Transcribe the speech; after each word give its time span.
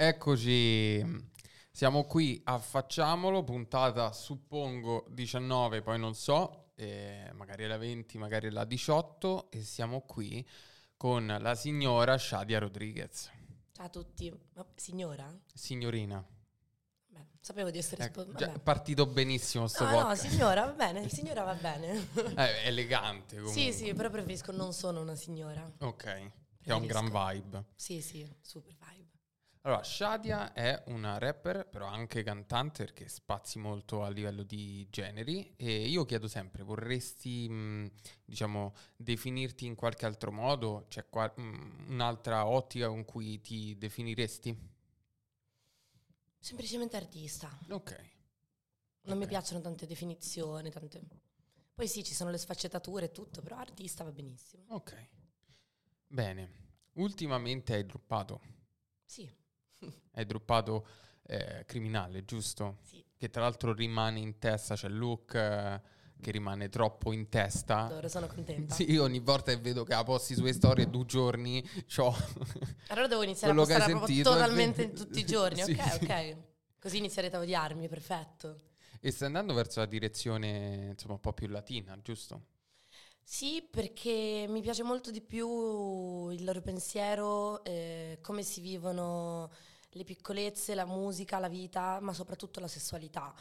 Eccoci, 0.00 1.04
siamo 1.72 2.04
qui 2.04 2.40
a 2.44 2.56
Facciamolo, 2.60 3.42
puntata 3.42 4.12
suppongo 4.12 5.04
19, 5.10 5.82
poi 5.82 5.98
non 5.98 6.14
so, 6.14 6.70
eh, 6.76 7.28
magari 7.34 7.66
la 7.66 7.76
20, 7.78 8.16
magari 8.16 8.48
la 8.50 8.64
18 8.64 9.50
e 9.50 9.60
siamo 9.64 10.02
qui 10.02 10.48
con 10.96 11.36
la 11.40 11.56
signora 11.56 12.16
Shadia 12.16 12.60
Rodriguez. 12.60 13.28
Ciao 13.72 13.86
a 13.86 13.88
tutti. 13.88 14.32
Ma 14.54 14.64
signora? 14.76 15.36
Signorina. 15.52 16.24
Beh, 17.08 17.26
sapevo 17.40 17.72
di 17.72 17.78
essere 17.78 18.04
Ecco, 18.04 18.32
già 18.34 18.50
partito 18.50 19.04
benissimo 19.04 19.66
sto 19.66 19.82
No, 19.82 19.90
no, 19.90 19.96
podcast. 20.02 20.28
signora, 20.28 20.64
va 20.64 20.72
bene, 20.74 21.08
signora 21.08 21.42
va 21.42 21.54
bene. 21.54 22.08
Eh, 22.38 22.66
elegante 22.68 23.34
comunque. 23.34 23.60
sì, 23.60 23.72
sì, 23.72 23.94
però 23.94 24.10
preferisco 24.10 24.52
non 24.52 24.72
sono 24.72 25.00
una 25.00 25.16
signora. 25.16 25.68
Ok, 25.80 26.30
che 26.62 26.70
ha 26.70 26.76
un 26.76 26.86
gran 26.86 27.06
vibe. 27.10 27.64
Sì, 27.74 28.00
sì, 28.00 28.24
super 28.40 28.72
vibe. 28.74 28.87
Allora, 29.68 29.84
Shadia 29.84 30.52
è 30.54 30.82
una 30.86 31.18
rapper, 31.18 31.68
però 31.68 31.86
anche 31.86 32.22
cantante 32.22 32.84
perché 32.84 33.06
spazi 33.06 33.58
molto 33.58 34.02
a 34.02 34.08
livello 34.08 34.42
di 34.42 34.86
generi 34.88 35.52
e 35.56 35.86
io 35.86 36.06
chiedo 36.06 36.26
sempre, 36.26 36.62
vorresti, 36.62 37.46
mh, 37.50 37.90
diciamo, 38.24 38.72
definirti 38.96 39.66
in 39.66 39.74
qualche 39.74 40.06
altro 40.06 40.32
modo? 40.32 40.86
C'è 40.88 41.06
qua- 41.10 41.30
mh, 41.36 41.84
un'altra 41.88 42.46
ottica 42.46 42.88
con 42.88 43.04
cui 43.04 43.40
ti 43.42 43.76
definiresti? 43.76 44.56
Semplicemente 46.40 46.96
artista. 46.96 47.48
Ok. 47.70 47.92
Non 49.02 49.18
mi 49.18 49.24
Ok. 49.24 49.28
piacciono 49.28 49.60
tante 49.60 49.86
definizioni, 49.86 50.70
tante... 50.70 51.00
Poi 51.74 51.88
sì, 51.88 52.04
ci 52.04 52.14
sono 52.14 52.30
le 52.30 52.38
sfaccettature 52.38 53.06
e 53.06 53.12
tutto, 53.12 53.40
però 53.42 53.56
artista 53.56 54.04
va 54.04 54.12
benissimo. 54.12 54.64
Ok. 54.68 55.08
Bene. 56.08 56.50
Ultimamente 56.94 57.72
hai 57.74 57.86
droppato. 57.86 58.40
Sì, 59.06 59.28
Hai 60.12 60.26
droppato 60.26 60.86
eh, 61.26 61.64
Criminale, 61.66 62.24
giusto? 62.24 62.78
sì. 62.82 63.04
Che 63.16 63.30
tra 63.30 63.42
l'altro 63.42 63.72
rimane 63.72 64.20
in 64.20 64.38
testa, 64.38 64.76
c'è 64.76 64.86
il 64.86 64.96
look 64.96 65.34
eh, 65.34 65.80
che 66.20 66.30
rimane 66.30 66.68
troppo 66.68 67.12
in 67.12 67.28
testa. 67.28 67.92
Ora 67.92 68.08
sono 68.08 68.26
contenta. 68.26 68.74
Sì, 68.74 68.90
io 68.90 69.02
ogni 69.02 69.18
volta 69.18 69.52
che 69.52 69.58
vedo 69.60 69.84
che 69.84 69.92
la 69.92 70.04
posti 70.04 70.34
sulle 70.34 70.52
storie 70.52 70.88
due 70.88 71.04
giorni, 71.04 71.62
c'ho... 71.86 72.14
Allora 72.88 73.06
devo 73.08 73.22
iniziare 73.22 73.52
a 73.52 73.56
postare 73.56 73.92
proprio 73.92 74.22
totalmente 74.22 74.82
in 74.82 74.94
tutti 74.94 75.18
i 75.20 75.24
giorni. 75.26 75.62
Sì, 75.62 75.72
ok, 75.72 75.92
sì. 75.92 76.04
ok. 76.04 76.36
Così 76.80 76.98
inizierete 76.98 77.36
a 77.36 77.40
odiarmi, 77.40 77.88
perfetto. 77.88 78.60
e 79.00 79.10
stai 79.10 79.26
andando 79.26 79.52
verso 79.52 79.80
la 79.80 79.86
direzione, 79.86 80.90
insomma, 80.92 81.14
un 81.14 81.20
po' 81.20 81.32
più 81.32 81.48
latina, 81.48 81.98
giusto? 82.00 82.42
Sì, 83.30 83.62
perché 83.70 84.46
mi 84.48 84.62
piace 84.62 84.82
molto 84.82 85.10
di 85.10 85.20
più 85.20 86.30
il 86.30 86.42
loro 86.44 86.62
pensiero, 86.62 87.62
eh, 87.62 88.18
come 88.22 88.42
si 88.42 88.62
vivono 88.62 89.50
le 89.90 90.04
piccolezze, 90.04 90.74
la 90.74 90.86
musica, 90.86 91.38
la 91.38 91.46
vita, 91.50 92.00
ma 92.00 92.14
soprattutto 92.14 92.58
la 92.58 92.68
sessualità. 92.68 93.34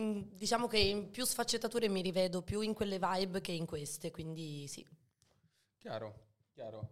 Mm, 0.00 0.22
Diciamo 0.32 0.66
che 0.68 0.78
in 0.78 1.10
più 1.10 1.26
sfaccettature 1.26 1.90
mi 1.90 2.00
rivedo 2.00 2.40
più 2.40 2.62
in 2.62 2.72
quelle 2.72 2.98
vibe 2.98 3.42
che 3.42 3.52
in 3.52 3.66
queste, 3.66 4.10
quindi 4.10 4.66
sì. 4.68 4.84
Chiaro, 5.76 6.28
chiaro. 6.54 6.88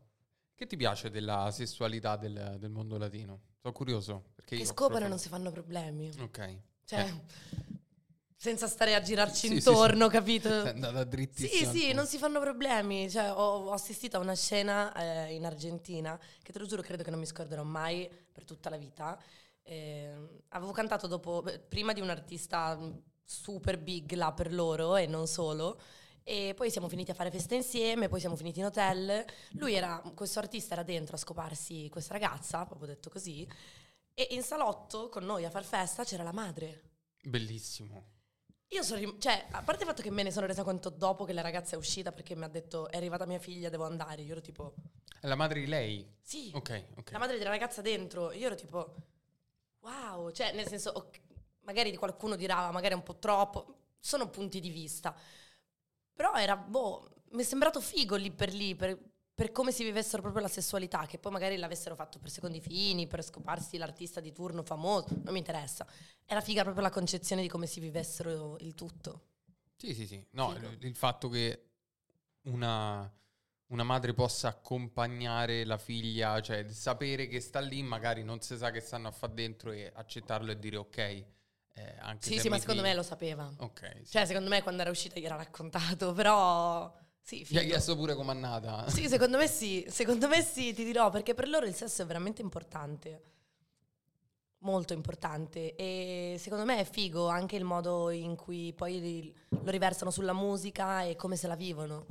Che 0.54 0.66
ti 0.66 0.76
piace 0.76 1.08
della 1.08 1.50
sessualità 1.50 2.16
del, 2.16 2.56
del 2.58 2.70
mondo 2.70 2.98
latino? 2.98 3.40
Sono 3.62 3.72
curioso. 3.72 4.32
Perché 4.34 4.56
Che 4.56 4.62
e 4.62 4.74
proprio- 4.74 5.08
non 5.08 5.18
si 5.18 5.30
fanno 5.30 5.50
problemi. 5.50 6.10
Ok. 6.20 6.58
Cioè, 6.84 7.10
senza 8.36 8.66
stare 8.68 8.94
a 8.94 9.00
girarci 9.00 9.48
Sì, 9.48 9.48
sì, 9.48 9.54
intorno, 9.54 10.08
capito? 10.08 10.48
Sei 10.48 10.68
andata 10.70 11.00
Sì, 11.02 11.08
drittissima. 11.08 11.72
sì, 11.72 11.78
punto. 11.80 11.94
non 11.94 12.06
si 12.06 12.18
fanno 12.18 12.40
problemi. 12.40 13.10
Cioè, 13.10 13.30
ho, 13.32 13.66
ho 13.66 13.72
assistito 13.72 14.16
a 14.16 14.20
una 14.20 14.34
scena 14.34 14.92
eh, 15.26 15.34
in 15.34 15.44
Argentina 15.46 16.18
che 16.42 16.52
te 16.52 16.58
lo 16.58 16.66
giuro 16.66 16.82
credo 16.82 17.02
che 17.02 17.10
non 17.10 17.18
mi 17.18 17.26
scorderò 17.26 17.62
mai 17.62 18.08
per 18.32 18.44
tutta 18.44 18.70
la 18.70 18.76
vita. 18.76 19.18
Eh, 19.62 20.14
avevo 20.50 20.72
cantato 20.72 21.06
dopo, 21.06 21.42
prima 21.68 21.92
di 21.92 22.00
un 22.00 22.10
artista 22.10 22.76
mh, 22.76 23.02
super 23.24 23.78
big 23.78 24.12
là 24.12 24.32
per 24.32 24.52
loro 24.52 24.96
e 24.96 25.06
non 25.06 25.26
solo. 25.26 25.80
E 26.28 26.54
poi 26.56 26.70
siamo 26.72 26.88
finiti 26.88 27.12
a 27.12 27.14
fare 27.14 27.30
festa 27.30 27.54
insieme, 27.54 28.08
poi 28.08 28.18
siamo 28.20 28.36
finiti 28.36 28.58
in 28.58 28.66
hotel. 28.66 29.24
Lui 29.52 29.74
era, 29.74 30.02
questo 30.14 30.40
artista 30.40 30.74
era 30.74 30.82
dentro 30.82 31.14
a 31.14 31.18
scoparsi 31.18 31.88
questa 31.88 32.14
ragazza, 32.14 32.64
proprio 32.66 32.88
detto 32.88 33.10
così. 33.10 33.48
E 34.14 34.28
in 34.30 34.42
salotto 34.42 35.08
con 35.08 35.24
noi 35.24 35.44
a 35.44 35.50
far 35.50 35.64
festa 35.64 36.04
c'era 36.04 36.22
la 36.24 36.32
madre. 36.32 36.82
Bellissimo. 37.22 38.14
Io 38.70 38.82
sono, 38.82 38.98
rim- 38.98 39.18
cioè, 39.18 39.46
a 39.50 39.62
parte 39.62 39.82
il 39.82 39.88
fatto 39.88 40.02
che 40.02 40.10
me 40.10 40.22
ne 40.22 40.30
sono 40.30 40.46
resa 40.46 40.62
conto 40.64 40.90
dopo 40.90 41.24
che 41.24 41.32
la 41.32 41.40
ragazza 41.40 41.76
è 41.76 41.78
uscita 41.78 42.12
perché 42.12 42.34
mi 42.34 42.44
ha 42.44 42.48
detto 42.48 42.88
è 42.90 42.96
arrivata 42.96 43.24
mia 43.26 43.38
figlia, 43.38 43.68
devo 43.68 43.84
andare. 43.86 44.22
Io 44.22 44.32
ero 44.32 44.40
tipo, 44.40 44.74
È 45.20 45.26
la 45.26 45.34
madre 45.36 45.60
di 45.60 45.66
lei? 45.66 46.06
sì, 46.20 46.50
Ok, 46.54 46.84
ok. 46.96 47.12
la 47.12 47.18
madre 47.18 47.38
della 47.38 47.50
ragazza 47.50 47.80
dentro. 47.82 48.32
Io 48.32 48.46
ero 48.46 48.54
tipo, 48.54 48.94
wow, 49.80 50.30
cioè, 50.32 50.52
nel 50.52 50.66
senso, 50.66 50.90
ok, 50.90 51.20
magari 51.60 51.94
qualcuno 51.96 52.36
dirà, 52.36 52.70
magari 52.70 52.94
è 52.94 52.96
un 52.96 53.02
po' 53.02 53.18
troppo. 53.18 53.78
Sono 54.00 54.28
punti 54.30 54.60
di 54.60 54.70
vista. 54.70 55.14
Però 56.14 56.32
era, 56.34 56.56
boh, 56.56 57.08
mi 57.32 57.42
è 57.42 57.44
sembrato 57.44 57.80
figo 57.80 58.16
lì 58.16 58.30
per 58.32 58.52
lì, 58.52 58.74
per, 58.74 58.98
per 59.36 59.52
come 59.52 59.70
si 59.70 59.84
vivessero 59.84 60.22
proprio 60.22 60.40
la 60.40 60.48
sessualità, 60.48 61.04
che 61.04 61.18
poi 61.18 61.30
magari 61.30 61.58
l'avessero 61.58 61.94
fatto 61.94 62.18
per 62.18 62.30
secondi 62.30 62.58
fini, 62.58 63.06
per 63.06 63.22
scoparsi 63.22 63.76
l'artista 63.76 64.18
di 64.18 64.32
turno 64.32 64.62
famoso, 64.62 65.08
non 65.22 65.34
mi 65.34 65.40
interessa. 65.40 65.86
Era 66.24 66.40
figa 66.40 66.62
proprio 66.62 66.82
la 66.82 66.88
concezione 66.90 67.42
di 67.42 67.48
come 67.48 67.66
si 67.66 67.78
vivessero 67.78 68.56
il 68.60 68.74
tutto. 68.74 69.26
Sì, 69.76 69.92
sì, 69.92 70.06
sì. 70.06 70.26
No, 70.30 70.54
il, 70.56 70.78
il 70.80 70.96
fatto 70.96 71.28
che 71.28 71.66
una, 72.44 73.12
una 73.66 73.82
madre 73.82 74.14
possa 74.14 74.48
accompagnare 74.48 75.66
la 75.66 75.76
figlia, 75.76 76.40
cioè 76.40 76.66
sapere 76.70 77.26
che 77.26 77.40
sta 77.40 77.60
lì, 77.60 77.82
magari 77.82 78.22
non 78.24 78.40
si 78.40 78.56
sa 78.56 78.70
che 78.70 78.80
stanno 78.80 79.08
a 79.08 79.12
fare 79.12 79.34
dentro 79.34 79.70
e 79.70 79.92
accettarlo 79.94 80.50
e 80.50 80.58
dire 80.58 80.78
ok. 80.78 80.96
eh, 80.96 81.26
anche 81.98 82.30
Sì, 82.30 82.38
sì, 82.38 82.48
ma 82.48 82.58
secondo 82.58 82.80
figli- 82.80 82.90
me 82.90 82.96
lo 82.96 83.02
sapeva. 83.02 83.52
Ok. 83.58 83.96
Sì. 84.02 84.12
Cioè, 84.12 84.24
secondo 84.24 84.48
me 84.48 84.62
quando 84.62 84.80
era 84.80 84.90
uscita 84.90 85.20
gli 85.20 85.26
era 85.26 85.36
raccontato, 85.36 86.14
però 86.14 86.90
sì, 87.26 87.44
Gli 87.48 87.56
hai 87.58 87.64
figo. 87.64 87.66
chiesto 87.66 87.96
pure 87.96 88.14
com'è 88.14 88.34
nata? 88.34 88.88
Sì, 88.88 89.08
secondo 89.08 89.36
me 89.36 89.48
sì, 89.48 89.84
secondo 89.88 90.28
me 90.28 90.42
sì, 90.42 90.72
ti 90.72 90.84
dirò, 90.84 91.10
perché 91.10 91.34
per 91.34 91.48
loro 91.48 91.66
il 91.66 91.74
sesso 91.74 92.02
è 92.02 92.06
veramente 92.06 92.40
importante. 92.40 93.22
Molto 94.58 94.92
importante 94.94 95.74
e 95.76 96.36
secondo 96.38 96.64
me 96.64 96.78
è 96.78 96.84
figo 96.84 97.26
anche 97.28 97.56
il 97.56 97.64
modo 97.64 98.10
in 98.10 98.36
cui 98.36 98.72
poi 98.72 99.32
lo 99.48 99.70
riversano 99.70 100.10
sulla 100.10 100.32
musica 100.32 101.02
e 101.02 101.14
come 101.16 101.36
se 101.36 101.46
la 101.46 101.56
vivono. 101.56 102.06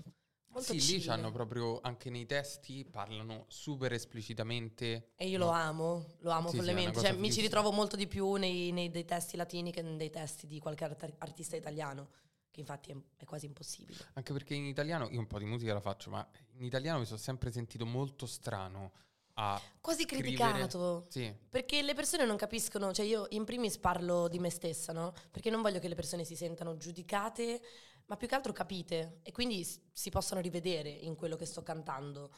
Molto 0.49 0.71
Sì, 0.71 0.79
lì 0.79 0.99
chill. 0.99 1.05
c'hanno 1.07 1.31
proprio, 1.31 1.79
anche 1.81 2.09
nei 2.09 2.25
testi, 2.25 2.85
parlano 2.85 3.45
super 3.47 3.91
esplicitamente. 3.93 5.11
E 5.17 5.27
io 5.27 5.37
no? 5.37 5.45
lo 5.45 5.51
amo, 5.51 6.05
lo 6.19 6.31
amo 6.31 6.47
Sì, 6.47 6.53
sì, 6.53 6.57
follemente. 6.57 6.93
cosa 6.93 7.07
Cioè, 7.09 7.17
mi 7.17 7.31
ci 7.31 7.41
ritrovo 7.41 7.71
molto 7.71 7.95
di 7.95 8.07
più 8.07 8.33
nei, 8.35 8.71
nei- 8.71 8.89
dei 8.89 9.05
testi 9.05 9.37
latini 9.37 9.71
che 9.71 9.81
nei 9.81 10.09
testi 10.09 10.45
di 10.47 10.59
qualche 10.59 10.83
art- 10.85 11.13
artista 11.19 11.55
italiano, 11.55 12.09
che 12.55 12.61
infatti 12.61 12.91
è, 12.91 12.95
è 13.17 13.25
quasi 13.25 13.45
impossibile. 13.45 13.99
Anche 14.13 14.31
perché 14.31 14.53
in 14.53 14.63
italiano, 14.63 15.09
io 15.09 15.19
un 15.19 15.27
po' 15.27 15.39
di 15.39 15.45
musica 15.45 15.73
la 15.73 15.81
faccio, 15.81 16.09
ma 16.09 16.25
in 16.53 16.63
italiano 16.63 16.99
mi 16.99 17.05
sono 17.05 17.19
sempre 17.19 17.51
sentito 17.51 17.85
molto 17.85 18.25
strano 18.25 18.93
a 19.33 19.61
Quasi 19.81 20.05
criticato. 20.05 21.05
Sì, 21.09 21.33
Perché 21.49 21.81
le 21.81 21.93
persone 21.93 22.25
non 22.25 22.37
capiscono, 22.37 22.93
cioè 22.93 23.05
io 23.05 23.25
in 23.31 23.43
primis 23.43 23.77
parlo 23.77 24.29
di 24.29 24.39
me 24.39 24.49
stessa, 24.49 24.93
no? 24.93 25.13
Perché 25.29 25.49
non 25.49 25.61
voglio 25.61 25.79
che 25.79 25.89
le 25.89 25.95
persone 25.95 26.23
si 26.23 26.37
sentano 26.37 26.77
giudicate, 26.77 27.61
ma 28.05 28.15
più 28.15 28.29
che 28.29 28.35
altro 28.35 28.53
capite 28.53 29.19
e 29.23 29.33
quindi 29.33 29.67
si 29.91 30.09
possono 30.09 30.39
rivedere 30.39 30.89
in 30.89 31.15
quello 31.15 31.35
che 31.35 31.45
sto 31.45 31.61
cantando. 31.61 32.31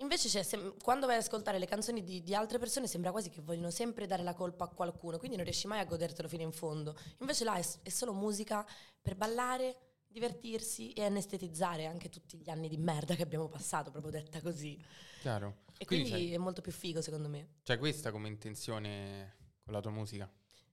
Invece 0.00 0.42
quando 0.82 1.06
vai 1.06 1.16
ad 1.16 1.22
ascoltare 1.22 1.58
le 1.58 1.66
canzoni 1.66 2.02
di, 2.02 2.22
di 2.22 2.34
altre 2.34 2.58
persone 2.58 2.86
sembra 2.86 3.10
quasi 3.10 3.28
che 3.28 3.42
vogliono 3.42 3.70
sempre 3.70 4.06
dare 4.06 4.22
la 4.22 4.32
colpa 4.34 4.64
a 4.64 4.68
qualcuno, 4.68 5.18
quindi 5.18 5.36
non 5.36 5.44
riesci 5.44 5.66
mai 5.66 5.78
a 5.80 5.84
godertelo 5.84 6.26
fino 6.28 6.42
in 6.42 6.52
fondo. 6.52 6.96
Invece 7.18 7.44
là 7.44 7.56
è, 7.56 7.64
è 7.82 7.88
solo 7.90 8.14
musica 8.14 8.66
per 9.00 9.14
ballare, 9.16 9.76
divertirsi 10.06 10.92
e 10.92 11.04
anestetizzare 11.04 11.84
anche 11.86 12.08
tutti 12.08 12.38
gli 12.38 12.48
anni 12.48 12.68
di 12.68 12.78
merda 12.78 13.14
che 13.14 13.22
abbiamo 13.22 13.48
passato, 13.48 13.90
proprio 13.90 14.10
detta 14.10 14.40
così. 14.40 14.82
chiaro. 15.20 15.62
E 15.76 15.84
Quindi 15.84 16.10
quindi 16.10 16.32
è 16.32 16.38
molto 16.38 16.60
più 16.62 16.72
figo 16.72 17.00
secondo 17.02 17.28
me. 17.28 17.56
c'è 17.62 17.78
questa 17.78 18.10
come 18.10 18.28
intenzione 18.28 19.36
con 19.62 19.72
la 19.74 19.80
tua 19.80 19.90
musica? 19.90 20.30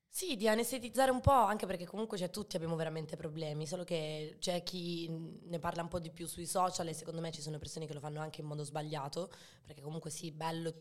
Sì, 0.10 0.36
di 0.36 0.48
anestetizzare 0.48 1.12
un 1.12 1.22
po', 1.22 1.32
anche 1.32 1.68
perché 1.68 1.86
comunque 1.86 2.18
cioè, 2.18 2.30
tutti 2.32 2.56
abbiamo 2.56 2.76
veramente 2.76 3.16
problemi, 3.16 3.68
solo 3.68 3.84
che 3.84 4.38
c'è 4.40 4.64
chi 4.64 5.08
ne 5.10 5.60
parla 5.60 5.84
un 5.84 5.90
po' 5.90 6.00
di 6.00 6.10
più 6.10 6.26
sui 6.26 6.48
social 6.48 6.88
e 6.88 6.94
secondo 6.94 7.22
me 7.22 7.32
ci 7.32 7.42
sono 7.42 7.60
persone 7.60 7.86
che 7.86 7.94
lo 7.94 8.00
fanno 8.00 8.20
anche 8.20 8.42
in 8.42 8.48
modo 8.48 8.64
sbagliato, 8.64 9.32
perché 9.64 9.82
comunque 9.82 10.10
sì, 10.10 10.32
bello, 10.32 10.74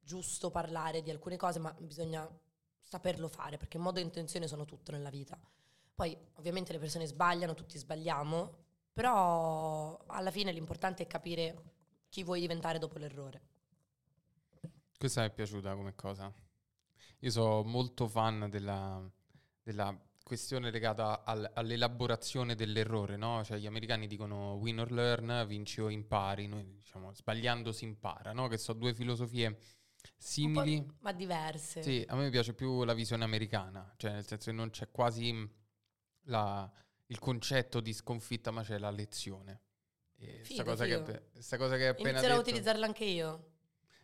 giusto 0.00 0.50
parlare 0.50 1.02
di 1.02 1.10
alcune 1.10 1.36
cose, 1.36 1.60
ma 1.60 1.72
bisogna 1.78 2.28
saperlo 2.80 3.28
fare, 3.28 3.58
perché 3.58 3.78
modo 3.78 4.00
e 4.00 4.02
intenzione 4.02 4.48
sono 4.48 4.64
tutto 4.64 4.90
nella 4.90 5.10
vita. 5.10 5.38
Poi 5.94 6.16
ovviamente 6.34 6.72
le 6.72 6.80
persone 6.80 7.06
sbagliano, 7.06 7.54
tutti 7.54 7.78
sbagliamo, 7.78 8.56
però 8.92 10.02
alla 10.06 10.32
fine 10.32 10.50
l'importante 10.50 11.04
è 11.04 11.06
capire 11.06 11.62
chi 12.08 12.24
vuoi 12.24 12.40
diventare 12.40 12.80
dopo 12.80 12.98
l'errore. 12.98 13.40
Questa 14.98 15.20
mi 15.20 15.28
è 15.28 15.30
piaciuta 15.30 15.74
come 15.76 15.94
cosa. 15.94 16.32
Io 17.20 17.30
sono 17.30 17.62
molto 17.62 18.08
fan 18.08 18.48
della, 18.50 19.02
della 19.62 19.96
questione 20.22 20.70
legata 20.70 21.24
al- 21.24 21.50
all'elaborazione 21.54 22.54
dell'errore, 22.54 23.16
no? 23.16 23.42
Cioè 23.44 23.58
gli 23.58 23.66
americani 23.66 24.06
dicono 24.06 24.54
win 24.54 24.80
or 24.80 24.92
learn, 24.92 25.44
vinci 25.46 25.80
o 25.80 25.88
impari, 25.90 26.46
noi 26.46 26.64
diciamo 26.76 27.12
sbagliando 27.12 27.72
si 27.72 27.84
impara, 27.84 28.32
no? 28.32 28.48
Che 28.48 28.56
sono 28.56 28.78
due 28.78 28.94
filosofie 28.94 29.58
simili. 30.16 30.86
ma 31.00 31.12
diverse. 31.12 31.82
Sì, 31.82 32.04
a 32.08 32.14
me 32.14 32.30
piace 32.30 32.54
più 32.54 32.84
la 32.84 32.94
visione 32.94 33.24
americana, 33.24 33.92
cioè 33.96 34.12
nel 34.12 34.26
senso 34.26 34.50
che 34.50 34.56
non 34.56 34.70
c'è 34.70 34.90
quasi 34.90 35.48
la, 36.24 36.70
il 37.06 37.18
concetto 37.18 37.80
di 37.80 37.92
sconfitta, 37.92 38.50
ma 38.50 38.62
c'è 38.62 38.78
la 38.78 38.90
lezione. 38.90 39.62
Questa 40.16 40.64
cosa, 40.64 40.84
cosa, 41.56 41.76
che 41.76 41.82
hai 41.82 41.88
appena 41.88 42.10
Inizierò 42.10 42.34
detto. 42.34 42.34
a 42.34 42.38
utilizzarla 42.38 42.86
anche 42.86 43.04
io. 43.04 43.49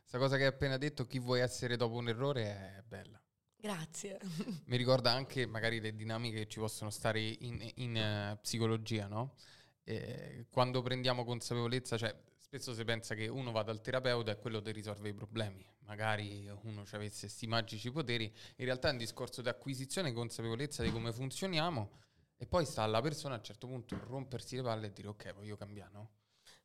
Questa 0.07 0.25
cosa 0.25 0.37
che 0.37 0.43
hai 0.45 0.55
appena 0.55 0.77
detto, 0.77 1.05
chi 1.05 1.19
vuoi 1.19 1.41
essere 1.41 1.77
dopo 1.77 1.97
un 1.97 2.09
errore, 2.09 2.45
è 2.45 2.83
bella. 2.87 3.21
Grazie. 3.57 4.21
Mi 4.67 4.77
ricorda 4.77 5.11
anche 5.11 5.47
magari 5.47 5.81
le 5.81 5.97
dinamiche 5.97 6.37
che 6.37 6.47
ci 6.47 6.61
possono 6.61 6.91
stare 6.91 7.21
in, 7.21 7.73
in 7.75 8.31
uh, 8.33 8.41
psicologia, 8.41 9.09
no? 9.09 9.35
Eh, 9.83 10.47
quando 10.49 10.81
prendiamo 10.81 11.25
consapevolezza, 11.25 11.99
cioè 11.99 12.17
spesso 12.39 12.73
si 12.73 12.85
pensa 12.85 13.17
che 13.17 13.27
uno 13.27 13.51
va 13.51 13.65
dal 13.65 13.81
terapeuta 13.81 14.31
e 14.31 14.39
quello 14.39 14.63
ti 14.63 14.71
risolve 14.71 15.09
i 15.09 15.13
problemi. 15.13 15.67
Magari 15.81 16.49
uno 16.63 16.87
ci 16.87 16.95
avesse 16.95 17.27
questi 17.27 17.49
magici 17.49 17.91
poteri. 17.91 18.33
In 18.59 18.65
realtà 18.65 18.91
è 18.91 18.93
un 18.93 18.99
discorso 18.99 19.43
di 19.43 19.49
acquisizione 19.49 20.11
e 20.11 20.13
consapevolezza 20.13 20.85
di 20.85 20.93
come 20.93 21.13
funzioniamo 21.13 21.91
e 22.37 22.47
poi 22.47 22.65
sta 22.65 22.85
alla 22.85 23.01
persona 23.01 23.35
a 23.35 23.39
un 23.39 23.43
certo 23.43 23.67
punto 23.67 23.99
rompersi 24.05 24.55
le 24.55 24.63
palle 24.63 24.87
e 24.87 24.93
dire 24.93 25.09
ok, 25.09 25.35
voglio 25.35 25.57
cambiare, 25.57 25.91
no? 25.93 26.11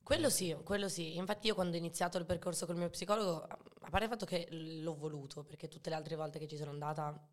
Quello 0.03 0.29
sì, 0.29 0.55
quello 0.63 0.89
sì. 0.89 1.15
Infatti 1.15 1.47
io 1.47 1.55
quando 1.55 1.75
ho 1.75 1.79
iniziato 1.79 2.17
il 2.17 2.25
percorso 2.25 2.65
col 2.65 2.75
mio 2.75 2.89
psicologo, 2.89 3.43
a 3.43 3.89
parte 3.89 4.05
il 4.05 4.09
fatto 4.09 4.25
che 4.25 4.47
l'ho 4.49 4.95
voluto, 4.95 5.43
perché 5.43 5.67
tutte 5.67 5.89
le 5.89 5.95
altre 5.95 6.15
volte 6.15 6.39
che 6.39 6.47
ci 6.47 6.57
sono 6.57 6.71
andata, 6.71 7.27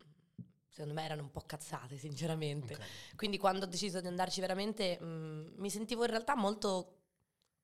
secondo 0.69 0.93
me 0.93 1.03
erano 1.03 1.23
un 1.23 1.31
po' 1.31 1.41
cazzate, 1.41 1.97
sinceramente. 1.97 2.75
Okay. 2.75 2.87
Quindi 3.15 3.37
quando 3.37 3.65
ho 3.65 3.67
deciso 3.67 3.99
di 3.99 4.07
andarci 4.07 4.39
veramente, 4.39 4.99
mh, 4.99 5.53
mi 5.57 5.69
sentivo 5.69 6.03
in 6.03 6.09
realtà 6.11 6.35
molto 6.35 6.95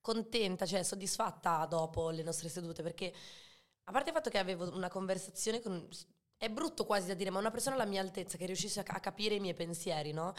contenta, 0.02 0.66
cioè 0.66 0.84
soddisfatta 0.84 1.66
dopo 1.66 2.10
le 2.10 2.24
nostre 2.24 2.50
sedute, 2.50 2.84
perché 2.84 3.14
a 3.86 3.92
parte 3.92 4.10
il 4.10 4.16
fatto 4.16 4.30
che 4.30 4.38
avevo 4.38 4.76
una 4.76 4.90
conversazione 4.90 5.62
con... 5.62 5.88
È 6.38 6.50
brutto 6.50 6.86
quasi 6.86 7.08
da 7.08 7.14
dire, 7.14 7.30
ma 7.30 7.40
una 7.40 7.50
persona 7.50 7.76
alla 7.76 7.86
mia 7.86 8.02
altezza 8.02 8.38
che 8.38 8.46
riuscisse 8.46 8.82
a, 8.82 8.84
a 8.86 9.00
capire 9.00 9.36
i 9.36 9.40
miei 9.40 9.54
pensieri, 9.54 10.12
no? 10.12 10.34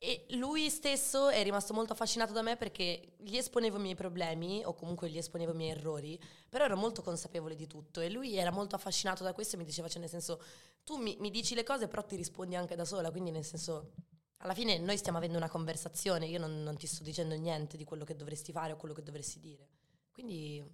E 0.00 0.26
lui 0.30 0.70
stesso 0.70 1.28
è 1.28 1.42
rimasto 1.42 1.74
molto 1.74 1.92
affascinato 1.92 2.32
da 2.32 2.40
me 2.40 2.56
perché 2.56 3.14
gli 3.16 3.36
esponevo 3.36 3.78
i 3.78 3.80
miei 3.80 3.94
problemi 3.96 4.64
o 4.64 4.72
comunque 4.72 5.10
gli 5.10 5.18
esponevo 5.18 5.52
i 5.52 5.56
miei 5.56 5.70
errori, 5.70 6.20
però 6.48 6.66
ero 6.66 6.76
molto 6.76 7.02
consapevole 7.02 7.56
di 7.56 7.66
tutto 7.66 8.00
e 8.00 8.08
lui 8.08 8.36
era 8.36 8.52
molto 8.52 8.76
affascinato 8.76 9.24
da 9.24 9.32
questo 9.32 9.56
e 9.56 9.58
mi 9.58 9.64
diceva, 9.64 9.88
cioè 9.88 9.98
nel 9.98 10.08
senso, 10.08 10.40
tu 10.84 10.98
mi, 10.98 11.16
mi 11.18 11.30
dici 11.30 11.56
le 11.56 11.64
cose 11.64 11.88
però 11.88 12.04
ti 12.04 12.14
rispondi 12.14 12.54
anche 12.54 12.76
da 12.76 12.84
sola, 12.84 13.10
quindi 13.10 13.32
nel 13.32 13.44
senso, 13.44 13.94
alla 14.36 14.54
fine 14.54 14.78
noi 14.78 14.96
stiamo 14.96 15.18
avendo 15.18 15.36
una 15.36 15.48
conversazione, 15.48 16.26
io 16.26 16.38
non, 16.38 16.62
non 16.62 16.76
ti 16.76 16.86
sto 16.86 17.02
dicendo 17.02 17.34
niente 17.34 17.76
di 17.76 17.82
quello 17.82 18.04
che 18.04 18.14
dovresti 18.14 18.52
fare 18.52 18.74
o 18.74 18.76
quello 18.76 18.94
che 18.94 19.02
dovresti 19.02 19.40
dire. 19.40 19.68
Quindi 20.12 20.64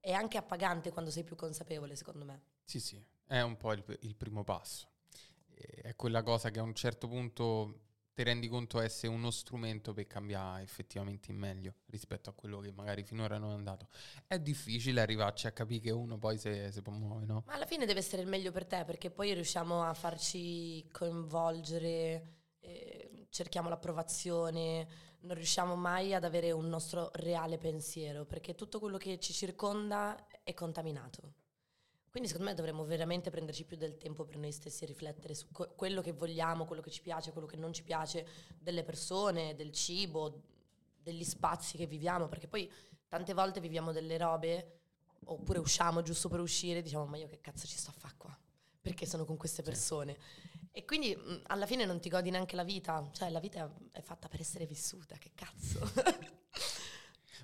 è 0.00 0.12
anche 0.12 0.38
appagante 0.38 0.90
quando 0.90 1.10
sei 1.10 1.24
più 1.24 1.36
consapevole, 1.36 1.96
secondo 1.96 2.24
me. 2.24 2.40
Sì, 2.64 2.80
sì, 2.80 2.98
è 3.26 3.42
un 3.42 3.58
po' 3.58 3.74
il, 3.74 3.84
il 4.00 4.16
primo 4.16 4.42
passo. 4.42 4.88
È 5.54 5.94
quella 5.96 6.22
cosa 6.22 6.48
che 6.50 6.60
a 6.60 6.62
un 6.62 6.74
certo 6.74 7.06
punto 7.06 7.88
ti 8.20 8.26
rendi 8.26 8.48
conto 8.48 8.80
essere 8.80 9.10
uno 9.10 9.30
strumento 9.30 9.94
per 9.94 10.06
cambiare 10.06 10.62
effettivamente 10.62 11.30
in 11.30 11.38
meglio 11.38 11.76
rispetto 11.86 12.28
a 12.28 12.34
quello 12.34 12.60
che 12.60 12.70
magari 12.70 13.02
finora 13.02 13.38
non 13.38 13.52
è 13.52 13.54
andato. 13.54 13.88
È 14.26 14.38
difficile 14.38 15.00
arrivarci 15.00 15.46
a 15.46 15.52
capire 15.52 15.80
che 15.80 15.90
uno 15.90 16.18
poi 16.18 16.36
si, 16.36 16.68
si 16.70 16.82
può 16.82 16.92
muovere, 16.92 17.24
no? 17.24 17.44
Ma 17.46 17.54
alla 17.54 17.64
fine 17.64 17.86
deve 17.86 18.00
essere 18.00 18.20
il 18.20 18.28
meglio 18.28 18.52
per 18.52 18.66
te, 18.66 18.84
perché 18.84 19.10
poi 19.10 19.32
riusciamo 19.32 19.84
a 19.84 19.94
farci 19.94 20.86
coinvolgere, 20.92 22.40
eh, 22.60 23.26
cerchiamo 23.30 23.70
l'approvazione, 23.70 24.86
non 25.20 25.34
riusciamo 25.34 25.74
mai 25.74 26.12
ad 26.12 26.24
avere 26.24 26.52
un 26.52 26.68
nostro 26.68 27.08
reale 27.14 27.56
pensiero, 27.56 28.26
perché 28.26 28.54
tutto 28.54 28.78
quello 28.78 28.98
che 28.98 29.18
ci 29.18 29.32
circonda 29.32 30.26
è 30.42 30.52
contaminato. 30.52 31.39
Quindi 32.10 32.28
secondo 32.28 32.50
me 32.50 32.56
dovremmo 32.56 32.84
veramente 32.84 33.30
prenderci 33.30 33.64
più 33.64 33.76
del 33.76 33.96
tempo 33.96 34.24
per 34.24 34.36
noi 34.36 34.50
stessi 34.50 34.82
e 34.82 34.86
riflettere 34.88 35.32
su 35.32 35.46
co- 35.52 35.72
quello 35.76 36.02
che 36.02 36.12
vogliamo, 36.12 36.64
quello 36.64 36.82
che 36.82 36.90
ci 36.90 37.02
piace, 37.02 37.30
quello 37.30 37.46
che 37.46 37.56
non 37.56 37.72
ci 37.72 37.84
piace, 37.84 38.26
delle 38.58 38.82
persone, 38.82 39.54
del 39.54 39.70
cibo, 39.70 40.42
degli 40.96 41.22
spazi 41.22 41.76
che 41.76 41.86
viviamo, 41.86 42.26
perché 42.28 42.48
poi 42.48 42.70
tante 43.06 43.32
volte 43.32 43.60
viviamo 43.60 43.92
delle 43.92 44.18
robe 44.18 44.80
oppure 45.26 45.60
usciamo 45.60 46.02
giusto 46.02 46.28
per 46.28 46.40
uscire 46.40 46.80
e 46.80 46.82
diciamo 46.82 47.06
ma 47.06 47.16
io 47.16 47.28
che 47.28 47.40
cazzo 47.40 47.66
ci 47.66 47.76
sto 47.76 47.90
a 47.90 47.94
fare 47.96 48.14
qua? 48.16 48.36
Perché 48.80 49.06
sono 49.06 49.24
con 49.24 49.36
queste 49.36 49.62
persone? 49.62 50.14
Sì. 50.14 50.58
E 50.72 50.84
quindi 50.84 51.14
mh, 51.14 51.42
alla 51.46 51.66
fine 51.66 51.84
non 51.84 52.00
ti 52.00 52.08
godi 52.08 52.30
neanche 52.30 52.56
la 52.56 52.64
vita, 52.64 53.08
cioè 53.12 53.30
la 53.30 53.40
vita 53.40 53.72
è 53.92 54.00
fatta 54.00 54.28
per 54.28 54.40
essere 54.40 54.66
vissuta, 54.66 55.16
che 55.16 55.30
cazzo? 55.34 55.78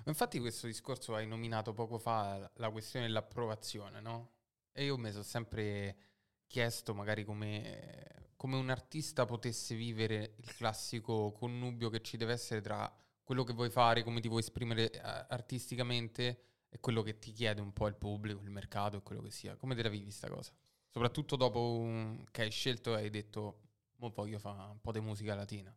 Infatti 0.05 0.39
questo 0.39 0.67
discorso 0.67 1.15
hai 1.15 1.27
nominato 1.27 1.73
poco 1.73 1.97
fa 1.97 2.49
la 2.55 2.69
questione 2.69 3.05
dell'approvazione, 3.05 3.99
no? 3.99 4.35
E 4.77 4.83
io 4.83 4.95
mi 4.95 5.09
sono 5.09 5.23
sempre 5.23 5.97
chiesto 6.45 6.93
magari 6.93 7.23
come, 7.23 8.33
come, 8.35 8.57
un 8.57 8.69
artista 8.69 9.25
potesse 9.25 9.73
vivere 9.73 10.35
il 10.37 10.53
classico 10.53 11.31
connubio 11.31 11.89
che 11.89 12.03
ci 12.03 12.15
deve 12.15 12.33
essere 12.33 12.61
tra 12.61 12.95
quello 13.23 13.43
che 13.43 13.53
vuoi 13.53 13.71
fare, 13.71 14.03
come 14.03 14.19
ti 14.19 14.27
vuoi 14.27 14.41
esprimere 14.41 14.91
eh, 14.91 14.99
artisticamente 15.01 16.41
e 16.69 16.79
quello 16.79 17.01
che 17.01 17.17
ti 17.17 17.31
chiede 17.31 17.59
un 17.59 17.73
po' 17.73 17.87
il 17.87 17.95
pubblico, 17.95 18.39
il 18.43 18.51
mercato 18.51 18.97
e 18.97 19.01
quello 19.01 19.23
che 19.23 19.31
sia. 19.31 19.55
Come 19.55 19.73
te 19.73 19.81
la 19.81 19.89
vivi 19.89 20.03
questa 20.03 20.29
cosa? 20.29 20.53
Soprattutto 20.85 21.35
dopo 21.35 22.23
che 22.29 22.43
hai 22.43 22.51
scelto 22.51 22.95
e 22.95 23.01
hai 23.01 23.09
detto, 23.09 23.61
mo 23.95 24.11
voglio 24.11 24.37
fare 24.37 24.69
un 24.69 24.79
po' 24.79 24.91
di 24.91 24.99
musica 24.99 25.33
latina. 25.33 25.75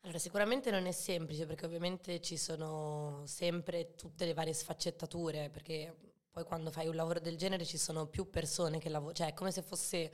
Allora, 0.00 0.18
sicuramente 0.18 0.70
non 0.70 0.84
è 0.84 0.92
semplice 0.92 1.46
perché 1.46 1.64
ovviamente 1.64 2.20
ci 2.20 2.36
sono 2.36 3.22
sempre 3.24 3.94
tutte 3.94 4.26
le 4.26 4.34
varie 4.34 4.52
sfaccettature, 4.52 5.48
perché 5.48 6.17
poi 6.38 6.44
quando 6.44 6.70
fai 6.70 6.86
un 6.86 6.94
lavoro 6.94 7.18
del 7.18 7.36
genere 7.36 7.64
ci 7.64 7.78
sono 7.78 8.06
più 8.06 8.30
persone 8.30 8.78
che 8.78 8.88
lavorano, 8.88 9.16
cioè 9.16 9.28
è 9.28 9.34
come 9.34 9.50
se 9.50 9.62
fosse 9.62 10.12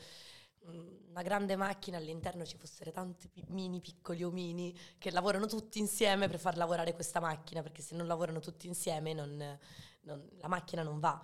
una 1.08 1.20
grande 1.20 1.54
macchina, 1.56 1.98
all'interno 1.98 2.46
ci 2.46 2.56
fossero 2.56 2.90
tanti 2.90 3.30
mini 3.48 3.80
piccoli 3.80 4.24
omini 4.24 4.74
che 4.96 5.10
lavorano 5.10 5.46
tutti 5.46 5.78
insieme 5.78 6.26
per 6.26 6.38
far 6.38 6.56
lavorare 6.56 6.94
questa 6.94 7.20
macchina, 7.20 7.60
perché 7.60 7.82
se 7.82 7.94
non 7.94 8.06
lavorano 8.06 8.40
tutti 8.40 8.66
insieme 8.66 9.12
non, 9.12 9.58
non, 10.02 10.30
la 10.38 10.48
macchina 10.48 10.82
non 10.82 10.98
va. 10.98 11.20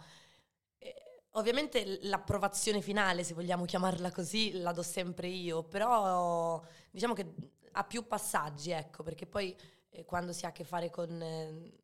E, 0.76 0.94
ovviamente 1.30 2.00
l'approvazione 2.02 2.82
finale, 2.82 3.24
se 3.24 3.32
vogliamo 3.32 3.64
chiamarla 3.64 4.12
così, 4.12 4.52
la 4.52 4.72
do 4.72 4.82
sempre 4.82 5.28
io, 5.28 5.62
però 5.62 6.62
diciamo 6.90 7.14
che 7.14 7.34
ha 7.72 7.84
più 7.84 8.06
passaggi, 8.06 8.72
ecco, 8.72 9.02
perché 9.02 9.24
poi 9.24 9.56
eh, 9.88 10.04
quando 10.04 10.34
si 10.34 10.44
ha 10.44 10.48
a 10.48 10.52
che 10.52 10.64
fare 10.64 10.90
con... 10.90 11.22
Eh, 11.22 11.78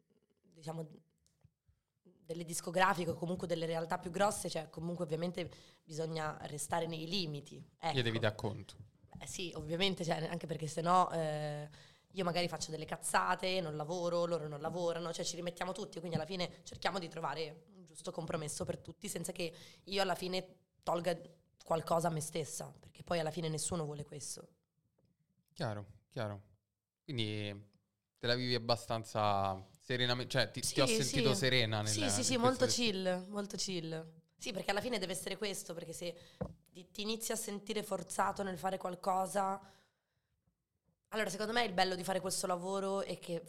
diciamo 0.53 1.06
delle 2.27 2.45
discografiche 2.45 3.11
o 3.11 3.15
comunque 3.15 3.47
delle 3.47 3.67
realtà 3.67 3.99
più 3.99 4.11
grosse, 4.11 4.51
cioè 4.51 4.69
comunque 4.69 5.05
ovviamente 5.05 5.49
bisogna 5.85 6.37
restare 6.43 6.87
nei 6.87 7.07
limiti. 7.07 7.65
Ecco. 7.79 7.97
Gli 7.97 8.03
devi 8.03 8.19
dar 8.19 8.35
conto. 8.35 8.75
Eh 9.19 9.27
sì, 9.27 9.53
ovviamente, 9.55 10.05
cioè, 10.05 10.27
anche 10.27 10.47
perché 10.47 10.67
sennò 10.67 11.09
eh, 11.13 11.69
io 12.11 12.25
magari 12.25 12.49
faccio 12.49 12.71
delle 12.71 12.85
cazzate, 12.85 13.61
non 13.61 13.77
lavoro, 13.77 14.27
loro 14.27 14.49
non 14.49 14.61
lavorano, 14.61 15.13
cioè 15.13 15.25
ci 15.25 15.37
rimettiamo 15.37 15.73
tutti, 15.73 15.99
quindi 15.99 16.17
alla 16.17 16.27
fine 16.27 16.61
cerchiamo 16.65 16.99
di 16.99 17.09
trovare 17.09 17.65
un 17.77 17.87
giusto 17.87 18.11
compromesso 18.11 18.65
per 18.65 18.79
tutti 18.79 19.09
senza 19.09 19.33
che 19.33 19.55
io 19.85 20.03
alla 20.03 20.15
fine 20.15 20.47
tolga 20.83 21.17
qualcosa 21.65 22.09
a 22.09 22.11
me 22.11 22.21
stessa, 22.21 22.73
perché 22.79 23.03
poi 23.03 23.21
alla 23.21 23.31
fine 23.31 23.49
nessuno 23.49 23.85
vuole 23.85 24.05
questo. 24.05 24.49
Chiaro, 25.53 25.87
chiaro. 26.09 26.43
Quindi 27.05 27.75
te 28.19 28.27
la 28.27 28.35
vivi 28.35 28.55
abbastanza 28.55 29.65
serenamente, 29.87 30.31
cioè 30.31 30.51
ti, 30.51 30.63
sì, 30.65 30.75
ti 30.75 30.81
ho 30.81 30.87
sentito 30.87 31.33
sì. 31.33 31.39
serena 31.39 31.81
nel 31.81 31.93
Sì, 31.93 32.11
sì, 32.11 32.25
sì, 32.25 32.37
molto 32.37 32.67
chill, 32.67 33.27
molto 33.29 33.57
chill. 33.57 34.05
Sì, 34.37 34.53
perché 34.53 34.73
alla 34.73 34.81
fine 34.81 34.99
deve 34.99 35.13
essere 35.13 35.37
questo, 35.37 35.75
perché 35.75 35.93
se 35.93 36.15
ti, 36.73 36.91
ti 36.91 37.03
inizi 37.03 37.31
a 37.31 37.37
sentire 37.37 37.85
forzato 37.85 38.43
nel 38.43 38.59
fare 38.59 38.79
qualcosa... 38.79 39.61
Allora, 41.11 41.31
secondo 41.31 41.53
me 41.53 41.65
il 41.65 41.73
bello 41.73 41.95
di 41.95 42.03
fare 42.03 42.19
questo 42.21 42.49
lavoro 42.49 43.03
è 43.03 43.17
che 43.21 43.41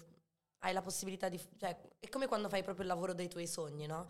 hai 0.60 0.74
la 0.74 0.84
possibilità 0.84 1.27
di... 1.27 1.41
Cioè, 1.58 1.75
è 2.00 2.08
come 2.08 2.27
quando 2.27 2.50
fai 2.50 2.62
proprio 2.62 2.84
il 2.84 2.91
lavoro 2.91 3.13
dei 3.13 3.27
tuoi 3.27 3.48
sogni, 3.48 3.88
no? 3.88 4.08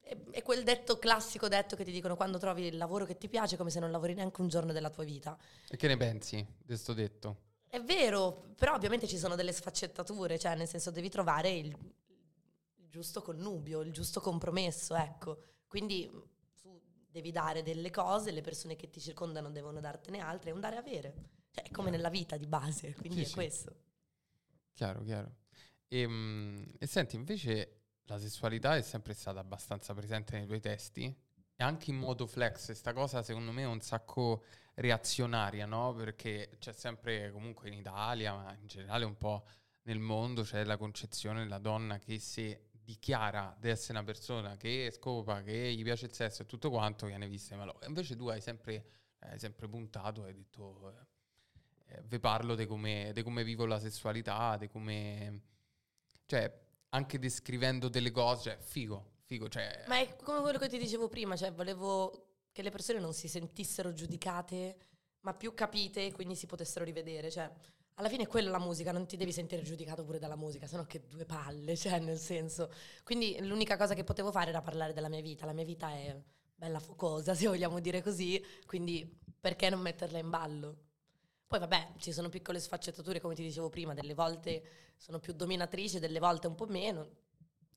È, 0.00 0.42
quel 0.42 0.64
detto 0.64 0.98
classico 0.98 1.48
detto 1.48 1.76
che 1.76 1.84
ti 1.84 1.90
dicono 1.90 2.14
quando 2.14 2.38
trovi 2.38 2.66
il 2.66 2.76
lavoro 2.76 3.06
che 3.06 3.16
ti 3.16 3.28
piace 3.28 3.56
come 3.56 3.70
se 3.70 3.80
non 3.80 3.90
lavori 3.90 4.12
neanche 4.12 4.40
un 4.42 4.48
giorno 4.48 4.72
della 4.72 4.90
tua 4.90 5.04
vita. 5.04 5.36
E 5.66 5.76
che 5.78 5.86
ne 5.88 5.96
pensi 5.96 6.36
di 6.36 6.66
questo 6.66 6.92
detto? 6.92 7.47
È 7.68 7.80
vero, 7.82 8.52
però 8.56 8.74
ovviamente 8.74 9.06
ci 9.06 9.18
sono 9.18 9.34
delle 9.34 9.52
sfaccettature, 9.52 10.38
cioè 10.38 10.54
nel 10.54 10.66
senso 10.66 10.90
devi 10.90 11.10
trovare 11.10 11.50
il, 11.50 11.66
il 11.66 12.88
giusto 12.88 13.20
connubio, 13.20 13.80
il 13.80 13.92
giusto 13.92 14.20
compromesso, 14.20 14.94
ecco. 14.94 15.42
Quindi 15.66 16.10
tu 16.60 16.80
devi 17.10 17.30
dare 17.30 17.62
delle 17.62 17.90
cose, 17.90 18.30
le 18.30 18.40
persone 18.40 18.74
che 18.74 18.88
ti 18.88 19.00
circondano 19.00 19.50
devono 19.50 19.80
dartene 19.80 20.20
altre, 20.20 20.50
è 20.50 20.54
un 20.54 20.60
dare 20.60 20.76
e 20.76 20.78
avere. 20.78 21.14
Cioè 21.50 21.64
è 21.64 21.70
come 21.70 21.90
nella 21.90 22.08
vita 22.10 22.36
di 22.36 22.46
base, 22.46 22.94
quindi 22.94 23.18
sì, 23.18 23.24
è 23.24 23.26
sì. 23.26 23.34
questo. 23.34 23.76
Chiaro, 24.72 25.02
chiaro. 25.02 25.34
E, 25.88 26.04
um, 26.04 26.64
e 26.78 26.86
senti, 26.86 27.16
invece 27.16 27.80
la 28.04 28.18
sessualità 28.18 28.76
è 28.76 28.82
sempre 28.82 29.12
stata 29.12 29.40
abbastanza 29.40 29.92
presente 29.92 30.36
nei 30.36 30.46
tuoi 30.46 30.60
testi 30.60 31.04
e 31.04 31.64
anche 31.64 31.90
in 31.90 31.96
modo 31.96 32.26
flex, 32.26 32.66
questa 32.66 32.92
cosa 32.92 33.22
secondo 33.22 33.52
me 33.52 33.62
è 33.62 33.66
un 33.66 33.80
sacco 33.80 34.44
reazionaria, 34.78 35.66
no? 35.66 35.92
Perché 35.94 36.56
c'è 36.58 36.72
sempre, 36.72 37.30
comunque 37.32 37.68
in 37.68 37.74
Italia, 37.74 38.34
ma 38.34 38.56
in 38.60 38.66
generale 38.66 39.04
un 39.04 39.16
po' 39.16 39.44
nel 39.82 39.98
mondo, 39.98 40.42
c'è 40.42 40.64
la 40.64 40.76
concezione 40.76 41.42
della 41.42 41.58
donna 41.58 41.98
che 41.98 42.18
se 42.18 42.68
dichiara 42.70 43.54
di 43.58 43.68
essere 43.68 43.98
una 43.98 44.04
persona 44.04 44.56
che 44.56 44.90
scopa, 44.92 45.42
che 45.42 45.74
gli 45.74 45.82
piace 45.82 46.06
il 46.06 46.12
sesso 46.12 46.42
e 46.42 46.46
tutto 46.46 46.70
quanto, 46.70 47.06
viene 47.06 47.28
vista 47.28 47.56
malo. 47.56 47.78
Invece 47.86 48.16
tu 48.16 48.28
hai 48.28 48.40
sempre, 48.40 48.84
hai 49.20 49.38
sempre 49.38 49.68
puntato, 49.68 50.24
hai 50.24 50.34
detto, 50.34 50.90
eh, 50.90 51.96
eh, 51.96 52.02
vi 52.04 52.18
parlo 52.18 52.54
di 52.54 52.66
come, 52.66 53.12
come 53.22 53.44
vivo 53.44 53.66
la 53.66 53.78
sessualità, 53.78 54.56
di 54.56 54.68
come... 54.68 55.42
Cioè, 56.26 56.66
anche 56.90 57.18
descrivendo 57.18 57.88
delle 57.88 58.10
cose, 58.10 58.50
cioè, 58.50 58.58
figo, 58.58 59.16
figo. 59.24 59.48
Cioè... 59.48 59.84
Ma 59.88 59.98
è 59.98 60.16
come 60.16 60.40
quello 60.40 60.58
che 60.58 60.68
ti 60.68 60.78
dicevo 60.78 61.08
prima, 61.08 61.36
cioè 61.36 61.52
volevo 61.52 62.27
che 62.58 62.64
le 62.64 62.70
persone 62.70 62.98
non 62.98 63.14
si 63.14 63.28
sentissero 63.28 63.92
giudicate, 63.92 64.76
ma 65.20 65.32
più 65.32 65.54
capite 65.54 66.06
e 66.06 66.12
quindi 66.12 66.34
si 66.34 66.46
potessero 66.46 66.84
rivedere, 66.84 67.30
cioè 67.30 67.48
alla 67.94 68.08
fine 68.08 68.24
è 68.24 68.26
quella 68.26 68.50
la 68.50 68.58
musica, 68.58 68.90
non 68.90 69.06
ti 69.06 69.16
devi 69.16 69.30
sentire 69.30 69.62
giudicato 69.62 70.04
pure 70.04 70.18
dalla 70.18 70.34
musica, 70.34 70.66
sennò 70.66 70.84
che 70.84 71.06
due 71.06 71.24
palle, 71.24 71.76
cioè 71.78 72.00
nel 72.00 72.18
senso. 72.18 72.72
Quindi 73.04 73.38
l'unica 73.46 73.76
cosa 73.76 73.94
che 73.94 74.02
potevo 74.02 74.32
fare 74.32 74.50
era 74.50 74.60
parlare 74.60 74.92
della 74.92 75.08
mia 75.08 75.20
vita, 75.20 75.46
la 75.46 75.52
mia 75.52 75.64
vita 75.64 75.88
è 75.92 76.20
bella 76.52 76.80
focosa, 76.80 77.32
se 77.38 77.46
vogliamo 77.46 77.78
dire 77.78 78.02
così, 78.02 78.44
quindi 78.66 79.08
perché 79.38 79.70
non 79.70 79.78
metterla 79.78 80.18
in 80.18 80.28
ballo? 80.28 80.78
Poi 81.46 81.60
vabbè, 81.60 81.92
ci 81.98 82.10
sono 82.10 82.28
piccole 82.28 82.58
sfaccettature, 82.58 83.20
come 83.20 83.36
ti 83.36 83.42
dicevo 83.44 83.68
prima, 83.68 83.94
delle 83.94 84.14
volte 84.14 84.94
sono 84.96 85.20
più 85.20 85.32
dominatrice, 85.32 86.00
delle 86.00 86.18
volte 86.18 86.48
un 86.48 86.56
po' 86.56 86.66
meno. 86.66 87.08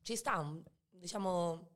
Ci 0.02 0.16
sta, 0.16 0.44
diciamo, 0.90 1.71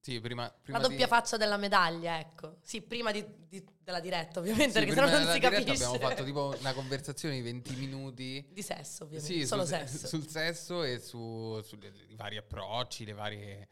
sì, 0.00 0.18
prima, 0.20 0.50
prima 0.50 0.78
la 0.78 0.86
doppia 0.86 1.04
di... 1.04 1.10
faccia 1.10 1.36
della 1.36 1.58
medaglia, 1.58 2.18
ecco. 2.18 2.56
Sì, 2.62 2.80
prima 2.80 3.12
di, 3.12 3.22
di, 3.48 3.62
della 3.82 4.00
diretta, 4.00 4.40
ovviamente, 4.40 4.80
sì, 4.80 4.86
perché 4.86 4.94
sennò 4.94 5.10
non 5.10 5.32
si 5.32 5.38
capisce. 5.40 5.84
Abbiamo 5.84 5.98
fatto 5.98 6.24
tipo 6.24 6.54
una 6.58 6.72
conversazione 6.72 7.34
di 7.34 7.42
20 7.42 7.76
minuti. 7.76 8.46
Di 8.50 8.62
sesso, 8.62 9.04
ovviamente. 9.04 9.34
Sì, 9.34 9.46
Solo 9.46 9.66
sul, 9.66 9.76
sesso. 9.76 10.06
Sul 10.08 10.26
sesso 10.26 10.82
e 10.82 10.98
su, 10.98 11.60
sui 11.62 11.78
vari 12.16 12.38
approcci, 12.38 13.04
le 13.04 13.12
varie, 13.12 13.68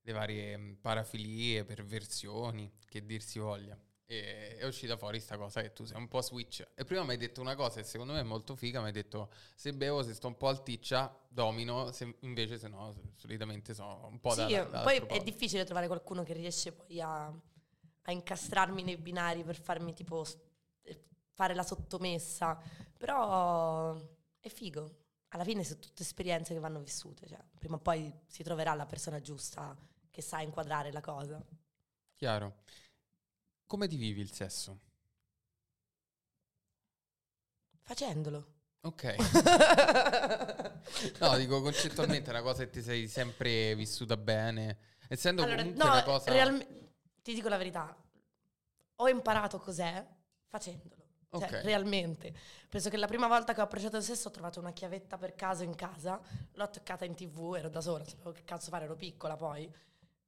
le 0.00 0.12
varie 0.12 0.76
parafilie, 0.80 1.64
perversioni, 1.64 2.70
che 2.86 3.04
dir 3.04 3.20
si 3.20 3.40
voglia. 3.40 3.76
E 4.12 4.58
è 4.58 4.66
uscita 4.66 4.98
fuori 4.98 5.16
questa 5.16 5.38
cosa 5.38 5.62
che 5.62 5.72
tu 5.72 5.86
sei 5.86 5.96
un 5.96 6.06
po' 6.06 6.20
switch. 6.20 6.66
E 6.74 6.84
prima 6.84 7.02
mi 7.02 7.12
hai 7.12 7.16
detto 7.16 7.40
una 7.40 7.54
cosa 7.54 7.80
che 7.80 7.86
secondo 7.86 8.12
me 8.12 8.20
è 8.20 8.24
molto 8.24 8.54
figa, 8.54 8.80
mi 8.80 8.88
hai 8.88 8.92
detto 8.92 9.30
se 9.54 9.72
bevo, 9.72 10.02
se 10.02 10.12
sto 10.12 10.26
un 10.26 10.36
po' 10.36 10.48
alticcia, 10.48 11.18
domino, 11.28 11.90
se 11.92 12.16
invece 12.20 12.58
se 12.58 12.68
no 12.68 12.94
solitamente 13.16 13.72
sono 13.72 14.08
un 14.08 14.20
po' 14.20 14.32
sì, 14.32 14.52
da, 14.52 14.64
da 14.64 14.82
poi 14.82 14.96
è 14.96 15.22
difficile 15.22 15.64
trovare 15.64 15.86
qualcuno 15.86 16.24
che 16.24 16.34
riesce 16.34 16.72
poi 16.72 17.00
a, 17.00 17.24
a 17.24 18.12
incastrarmi 18.12 18.82
nei 18.82 18.98
binari 18.98 19.44
per 19.44 19.58
farmi 19.58 19.94
tipo 19.94 20.26
eh, 20.82 21.04
fare 21.32 21.54
la 21.54 21.62
sottomessa, 21.62 22.60
però 22.98 23.96
è 24.38 24.48
figo. 24.50 24.98
Alla 25.28 25.44
fine 25.44 25.64
sono 25.64 25.80
tutte 25.80 26.02
esperienze 26.02 26.52
che 26.52 26.60
vanno 26.60 26.80
vissute, 26.80 27.26
cioè, 27.26 27.42
prima 27.58 27.76
o 27.76 27.78
poi 27.78 28.12
si 28.26 28.42
troverà 28.42 28.74
la 28.74 28.84
persona 28.84 29.22
giusta 29.22 29.74
che 30.10 30.20
sa 30.20 30.42
inquadrare 30.42 30.92
la 30.92 31.00
cosa. 31.00 31.42
Chiaro. 32.14 32.56
Come 33.72 33.88
ti 33.88 33.96
vivi 33.96 34.20
il 34.20 34.30
sesso? 34.30 34.80
Facendolo. 37.80 38.46
Ok. 38.82 39.16
no, 41.20 41.36
dico 41.38 41.62
concettualmente 41.62 42.26
è 42.26 42.34
una 42.34 42.42
cosa 42.42 42.64
che 42.64 42.68
ti 42.68 42.82
sei 42.82 43.08
sempre 43.08 43.74
vissuta 43.74 44.18
bene. 44.18 44.76
Essendo 45.08 45.42
allora, 45.42 45.62
comunque 45.62 45.82
no, 45.82 45.90
una 45.90 46.02
cosa... 46.02 46.30
Realme- 46.30 46.66
ti 47.22 47.32
dico 47.32 47.48
la 47.48 47.56
verità. 47.56 47.96
Ho 48.96 49.08
imparato 49.08 49.58
cos'è 49.58 50.06
facendolo. 50.48 51.06
Cioè, 51.30 51.42
okay. 51.42 51.62
realmente. 51.62 52.34
Penso 52.68 52.90
che 52.90 52.98
la 52.98 53.06
prima 53.06 53.26
volta 53.26 53.54
che 53.54 53.62
ho 53.62 53.64
approcciato 53.64 53.96
il 53.96 54.02
sesso 54.02 54.28
ho 54.28 54.32
trovato 54.32 54.60
una 54.60 54.74
chiavetta 54.74 55.16
per 55.16 55.34
caso 55.34 55.62
in 55.62 55.74
casa, 55.74 56.20
l'ho 56.52 56.68
toccata 56.68 57.06
in 57.06 57.14
tv, 57.14 57.54
ero 57.56 57.70
da 57.70 57.80
sola, 57.80 58.04
sapevo 58.04 58.32
che 58.32 58.44
cazzo 58.44 58.68
fare, 58.68 58.84
ero 58.84 58.96
piccola 58.96 59.34
poi. 59.34 59.66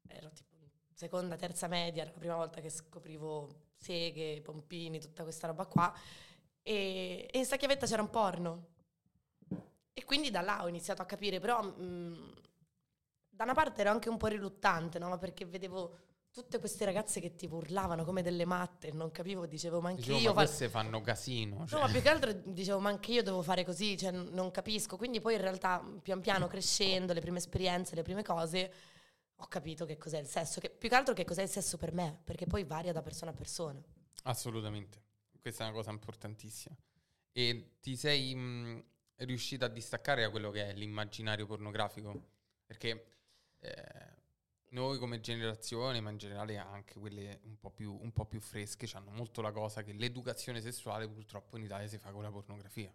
Ero 0.09 0.31
tipo 0.31 0.54
seconda, 0.95 1.37
terza 1.37 1.67
media, 1.67 2.03
era 2.03 2.13
la 2.13 2.19
prima 2.19 2.37
volta 2.37 2.61
che 2.61 2.71
scoprivo 2.71 3.49
seghe, 3.77 4.41
pompini, 4.41 5.01
tutta 5.01 5.23
questa 5.23 5.49
roba 5.49 5.67
qua. 5.67 5.93
E, 6.63 7.29
e 7.31 7.39
in 7.39 7.45
sta 7.45 7.57
chiavetta 7.57 7.87
c'era 7.87 8.03
un 8.03 8.11
porno. 8.11 8.67
E 9.93 10.05
quindi 10.05 10.31
da 10.31 10.41
là 10.41 10.63
ho 10.63 10.69
iniziato 10.69 11.03
a 11.03 11.05
capire, 11.05 11.39
però 11.39 11.63
mh, 11.63 11.83
mm, 11.83 12.31
da 13.29 13.45
una 13.45 13.55
parte 13.55 13.83
ero 13.83 13.91
anche 13.91 14.09
un 14.09 14.17
po' 14.17 14.29
riluttante, 14.29 14.99
no? 14.99 15.17
Perché 15.19 15.45
vedevo 15.45 15.99
tutte 16.35 16.59
queste 16.59 16.85
ragazze 16.85 17.21
che 17.21 17.37
ti 17.37 17.47
urlavano 17.47 18.05
come 18.05 18.21
delle 18.21 18.45
matte, 18.45 18.91
non 18.91 19.13
capivo, 19.13 19.47
dicevo 19.47 19.81
ma 19.81 19.91
anche 19.91 20.01
dicevo, 20.01 20.19
io... 20.19 20.29
Ma 20.35 20.43
queste 20.43 20.69
fa... 20.69 20.81
fanno 20.81 21.01
casino. 21.01 21.65
Cioè. 21.65 21.79
No, 21.79 21.87
ma 21.87 21.93
più 21.93 22.03
che 22.03 22.09
altro 22.09 22.33
dicevo 22.33 22.81
ma 22.81 22.89
anche 22.89 23.13
io 23.13 23.23
devo 23.23 23.41
fare 23.43 23.65
così, 23.65 23.97
cioè 23.97 24.11
non 24.11 24.51
capisco. 24.51 24.97
Quindi 24.97 25.21
poi 25.21 25.35
in 25.35 25.41
realtà 25.41 25.85
pian 26.03 26.21
piano 26.21 26.49
crescendo, 26.49 27.13
le 27.13 27.21
prime 27.21 27.39
esperienze, 27.39 27.95
le 27.95 28.03
prime 28.03 28.25
cose, 28.25 28.73
ho 29.45 29.49
capito 29.49 29.85
che 29.85 29.99
cos'è 29.99 30.19
il 30.19 30.27
sesso, 30.27 30.59
che, 30.59 30.71
più 30.71 30.89
che 30.89 30.95
altro 30.95 31.15
che 31.15 31.25
cos'è 31.25 31.43
il 31.43 31.49
sesso 31.49 31.77
per 31.77 31.93
me, 31.93 32.21
perché 32.25 32.47
poi 32.47 32.65
varia 32.65 32.93
da 32.93 33.03
persona 33.03 33.31
a 33.31 33.35
persona. 33.35 33.81
Assolutamente, 34.25 35.03
questa 35.41 35.65
è 35.65 35.67
una 35.69 35.77
cosa 35.77 35.91
importantissima. 35.91 36.75
E 37.31 37.77
ti 37.81 37.95
sei 37.97 38.35
mh, 38.35 38.85
riuscita 39.17 39.67
a 39.67 39.69
distaccare 39.69 40.23
da 40.23 40.31
quello 40.31 40.51
che 40.51 40.71
è 40.71 40.73
l'immaginario 40.73 41.47
pornografico? 41.47 42.29
Perché 42.65 43.07
eh, 43.61 44.13
noi 44.71 44.99
come 44.99 45.21
generazione, 45.21 46.01
ma 46.01 46.11
in 46.11 46.17
generale 46.17 46.57
anche 46.57 46.99
quelle 46.99 47.41
un 47.45 47.59
po' 47.59 47.71
più, 47.71 47.97
un 48.01 48.13
po 48.13 48.25
più 48.25 48.41
fresche, 48.41 48.89
hanno 48.95 49.11
molto 49.11 49.43
la 49.43 49.53
cosa 49.53 49.83
che 49.83 49.93
l'educazione 49.93 50.63
sessuale 50.63 51.07
purtroppo 51.07 51.59
in 51.59 51.65
Italia 51.65 51.87
si 51.87 51.99
fa 51.99 52.11
con 52.13 52.23
la 52.23 52.31
pornografia. 52.31 52.93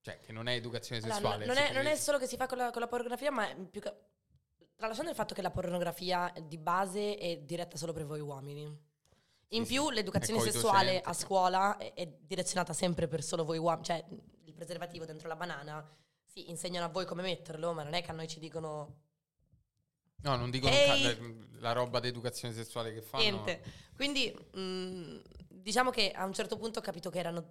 Cioè, 0.00 0.20
che 0.20 0.32
non 0.32 0.48
è 0.48 0.52
educazione 0.52 1.00
allora, 1.00 1.14
sessuale. 1.14 1.46
Non, 1.46 1.56
è, 1.56 1.72
non 1.72 1.86
è, 1.86 1.96
solo 1.96 2.18
che 2.18 2.26
si 2.26 2.36
fa 2.36 2.46
con 2.46 2.58
la, 2.58 2.70
con 2.70 2.82
la 2.82 2.88
pornografia, 2.88 3.30
ma 3.30 3.46
più 3.54 3.80
che 3.80 3.92
Tralasciando 4.78 5.10
il 5.10 5.16
fatto 5.16 5.34
che 5.34 5.42
la 5.42 5.50
pornografia 5.50 6.32
di 6.40 6.56
base 6.56 7.16
è 7.16 7.38
diretta 7.38 7.76
solo 7.76 7.92
per 7.92 8.06
voi 8.06 8.20
uomini. 8.20 8.62
In 9.48 9.64
sì, 9.64 9.72
più 9.72 9.88
sì. 9.88 9.94
l'educazione 9.94 10.40
sessuale 10.40 11.00
a 11.00 11.12
scuola 11.14 11.76
è, 11.78 11.94
è, 11.94 12.06
direzionata 12.06 12.72
sempre 12.72 13.08
per 13.08 13.24
solo 13.24 13.44
voi 13.44 13.58
uomini, 13.58 13.82
cioè 13.82 14.04
il 14.44 14.54
preservativo 14.54 15.04
dentro 15.04 15.26
la 15.26 15.34
banana, 15.34 15.84
sì, 16.22 16.48
insegnano 16.50 16.86
a 16.86 16.90
voi 16.90 17.06
come 17.06 17.22
metterlo, 17.22 17.72
ma 17.72 17.82
non 17.82 17.92
è 17.94 18.02
che 18.02 18.12
a 18.12 18.14
noi 18.14 18.28
ci 18.28 18.38
dicono... 18.38 19.00
No, 20.22 20.36
non 20.36 20.48
dicono 20.48 20.72
hey! 20.72 21.58
la 21.58 21.72
roba 21.72 21.98
di 21.98 22.06
educazione 22.06 22.54
sessuale 22.54 22.94
che 22.94 23.02
fanno. 23.02 23.24
Niente. 23.24 23.60
Quindi 23.96 24.32
mh, 24.52 24.60
mm, 24.60 25.18
diciamo 25.48 25.90
che 25.90 26.12
a 26.12 26.24
un 26.24 26.32
certo 26.32 26.56
punto 26.56 26.78
ho 26.78 26.82
capito 26.82 27.10
che 27.10 27.18
erano 27.18 27.44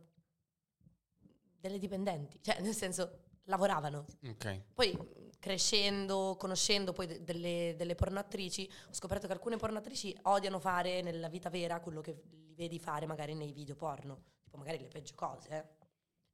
delle 1.60 1.78
dipendenti, 1.78 2.40
cioè 2.42 2.62
nel 2.62 2.74
senso 2.74 3.24
lavoravano. 3.48 4.06
Ok. 4.28 4.62
Poi 4.74 4.98
crescendo, 5.40 6.36
conoscendo 6.38 6.94
poi 6.94 7.08
de- 7.08 7.24
delle, 7.24 7.76
delle 7.78 7.96
pornoattrici, 7.96 8.70
ho 8.90 8.94
scoperto 8.94 9.28
che 9.28 9.34
alcune 9.34 9.58
pornoattrici 9.58 10.16
odiano 10.24 10.60
fare 10.60 11.02
nella 11.02 11.30
vita 11.30 11.50
vera 11.50 11.80
quello 11.80 12.02
che 12.02 12.22
li 12.30 12.54
vedi 12.56 12.80
fare 12.80 13.06
magari 13.06 13.34
nei 13.34 13.52
video 13.52 13.76
porno, 13.76 14.22
tipo 14.44 14.58
magari 14.58 14.80
le 14.80 14.88
peggio 14.88 15.14
cose, 15.16 15.50
eh. 15.50 15.66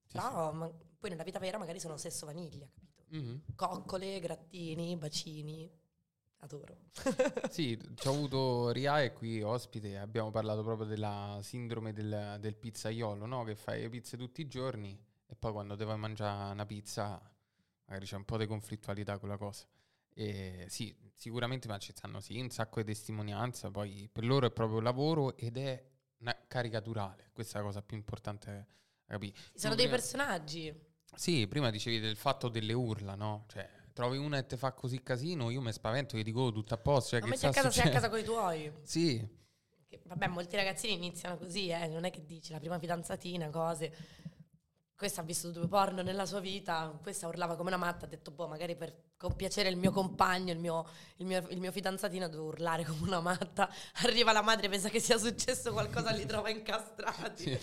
Sì, 0.05 0.17
Però 0.17 0.51
sì. 0.51 0.57
Ma, 0.57 0.71
poi 0.99 1.09
nella 1.09 1.23
vita 1.23 1.39
vera 1.39 1.57
magari 1.57 1.79
sono 1.79 1.97
sesso 1.97 2.25
vaniglia, 2.25 2.67
capito? 2.71 3.03
Mm-hmm. 3.15 3.37
Coccole, 3.55 4.19
grattini, 4.19 4.95
bacini. 4.97 5.71
Adoro. 6.39 6.77
sì, 7.49 7.79
ci 7.95 8.07
ho 8.07 8.11
avuto 8.11 8.71
Ria 8.71 9.01
e 9.01 9.13
qui 9.13 9.41
ospite, 9.41 9.97
abbiamo 9.97 10.29
parlato 10.29 10.61
proprio 10.61 10.85
della 10.85 11.39
sindrome 11.41 11.93
del, 11.93 12.37
del 12.41 12.55
pizzaiolo, 12.57 13.25
no? 13.25 13.45
Che 13.45 13.55
fai 13.55 13.81
le 13.81 13.89
pizze 13.89 14.17
tutti 14.17 14.41
i 14.41 14.47
giorni 14.49 14.99
e 15.25 15.35
poi 15.35 15.51
quando 15.51 15.75
devi 15.75 15.95
mangiare 15.95 16.51
una 16.51 16.65
pizza 16.65 17.21
magari 17.85 18.05
c'è 18.05 18.15
un 18.15 18.25
po' 18.25 18.37
di 18.37 18.47
conflittualità 18.47 19.17
con 19.17 19.29
la 19.29 19.37
cosa. 19.37 19.65
E 20.15 20.65
sì, 20.69 20.95
sicuramente 21.15 21.67
ma 21.67 21.77
ci 21.77 21.91
stanno 21.95 22.19
sì, 22.19 22.39
un 22.39 22.49
sacco 22.49 22.81
di 22.81 22.85
testimonianza, 22.85 23.71
poi 23.71 24.09
per 24.11 24.25
loro 24.25 24.45
è 24.45 24.51
proprio 24.51 24.79
lavoro 24.79 25.35
ed 25.35 25.57
è 25.57 25.91
caricaturale, 26.47 27.29
questa 27.33 27.57
è 27.57 27.61
la 27.61 27.67
cosa 27.67 27.81
più 27.81 27.97
importante 27.97 28.67
capire. 29.05 29.35
Sono 29.53 29.75
dei 29.75 29.89
personaggi. 29.89 30.73
Sì, 31.15 31.47
prima 31.47 31.69
dicevi 31.69 31.99
del 31.99 32.15
fatto 32.15 32.49
delle 32.49 32.73
urla, 32.73 33.15
no? 33.15 33.45
Cioè, 33.47 33.69
trovi 33.93 34.17
una 34.17 34.37
e 34.37 34.45
te 34.45 34.57
fa 34.57 34.71
così 34.71 35.01
casino, 35.03 35.49
io 35.49 35.61
mi 35.61 35.71
spavento, 35.71 36.15
che 36.15 36.23
dico 36.23 36.41
oh, 36.41 36.51
tutto 36.51 36.73
a 36.73 36.77
posto. 36.77 37.11
Cioè, 37.11 37.21
Ma 37.21 37.27
metti 37.27 37.45
a 37.45 37.51
casa, 37.51 37.69
sei 37.69 37.87
a 37.87 37.91
casa 37.91 38.09
con 38.09 38.19
i 38.19 38.23
tuoi. 38.23 38.71
Sì. 38.81 39.41
Che, 39.87 40.01
vabbè, 40.05 40.27
molti 40.27 40.55
ragazzini 40.55 40.93
iniziano 40.93 41.37
così, 41.37 41.69
eh, 41.69 41.87
non 41.87 42.03
è 42.03 42.09
che 42.09 42.25
dici 42.25 42.51
la 42.51 42.59
prima 42.59 42.79
fidanzatina, 42.79 43.49
cose 43.49 43.93
questa 44.95 45.21
ha 45.21 45.23
visto 45.23 45.51
due 45.51 45.67
porno 45.67 46.01
nella 46.01 46.25
sua 46.25 46.39
vita, 46.39 46.97
questa 47.01 47.27
urlava 47.27 47.55
come 47.55 47.69
una 47.69 47.77
matta, 47.77 48.05
ha 48.05 48.07
detto, 48.07 48.31
boh, 48.31 48.47
magari 48.47 48.75
per 48.75 49.11
compiacere 49.17 49.69
il 49.69 49.77
mio 49.77 49.91
compagno, 49.91 50.51
il 50.51 50.59
mio, 50.59 50.87
il 51.17 51.25
mio, 51.25 51.45
il 51.49 51.59
mio 51.59 51.71
fidanzatino, 51.71 52.27
devo 52.29 52.45
urlare 52.45 52.85
come 52.85 53.07
una 53.07 53.21
matta. 53.21 53.69
Arriva 54.03 54.31
la 54.31 54.41
madre, 54.41 54.69
pensa 54.69 54.89
che 54.89 54.99
sia 54.99 55.17
successo 55.17 55.71
qualcosa, 55.71 56.11
li 56.11 56.25
trova 56.25 56.49
incastrati. 56.49 57.43
Sì. 57.43 57.59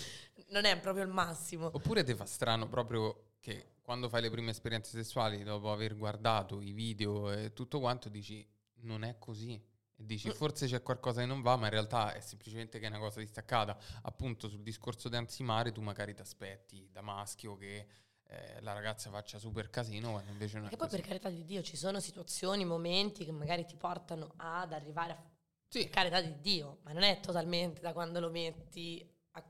Non 0.49 0.65
è 0.65 0.77
proprio 0.79 1.03
il 1.03 1.09
massimo. 1.09 1.69
Oppure 1.71 2.03
ti 2.03 2.13
fa 2.13 2.25
strano 2.25 2.67
proprio 2.67 3.31
che 3.39 3.75
quando 3.81 4.09
fai 4.09 4.21
le 4.21 4.29
prime 4.29 4.51
esperienze 4.51 4.91
sessuali, 4.91 5.43
dopo 5.43 5.71
aver 5.71 5.95
guardato 5.97 6.61
i 6.61 6.71
video 6.71 7.31
e 7.31 7.53
tutto 7.53 7.79
quanto, 7.79 8.09
dici, 8.09 8.47
non 8.81 9.03
è 9.03 9.17
così 9.17 9.61
dici 10.05 10.27
mm. 10.29 10.31
forse 10.31 10.67
c'è 10.67 10.81
qualcosa 10.81 11.21
che 11.21 11.27
non 11.27 11.41
va, 11.41 11.55
ma 11.55 11.65
in 11.65 11.71
realtà 11.71 12.13
è 12.13 12.19
semplicemente 12.21 12.79
che 12.79 12.85
è 12.85 12.89
una 12.89 12.99
cosa 12.99 13.19
distaccata. 13.19 13.77
Appunto 14.03 14.47
sul 14.47 14.61
discorso 14.63 15.09
di 15.09 15.15
ansimare 15.15 15.71
tu 15.71 15.81
magari 15.81 16.13
ti 16.13 16.21
aspetti 16.21 16.89
da 16.91 17.01
maschio 17.01 17.55
che 17.55 17.87
eh, 18.23 18.61
la 18.61 18.73
ragazza 18.73 19.09
faccia 19.09 19.37
super 19.39 19.69
casino 19.69 20.11
quando 20.11 20.31
invece 20.31 20.57
non 20.59 20.67
Che 20.69 20.75
è 20.75 20.77
poi 20.77 20.87
così. 20.87 20.99
per 21.01 21.07
carità 21.07 21.29
di 21.29 21.43
Dio 21.45 21.61
ci 21.61 21.75
sono 21.75 21.99
situazioni, 21.99 22.63
momenti 22.65 23.25
che 23.25 23.31
magari 23.31 23.65
ti 23.65 23.75
portano 23.75 24.33
ad 24.37 24.71
arrivare 24.73 25.11
a 25.13 25.21
Sì, 25.67 25.81
per 25.83 25.89
carità 25.89 26.21
di 26.21 26.39
Dio, 26.39 26.79
ma 26.83 26.93
non 26.93 27.03
è 27.03 27.19
totalmente 27.19 27.81
da 27.81 27.91
quando 27.93 28.19
lo 28.19 28.29
metti 28.29 29.05
a- 29.31 29.43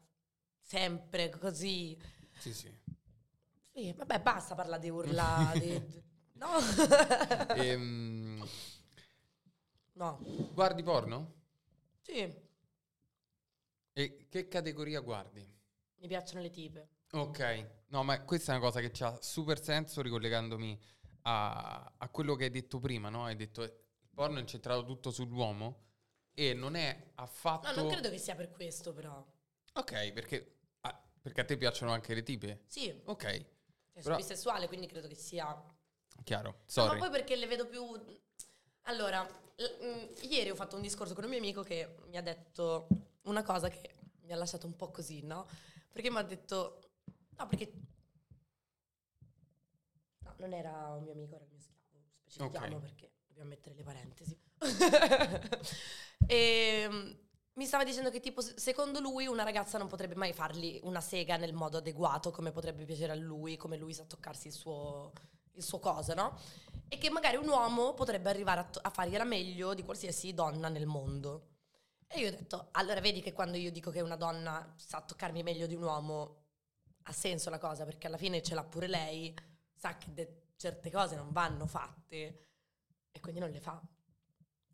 sempre 0.60 1.30
così. 1.30 1.98
sì, 2.38 2.54
sì. 2.54 2.80
Sì, 3.74 3.94
vabbè, 3.94 4.20
basta 4.20 4.54
parlare 4.56 4.82
di 4.82 4.90
urla. 4.90 5.54
di- 5.58 5.86
di- 5.86 6.04
no. 6.42 6.50
Ehm, 7.56 8.44
no. 9.94 10.20
guardi 10.54 10.84
porno? 10.84 11.34
Sì, 12.02 12.50
E 13.94 14.28
che 14.30 14.48
categoria 14.48 15.00
guardi? 15.02 15.48
mi 16.02 16.08
piacciono 16.08 16.42
le 16.42 16.50
tipe. 16.50 16.90
Ok, 17.12 17.68
no, 17.88 18.04
ma 18.04 18.22
questa 18.24 18.54
è 18.54 18.56
una 18.56 18.66
cosa 18.66 18.80
che 18.80 18.92
ha 19.04 19.22
super 19.22 19.62
senso 19.62 20.02
ricollegandomi 20.02 20.80
a, 21.24 21.94
a 21.98 22.10
quello 22.10 22.36
che 22.36 22.46
hai 22.46 22.50
detto 22.50 22.80
prima, 22.80 23.10
no? 23.10 23.26
Hai 23.26 23.36
detto 23.36 23.62
eh, 23.64 23.66
il 23.66 24.10
porno 24.14 24.38
è 24.38 24.42
incentrato 24.42 24.84
tutto 24.86 25.12
sull'uomo 25.12 25.90
e 26.34 26.54
non 26.54 26.76
è 26.76 27.12
affatto... 27.16 27.68
No, 27.68 27.82
non 27.84 27.92
credo 27.92 28.10
che 28.10 28.18
sia 28.18 28.36
per 28.36 28.50
questo, 28.50 28.94
però. 28.94 29.24
Ok, 29.74 30.12
perché, 30.14 30.60
ah, 30.82 31.04
perché 31.22 31.42
a 31.42 31.46
te 31.46 31.58
piacciono 31.58 31.92
anche 31.92 32.14
le 32.16 32.24
tipe? 32.24 32.64
Sì, 32.68 32.90
Ok, 33.06 33.24
cioè, 33.24 33.32
sono 33.92 34.04
Però- 34.04 34.16
bisessuale, 34.16 34.68
quindi 34.68 34.88
credo 34.88 35.08
che 35.08 35.16
sia... 35.16 35.46
No, 35.54 36.24
chiaro, 36.24 36.50
ma 36.52 36.64
sorry. 36.66 36.98
poi 36.98 37.10
perché 37.12 37.36
le 37.36 37.46
vedo 37.46 37.68
più... 37.68 37.86
Allora, 38.84 39.22
l- 39.56 39.86
mm, 39.86 40.06
ieri 40.30 40.50
ho 40.50 40.56
fatto 40.56 40.76
un 40.76 40.82
discorso 40.82 41.14
con 41.14 41.24
un 41.24 41.30
mio 41.30 41.40
amico 41.40 41.64
che 41.64 41.98
mi 42.08 42.18
ha 42.18 42.22
detto 42.22 42.88
una 43.24 43.44
cosa 43.44 43.70
che 43.70 43.96
mi 44.24 44.32
ha 44.34 44.36
lasciato 44.36 44.66
un 44.68 44.76
po' 44.76 44.92
così, 44.92 45.22
no? 45.24 45.48
Perché 45.92 46.10
mi 46.10 46.18
ha 46.18 46.24
detto... 46.24 46.80
No, 47.38 47.48
perché... 47.48 47.72
No, 50.24 50.34
non 50.38 50.54
era 50.54 50.94
un 50.96 51.04
mio 51.04 51.14
amico, 51.14 51.36
era 51.36 51.44
il 51.44 51.50
mio 51.52 51.60
schiavo. 51.60 52.04
Specifichiamo 52.26 52.76
Ok. 52.78 52.82
perché 52.82 53.12
dobbiamo 53.28 53.50
mettere 53.50 53.76
le 53.76 53.84
parentesi. 53.84 54.38
e 56.28 56.88
mm, 56.90 57.12
mi 57.54 57.66
stava 57.66 57.84
dicendo 57.84 58.10
che 58.10 58.20
tipo 58.20 58.42
se- 58.42 58.58
secondo 58.60 59.00
lui 59.00 59.28
una 59.28 59.44
ragazza 59.44 59.78
non 59.78 59.88
potrebbe 59.88 60.16
mai 60.16 60.34
fargli 60.34 60.80
una 60.84 61.02
sega 61.02 61.38
nel 61.38 61.54
modo 61.54 61.78
adeguato 61.78 62.32
come 62.32 62.52
potrebbe 62.52 62.86
piacere 62.86 63.12
a 63.14 63.16
lui, 63.16 63.58
come 63.58 63.78
lui 63.78 63.94
sa 63.94 64.06
toccarsi 64.06 64.48
il 64.48 64.54
suo, 64.54 65.12
il 65.54 65.64
suo 65.64 65.80
cosa, 65.80 66.14
no? 66.14 66.38
E 66.94 66.98
che 66.98 67.10
magari 67.10 67.38
un 67.38 67.48
uomo 67.48 67.94
potrebbe 67.94 68.30
arrivare 68.30 68.60
a, 68.60 68.64
to- 68.66 68.80
a 68.82 68.90
fargliela 68.90 69.24
meglio 69.24 69.74
di 69.74 69.84
qualsiasi 69.84 70.34
donna 70.34 70.68
nel 70.68 70.86
mondo. 70.86 71.48
E 72.06 72.20
io 72.20 72.28
ho 72.28 72.32
detto, 72.32 72.68
allora 72.72 73.00
vedi 73.00 73.22
che 73.22 73.32
quando 73.32 73.56
io 73.56 73.72
dico 73.72 73.92
che 73.92 74.02
una 74.02 74.18
donna 74.18 74.74
sa 74.76 75.00
toccarmi 75.02 75.42
meglio 75.42 75.68
di 75.68 75.76
un 75.76 75.84
uomo, 75.84 76.36
ha 77.04 77.14
senso 77.14 77.50
la 77.50 77.60
cosa, 77.60 77.86
perché 77.86 78.08
alla 78.08 78.18
fine 78.18 78.42
ce 78.44 78.56
l'ha 78.56 78.66
pure 78.66 78.88
lei, 78.88 79.34
sa 79.74 79.98
che 79.98 80.14
de- 80.14 80.42
certe 80.58 80.92
cose 80.92 81.16
non 81.16 81.32
vanno 81.32 81.66
fatte 81.66 82.48
e 83.10 83.20
quindi 83.22 83.40
non 83.40 83.52
le 83.52 83.62
fa. 83.62 83.82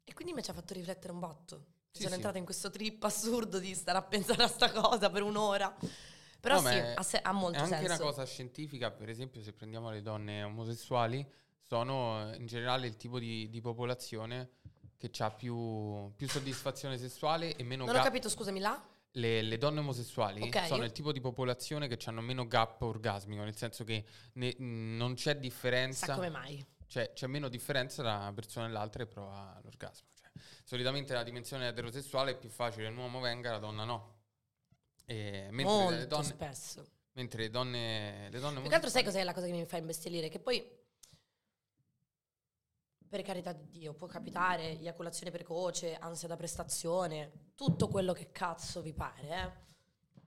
E 0.03 0.13
quindi 0.15 0.33
mi 0.33 0.41
ci 0.41 0.49
ha 0.49 0.53
fatto 0.55 0.73
riflettere 0.73 1.13
un 1.13 1.19
botto. 1.19 1.65
Sì, 1.91 1.97
Sono 2.01 2.09
sì. 2.09 2.15
entrata 2.15 2.39
in 2.39 2.45
questo 2.45 2.71
trip 2.71 3.03
assurdo 3.03 3.59
di 3.59 3.75
stare 3.75 3.99
a 3.99 4.01
pensare 4.03 4.41
a 4.41 4.47
sta 4.47 4.71
cosa 4.71 5.11
per 5.11 5.21
un'ora. 5.21 5.71
Però 6.39 6.59
No, 6.61 6.67
sì, 6.67 6.77
ha, 6.77 7.03
se- 7.03 7.21
ha 7.21 7.31
molto 7.31 7.59
È 7.59 7.61
anche 7.61 7.75
senso. 7.77 8.01
una 8.01 8.11
cosa 8.11 8.25
scientifica, 8.25 8.89
per 8.89 9.09
esempio, 9.09 9.41
se 9.43 9.53
prendiamo 9.53 9.91
le 9.91 10.01
donne 10.01 10.41
omosessuali, 10.43 11.23
sono 11.67 12.31
eh, 12.31 12.37
in 12.37 12.45
generale 12.47 12.87
il 12.87 12.95
tipo 12.95 13.19
di, 13.19 13.49
di 13.49 13.61
popolazione 13.61 14.51
che 14.97 15.11
ha 15.19 15.29
più, 15.29 16.11
più 16.15 16.27
soddisfazione 16.27 16.97
sessuale 16.97 17.55
e 17.55 17.63
meno 17.63 17.83
Non 17.85 17.93
ho 17.93 17.97
gap. 17.97 18.05
capito, 18.05 18.29
scusami, 18.29 18.59
là? 18.59 18.81
Le, 19.11 19.41
le 19.41 19.57
donne 19.57 19.79
omosessuali 19.79 20.41
Ok. 20.43 20.65
sono 20.67 20.83
il 20.83 20.91
tipo 20.91 21.11
di 21.11 21.19
popolazione 21.19 21.87
che 21.87 21.97
hanno 22.05 22.21
meno 22.21 22.47
gap 22.47 22.81
orgasmico, 22.81 23.43
nel 23.43 23.55
senso 23.55 23.83
che 23.83 24.05
ne- 24.33 24.55
non 24.57 25.13
c'è 25.15 25.33
Sa 25.33 25.39
differenza, 25.39 26.13
come 26.15 26.29
mai. 26.29 26.65
cioè 26.87 27.11
c'è 27.13 27.27
meno 27.27 27.47
differenza 27.47 28.01
tra 28.01 28.15
una 28.17 28.33
persona 28.33 28.67
e 28.67 28.69
l'altra 28.69 29.03
e 29.03 29.07
prova 29.07 29.59
l'orgasmo. 29.63 30.07
Cioè, 30.13 30.29
solitamente 30.63 31.11
nella 31.13 31.23
dimensione 31.23 31.67
eterosessuale 31.67 32.31
è 32.31 32.37
più 32.37 32.49
facile 32.49 32.87
un 32.87 32.97
uomo 32.97 33.19
venga, 33.19 33.51
la 33.51 33.59
donna 33.59 33.83
no. 33.85 34.15
E 35.05 35.47
mentre 35.51 35.63
Molto 35.63 35.95
le 35.99 36.07
donne, 36.07 36.23
spesso. 36.25 36.85
mentre 37.13 37.43
le 37.43 37.49
donne, 37.49 38.29
le 38.29 38.39
donne 38.39 38.59
Più 38.59 38.69
che 38.69 38.75
altro 38.75 38.89
sai 38.89 39.03
cos'è 39.03 39.23
la 39.23 39.33
cosa 39.33 39.45
che 39.45 39.51
mi 39.53 39.65
fa 39.65 39.77
imbestialire? 39.77 40.27
Che 40.29 40.39
poi, 40.39 40.63
per 43.07 43.21
carità 43.21 43.53
di 43.53 43.67
Dio, 43.69 43.93
può 43.93 44.07
capitare 44.07 44.77
eiaculazione 44.79 45.31
precoce, 45.31 45.95
ansia 45.95 46.27
da 46.27 46.35
prestazione, 46.35 47.51
tutto 47.55 47.87
quello 47.87 48.13
che 48.13 48.31
cazzo 48.31 48.81
vi 48.81 48.93
pare, 48.93 49.21
eh. 49.29 49.65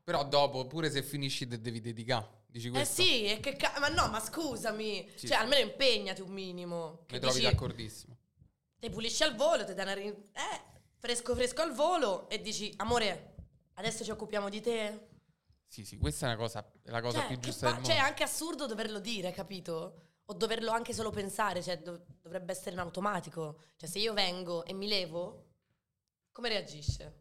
Però 0.03 0.27
dopo, 0.27 0.67
pure 0.67 0.91
se 0.91 1.03
finisci, 1.03 1.47
te 1.47 1.61
devi 1.61 1.81
dedicare. 1.81 2.39
Dici 2.47 2.67
Eh 2.69 2.71
questo? 2.71 3.03
sì, 3.03 3.27
e 3.27 3.39
che 3.39 3.55
ca- 3.55 3.79
ma 3.79 3.89
no, 3.89 4.09
ma 4.09 4.19
scusami, 4.19 5.09
Sì, 5.15 5.29
cioè 5.29 5.37
almeno 5.37 5.69
impegnati 5.71 6.21
un 6.21 6.31
minimo. 6.33 7.05
Mi 7.11 7.19
trovi 7.21 7.39
dici, 7.39 7.51
d'accordissimo. 7.51 8.17
Ti 8.81 8.91
pulisci 8.91 9.23
al 9.23 9.37
volo, 9.37 9.65
ti 9.65 9.75
dai 9.75 9.85
una 9.85 9.95
rin- 9.95 10.23
eh, 10.33 10.63
fresco 10.97 11.35
fresco 11.37 11.63
al 11.63 11.73
volo 11.73 12.29
e 12.29 12.41
dici, 12.41 12.73
amore, 12.79 13.35
adesso 13.75 14.03
ci 14.03 14.11
occupiamo 14.11 14.49
di 14.49 14.61
te. 14.61 15.09
Sì, 15.69 15.85
sì, 15.85 15.97
questa 15.99 16.27
è 16.27 16.29
una 16.31 16.39
cosa, 16.39 16.69
è 16.83 16.91
la 16.91 17.01
cosa 17.01 17.19
Cioè, 17.19 17.27
più 17.29 17.39
giusta 17.39 17.69
fa- 17.69 17.75
del 17.77 17.85
cioè, 17.85 17.95
è 17.95 17.97
mondo. 17.99 18.11
anche 18.11 18.23
assurdo 18.25 18.67
doverlo 18.67 18.99
dire, 18.99 19.31
capito? 19.31 20.09
O 20.31 20.35
doverlo 20.35 20.71
anche 20.71 20.93
solo 20.93 21.11
pensare, 21.11 21.63
cioè 21.63 21.79
dov- 21.81 22.05
dovrebbe 22.23 22.53
essere 22.53 22.71
in 22.73 22.79
automatico. 22.79 23.63
Cioè, 23.77 23.89
se 23.89 23.99
io 23.99 24.13
vengo 24.13 24.65
e 24.65 24.73
mi 24.73 24.87
levo, 24.87 25.47
come 26.33 26.49
reagisce? 26.49 27.19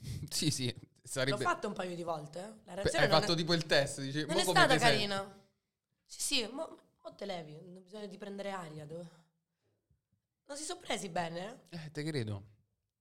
Sì, 0.30 0.50
sì, 0.50 0.66
L'ho 0.66 1.02
sarebbe... 1.02 1.42
fatto 1.44 1.66
un 1.66 1.72
paio 1.74 1.94
di 1.96 2.02
volte. 2.02 2.38
eh. 2.38 2.42
La 2.42 2.74
Beh, 2.74 2.74
reazione 2.74 3.04
Hai 3.04 3.10
non 3.10 3.20
fatto 3.20 3.32
è, 3.32 3.36
tipo 3.36 3.54
il 3.54 3.66
test, 3.66 4.00
dici, 4.00 4.24
non 4.24 4.28
"Mo 4.34 4.38
è 4.38 4.44
stata 4.44 4.74
ti 4.74 4.78
senti?" 4.78 4.84
carina. 4.96 5.46
Sì, 6.06 6.20
sì, 6.20 6.46
mo, 6.52 6.78
mo 7.02 7.14
te 7.14 7.24
levi, 7.26 7.60
non 7.62 7.82
bisogna 7.82 8.06
di 8.06 8.18
prendere 8.18 8.50
aria. 8.50 8.84
devo- 8.86 9.08
Non 10.46 10.56
si 10.56 10.64
sono 10.64 10.80
presi 10.80 11.08
bene? 11.08 11.68
Eh, 11.70 11.90
te 11.90 12.02
credo. 12.04 12.32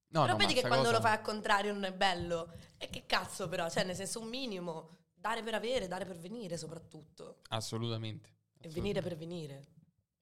No, 0.09 0.21
però 0.21 0.33
no, 0.33 0.37
vedi 0.37 0.53
ma 0.53 0.61
che 0.61 0.67
quando 0.67 0.85
cosa- 0.87 0.97
lo 0.97 1.01
fai 1.03 1.13
al 1.17 1.21
contrario 1.21 1.73
non 1.73 1.83
è 1.85 1.93
bello. 1.93 2.51
E 2.77 2.89
che 2.89 3.05
cazzo 3.05 3.47
però, 3.49 3.69
cioè 3.69 3.83
nel 3.83 3.95
senso 3.95 4.19
un 4.21 4.27
minimo, 4.29 5.05
dare 5.13 5.43
per 5.43 5.53
avere, 5.55 5.87
dare 5.87 6.05
per 6.05 6.17
venire 6.17 6.57
soprattutto. 6.57 7.37
Assolutamente. 7.49 8.32
E 8.65 8.69
venire 8.69 9.01
per 9.01 9.15
venire. 9.17 9.65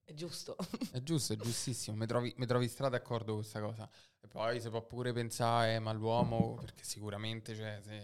È 0.04 0.12
giusto. 0.14 0.56
È 0.90 1.00
giusto, 1.02 1.32
è 1.32 1.36
giustissimo, 1.42 1.96
mi 1.96 2.06
trovi, 2.06 2.34
mi 2.36 2.46
trovi 2.46 2.66
stra 2.68 2.88
d'accordo 2.88 3.32
con 3.32 3.40
questa 3.40 3.60
cosa. 3.60 3.88
E 4.20 4.26
poi 4.28 4.60
si 4.60 4.68
può 4.68 4.82
pure 4.84 5.12
pensare, 5.12 5.78
ma 5.78 5.92
l'uomo, 5.92 6.54
perché 6.54 6.82
sicuramente 6.84 7.54
cioè, 7.54 7.78
se- 7.82 8.00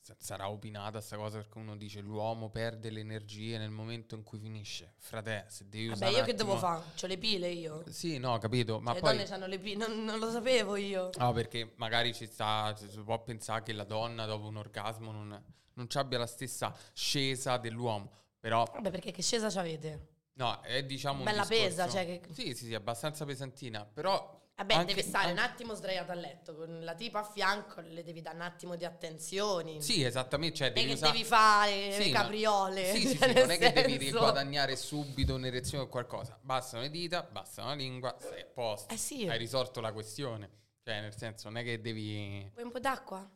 se- 0.00 0.16
sarà 0.18 0.48
opinata 0.50 1.00
sta 1.00 1.16
cosa 1.16 1.36
perché 1.38 1.58
uno 1.58 1.76
dice 1.76 2.00
l'uomo 2.00 2.48
perde 2.50 2.90
le 2.90 2.98
energie 3.00 3.58
nel 3.58 3.70
momento 3.70 4.14
in 4.16 4.22
cui 4.24 4.38
finisce. 4.40 4.94
Frate, 4.96 5.44
se 5.48 5.68
devi 5.68 5.86
Vabbè, 5.88 5.96
usare 5.98 6.12
io 6.12 6.18
un 6.20 6.24
che 6.24 6.34
devo 6.34 6.52
attimo- 6.54 6.68
fare? 6.68 6.84
C'ho 6.98 7.06
le 7.06 7.18
pile 7.18 7.48
io. 7.50 7.84
Sì, 7.90 8.18
no, 8.18 8.38
capito, 8.38 8.80
ma 8.80 8.94
le 8.94 9.00
poi... 9.00 9.16
donne 9.16 9.28
hanno 9.30 9.46
le 9.46 9.58
pile, 9.58 9.86
non, 9.86 10.02
non 10.04 10.18
lo 10.18 10.30
sapevo 10.30 10.76
io. 10.76 11.10
No, 11.18 11.32
perché 11.32 11.74
magari 11.76 12.12
ci 12.14 12.26
sta, 12.26 12.74
si 12.74 12.86
può 13.02 13.22
pensare 13.22 13.62
che 13.62 13.72
la 13.72 13.84
donna 13.84 14.24
dopo 14.24 14.46
un 14.46 14.56
orgasmo 14.56 15.12
non, 15.12 15.44
non 15.74 15.86
abbia 15.92 16.18
la 16.18 16.26
stessa 16.26 16.74
scesa 16.94 17.56
dell'uomo. 17.58 18.10
Però, 18.40 18.64
Vabbè, 18.72 18.90
perché 18.90 19.10
che 19.12 19.22
scesa 19.22 19.48
c'avete? 19.50 20.08
no, 20.34 20.60
è 20.62 20.82
diciamo 20.84 21.18
un 21.18 21.24
Bella 21.24 21.42
discorso- 21.42 21.62
pesa, 21.62 21.88
cioè 21.90 22.06
che- 22.06 22.32
Sì, 22.32 22.54
sì, 22.54 22.64
sì, 22.66 22.74
abbastanza 22.74 23.24
pesantina, 23.26 23.84
però... 23.84 24.38
Vabbè, 24.56 24.74
anche- 24.74 24.94
devi 24.94 25.06
stare 25.06 25.30
un 25.32 25.38
attimo 25.38 25.74
sdraiato 25.74 26.12
a 26.12 26.14
letto, 26.14 26.54
con 26.54 26.80
la 26.82 26.94
tipa 26.94 27.20
a 27.20 27.24
fianco, 27.24 27.80
le 27.80 28.02
devi 28.02 28.20
dare 28.20 28.36
un 28.36 28.42
attimo 28.42 28.76
di 28.76 28.84
attenzioni. 28.84 29.80
Sì, 29.80 30.02
esattamente, 30.04 30.56
cioè 30.56 30.72
devi 30.72 30.88
che 30.88 30.92
usare... 30.94 31.12
devi 31.12 31.24
fare 31.24 31.92
Sì, 31.92 32.04
le 32.04 32.10
capriole. 32.10 32.92
Sì, 32.92 33.06
sì, 33.08 33.18
cioè, 33.18 33.28
sì, 33.28 33.34
nel 33.34 33.42
non 33.42 33.50
è 33.52 33.58
che 33.58 33.72
devi 33.72 33.88
senso- 33.98 34.04
riguadagnare 34.16 34.76
subito 34.76 35.34
un'erezione 35.34 35.84
o 35.84 35.88
qualcosa. 35.88 36.38
Bastano 36.42 36.82
le 36.82 36.90
dita, 36.90 37.22
basta 37.22 37.64
la 37.64 37.72
lingua, 37.74 38.14
sei 38.20 38.42
a 38.42 38.46
posto. 38.52 38.92
Eh 38.92 38.98
sì. 38.98 39.26
Hai 39.26 39.38
risolto 39.38 39.80
la 39.80 39.92
questione. 39.92 40.50
Cioè, 40.84 41.00
nel 41.00 41.16
senso, 41.16 41.48
non 41.48 41.56
è 41.58 41.64
che 41.64 41.80
devi... 41.80 42.50
Vuoi 42.52 42.64
un 42.64 42.70
po' 42.70 42.80
d'acqua? 42.80 43.30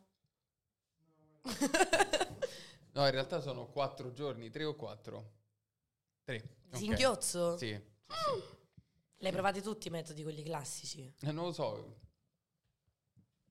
No, 2.95 3.03
in 3.05 3.11
realtà 3.11 3.41
sono 3.41 3.67
quattro 3.67 4.13
giorni, 4.13 4.49
tre 4.49 4.63
o 4.63 4.73
quattro? 4.73 5.31
Tre. 6.23 6.57
ok. 6.71 6.77
Singhiozzo? 6.77 7.57
Sì. 7.57 7.77
L'hai 9.17 9.31
provati 9.33 9.61
tutti 9.61 9.89
i 9.89 9.91
metodi, 9.91 10.23
quelli 10.23 10.43
classici? 10.43 11.13
Eh, 11.21 11.31
non 11.33 11.45
lo 11.45 11.51
so. 11.51 11.97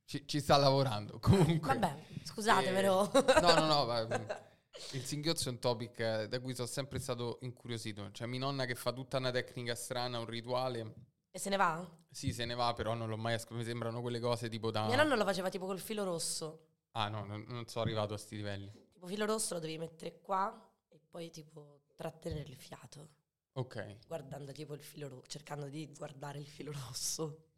Ci, 0.07 0.27
ci 0.27 0.41
sta 0.41 0.57
lavorando. 0.57 1.19
Comunque. 1.21 1.79
Vabbè, 1.79 2.05
scusate 2.23 2.71
Eh, 2.71 2.73
però. 2.73 3.11
No, 3.13 3.55
no, 3.55 3.67
no. 3.67 4.07
mm, 4.07 4.31
il 4.93 5.05
singhiozzo 5.05 5.51
è 5.51 5.53
un 5.53 5.59
topic 5.59 5.99
eh, 6.01 6.29
da 6.29 6.41
cui 6.41 6.55
sono 6.55 6.67
sempre 6.67 6.99
stato 6.99 7.37
incuriosito. 7.43 8.11
Cioè, 8.13 8.27
mia 8.27 8.39
nonna 8.41 8.65
che 8.65 8.75
fa 8.75 8.93
tutta 8.93 9.19
una 9.19 9.31
tecnica 9.31 9.75
strana, 9.75 10.19
un 10.21 10.27
rituale. 10.27 10.95
E 11.31 11.39
se 11.39 11.51
ne 11.51 11.57
va? 11.57 11.87
Sì, 12.11 12.33
se 12.33 12.47
ne 12.47 12.55
va, 12.55 12.73
però 12.73 12.95
non 12.95 13.11
l'ho 13.11 13.19
mai 13.19 13.35
ascoltato. 13.35 13.61
Mi 13.61 13.65
sembrano 13.67 14.01
quelle 14.01 14.21
cose 14.21 14.49
tipo 14.49 14.71
da. 14.71 14.87
Mio 14.87 14.97
nonno 14.97 15.17
lo 15.17 15.25
faceva 15.25 15.51
tipo 15.51 15.67
col 15.67 15.81
filo 15.81 16.05
rosso. 16.05 16.69
Ah, 16.93 17.09
no, 17.09 17.27
non, 17.27 17.45
non 17.49 17.67
sono 17.67 17.85
arrivato 17.85 18.15
a 18.15 18.17
sti 18.19 18.37
livelli. 18.37 18.83
Tipo 19.05 19.07
filo 19.07 19.27
rosso 19.27 19.53
lo 19.55 19.61
devi 19.61 19.77
mettere 19.77 20.21
qua 20.23 20.73
e 20.89 20.99
poi 20.99 21.31
tipo 21.31 21.83
trattenere 21.95 22.49
il 22.49 22.57
fiato. 22.57 23.11
Ok. 23.53 24.07
Guardando 24.07 24.51
tipo 24.53 24.73
il 24.73 24.83
filo 24.83 25.09
rosso, 25.09 25.27
cercando 25.27 25.69
di 25.69 25.93
guardare 25.95 26.39
il 26.39 26.47
filo 26.47 26.73
rosso. 26.73 27.49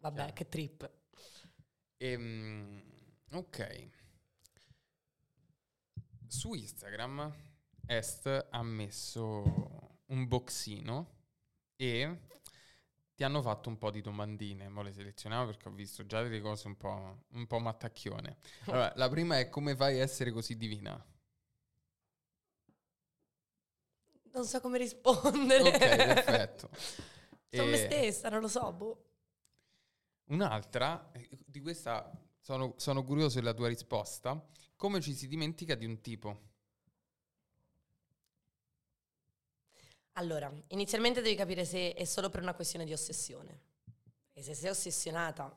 Vabbè, 0.00 0.16
Chiaro. 0.16 0.32
che 0.32 0.48
trip. 0.48 0.90
Ehm, 1.98 2.82
ok. 3.30 3.88
Su 6.26 6.54
Instagram 6.54 7.32
Est 7.86 8.48
ha 8.50 8.62
messo 8.64 10.00
un 10.06 10.26
boxino 10.26 11.14
e 11.76 12.22
ti 13.18 13.24
hanno 13.24 13.42
fatto 13.42 13.68
un 13.68 13.78
po' 13.78 13.90
di 13.90 14.00
domandine, 14.00 14.68
ma 14.68 14.80
le 14.80 14.92
selezioniamo 14.92 15.46
perché 15.46 15.66
ho 15.66 15.72
visto 15.72 16.06
già 16.06 16.22
delle 16.22 16.40
cose 16.40 16.68
un 16.68 16.76
po', 16.76 17.24
un 17.30 17.48
po 17.48 17.58
mattacchione. 17.58 18.36
Allora, 18.66 18.92
la 18.94 19.08
prima 19.08 19.40
è 19.40 19.48
come 19.48 19.74
fai 19.74 19.98
a 19.98 20.04
essere 20.04 20.30
così 20.30 20.56
divina? 20.56 21.04
Non 24.32 24.44
so 24.44 24.60
come 24.60 24.78
rispondere. 24.78 25.62
Ok, 25.64 25.78
perfetto. 25.78 26.70
Sono 27.50 27.70
me 27.70 27.72
E 27.72 27.76
stessa, 27.86 28.28
non 28.28 28.40
lo 28.40 28.46
so. 28.46 28.72
Boh. 28.72 29.04
Un'altra, 30.26 31.10
eh, 31.10 31.28
di 31.44 31.60
questa 31.60 32.08
sono, 32.38 32.74
sono 32.76 33.02
curioso 33.02 33.40
della 33.40 33.52
tua 33.52 33.66
risposta, 33.66 34.40
come 34.76 35.00
ci 35.00 35.12
si 35.12 35.26
dimentica 35.26 35.74
di 35.74 35.86
un 35.86 36.00
tipo? 36.00 36.47
Allora, 40.18 40.52
inizialmente 40.68 41.20
devi 41.22 41.36
capire 41.36 41.64
se 41.64 41.94
è 41.94 42.04
solo 42.04 42.28
per 42.28 42.42
una 42.42 42.54
questione 42.54 42.84
di 42.84 42.92
ossessione. 42.92 43.60
E 44.32 44.42
se 44.42 44.52
sei 44.54 44.70
ossessionata, 44.70 45.56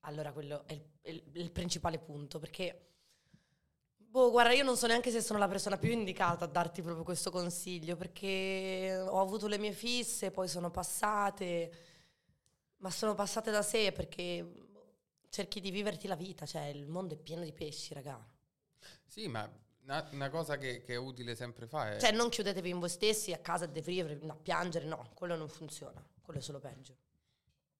allora 0.00 0.32
quello 0.32 0.64
è 0.66 0.72
il, 0.72 0.82
il- 1.02 1.30
il 1.34 1.50
principale 1.52 1.98
punto. 2.00 2.38
Perché, 2.40 2.88
boh, 3.96 4.30
guarda, 4.30 4.52
io 4.52 4.64
non 4.64 4.76
so 4.76 4.86
neanche 4.88 5.10
se 5.12 5.20
sono 5.22 5.38
la 5.38 5.46
persona 5.48 5.76
più 5.78 5.90
indicata 5.92 6.44
a 6.44 6.48
darti 6.48 6.82
proprio 6.82 7.04
questo 7.04 7.30
consiglio. 7.30 7.94
Perché 7.96 8.96
ho 9.00 9.20
avuto 9.20 9.46
le 9.46 9.58
mie 9.58 9.72
fisse, 9.72 10.32
poi 10.32 10.48
sono 10.48 10.70
passate, 10.70 11.72
ma 12.78 12.90
sono 12.90 13.14
passate 13.14 13.50
da 13.52 13.62
sé 13.62 13.92
perché 13.92 14.42
boh, 14.44 14.94
cerchi 15.28 15.60
di 15.60 15.70
viverti 15.70 16.08
la 16.08 16.16
vita. 16.16 16.46
Cioè, 16.46 16.64
il 16.66 16.86
mondo 16.88 17.14
è 17.14 17.16
pieno 17.16 17.44
di 17.44 17.52
pesci, 17.52 17.94
raga. 17.94 18.18
Sì, 19.06 19.28
ma 19.28 19.48
una, 19.90 20.08
una 20.12 20.30
cosa 20.30 20.56
che, 20.56 20.82
che 20.82 20.94
è 20.94 20.96
utile 20.96 21.34
sempre 21.34 21.66
fare. 21.66 21.98
Cioè, 21.98 22.12
non 22.12 22.28
chiudetevi 22.28 22.68
in 22.70 22.78
voi 22.78 22.88
stessi 22.88 23.32
a 23.32 23.38
casa 23.38 23.64
a 23.64 23.68
deprimere, 23.68 24.18
a 24.26 24.36
piangere, 24.36 24.86
no, 24.86 25.10
quello 25.14 25.36
non 25.36 25.48
funziona, 25.48 26.04
quello 26.22 26.38
è 26.38 26.42
solo 26.42 26.58
peggio. 26.60 26.96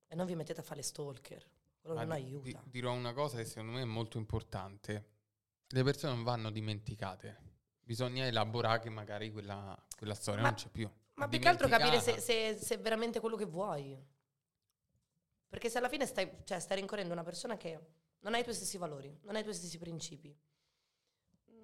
E 0.08 0.14
non 0.16 0.26
vi 0.26 0.34
mettete 0.34 0.60
a 0.60 0.64
fare 0.64 0.82
stalker, 0.82 1.48
quello 1.80 1.94
Ma 1.96 2.04
non 2.04 2.16
di- 2.16 2.22
aiuta. 2.22 2.60
di- 2.64 2.70
dirò 2.70 2.92
una 2.92 3.12
cosa 3.12 3.36
che 3.36 3.44
secondo 3.44 3.72
me 3.72 3.82
è 3.82 3.86
molto 3.86 4.18
importante. 4.18 5.08
Le 5.68 5.82
persone 5.84 6.14
non 6.14 6.24
vanno 6.24 6.50
dimenticate. 6.50 7.48
Bisogna 7.80 8.26
elaborare 8.26 8.80
che 8.80 8.90
magari 8.90 9.30
quella, 9.30 9.76
quella 9.96 10.14
storia 10.14 10.42
Ma- 10.42 10.48
non 10.48 10.56
c'è 10.56 10.68
più. 10.68 10.90
Ma 11.14 11.28
più 11.28 11.38
che 11.38 11.48
altro 11.48 11.68
capire 11.68 12.00
se, 12.00 12.18
se- 12.18 12.56
se 12.60 12.74
è 12.74 12.80
veramente 12.80 13.20
quello 13.20 13.36
che 13.36 13.44
vuoi. 13.44 13.96
Perché 15.48 15.68
se 15.68 15.78
alla 15.78 15.88
fine 15.88 16.06
stai, 16.06 16.38
cioè, 16.44 16.58
stai 16.60 16.76
rincorrendo 16.78 17.12
una 17.12 17.22
persona 17.24 17.56
che 17.56 17.78
non 18.20 18.34
ha 18.34 18.38
i 18.38 18.42
tuoi 18.42 18.54
stessi 18.54 18.78
valori, 18.78 19.16
non 19.22 19.34
ha 19.36 19.40
i 19.40 19.42
tuoi 19.42 19.54
stessi 19.54 19.78
principi, 19.78 20.34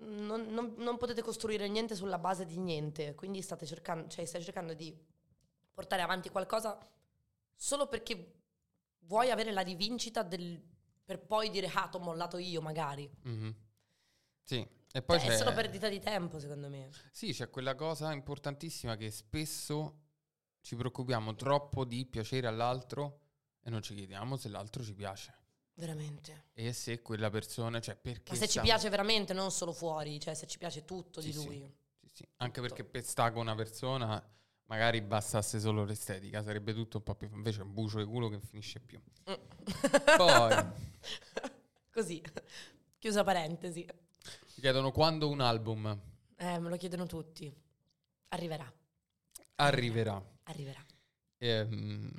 non, 0.00 0.46
non- 0.48 0.74
non 0.76 0.96
potete 0.96 1.22
costruire 1.22 1.68
niente 1.68 1.94
sulla 1.94 2.18
base 2.18 2.44
di 2.44 2.58
niente, 2.58 3.14
quindi 3.14 3.42
state 3.42 3.66
cercando, 3.66 4.08
cioè, 4.08 4.24
stai 4.24 4.42
cercando 4.42 4.74
di 4.74 4.96
portare 5.72 6.02
avanti 6.02 6.28
qualcosa 6.30 6.78
solo 7.54 7.86
perché 7.88 8.34
vuoi 9.00 9.30
avere 9.30 9.52
la 9.52 9.60
rivincita 9.60 10.22
del, 10.22 10.60
per 11.04 11.20
poi 11.20 11.50
dire 11.50 11.70
ah, 11.74 11.88
t'ho 11.88 11.98
mollato 11.98 12.38
io 12.38 12.60
magari. 12.60 13.10
Mhm. 13.22 13.54
Sì, 14.42 14.66
e 14.92 15.02
poi 15.02 15.18
Cioè, 15.18 15.28
c'è... 15.28 15.34
è 15.34 15.36
solo 15.36 15.52
perdita 15.52 15.88
di 15.88 16.00
tempo 16.00 16.38
secondo 16.38 16.68
me. 16.68 16.90
Sì, 17.10 17.32
c'è 17.32 17.50
quella 17.50 17.74
cosa 17.74 18.12
importantissima 18.12 18.96
che 18.96 19.10
spesso 19.10 20.02
ci 20.60 20.76
preoccupiamo 20.76 21.34
troppo 21.34 21.84
di 21.84 22.06
piacere 22.06 22.46
all'altro 22.46 23.20
e 23.62 23.70
non 23.70 23.82
ci 23.82 23.94
chiediamo 23.94 24.36
se 24.36 24.48
l'altro 24.48 24.82
ci 24.82 24.94
piace. 24.94 25.34
Veramente. 25.78 26.44
E 26.54 26.72
se 26.72 27.02
quella 27.02 27.28
persona, 27.30 27.80
cioè 27.80 27.96
perché... 27.96 28.32
Ma 28.32 28.38
se 28.38 28.46
ci 28.46 28.52
sta- 28.52 28.62
piace 28.62 28.88
veramente, 28.88 29.32
non 29.34 29.50
solo 29.50 29.72
fuori, 29.72 30.18
cioè 30.18 30.34
se 30.34 30.46
ci 30.46 30.56
piace 30.58 30.84
tutto 30.84 31.20
Sì, 31.20 31.28
di 31.28 31.32
sì. 31.34 31.44
lui. 31.44 31.74
Sì, 32.00 32.08
sì. 32.12 32.28
Anche 32.36 32.60
perché 32.60 32.82
per 32.84 33.04
stare 33.04 33.32
con 33.32 33.42
una 33.42 33.54
persona 33.54 34.22
magari 34.68 35.00
bastasse 35.02 35.60
solo 35.60 35.84
l'estetica, 35.84 36.42
sarebbe 36.42 36.72
tutto 36.74 36.96
un 36.98 37.02
po' 37.02 37.14
più... 37.14 37.28
Invece 37.32 37.60
è 37.60 37.62
un 37.62 37.72
bucio 37.74 37.98
di 37.98 38.04
culo 38.06 38.28
che 38.28 38.40
finisce 38.40 38.80
più. 38.80 39.00
Poi- 40.16 40.64
Così, 41.92 42.22
chiusa 42.98 43.22
parentesi. 43.22 43.84
Ti 44.54 44.60
chiedono 44.60 44.90
quando 44.92 45.28
un 45.28 45.40
album 45.40 45.86
Eh, 46.36 46.58
me 46.58 46.68
lo 46.70 46.76
chiedono 46.76 47.06
tutti. 47.06 47.54
Arriverà, 48.28 48.70
arriverà. 49.56 50.22
arriverà. 50.44 50.84
Ehm, 51.38 52.10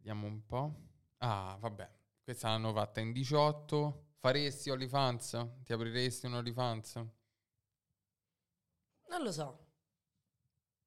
vediamo 0.00 0.26
un 0.26 0.44
po'. 0.44 0.74
Ah, 1.18 1.56
vabbè. 1.60 1.88
Questa 2.22 2.48
l'hanno 2.48 2.72
fatta 2.72 3.00
in 3.00 3.12
18. 3.12 4.06
Faresti 4.18 4.70
OnlyFans? 4.70 5.46
Ti 5.64 5.72
apriresti 5.72 6.26
un 6.26 6.34
OnlyFans? 6.34 6.94
Non 9.08 9.22
lo 9.22 9.32
so. 9.32 9.66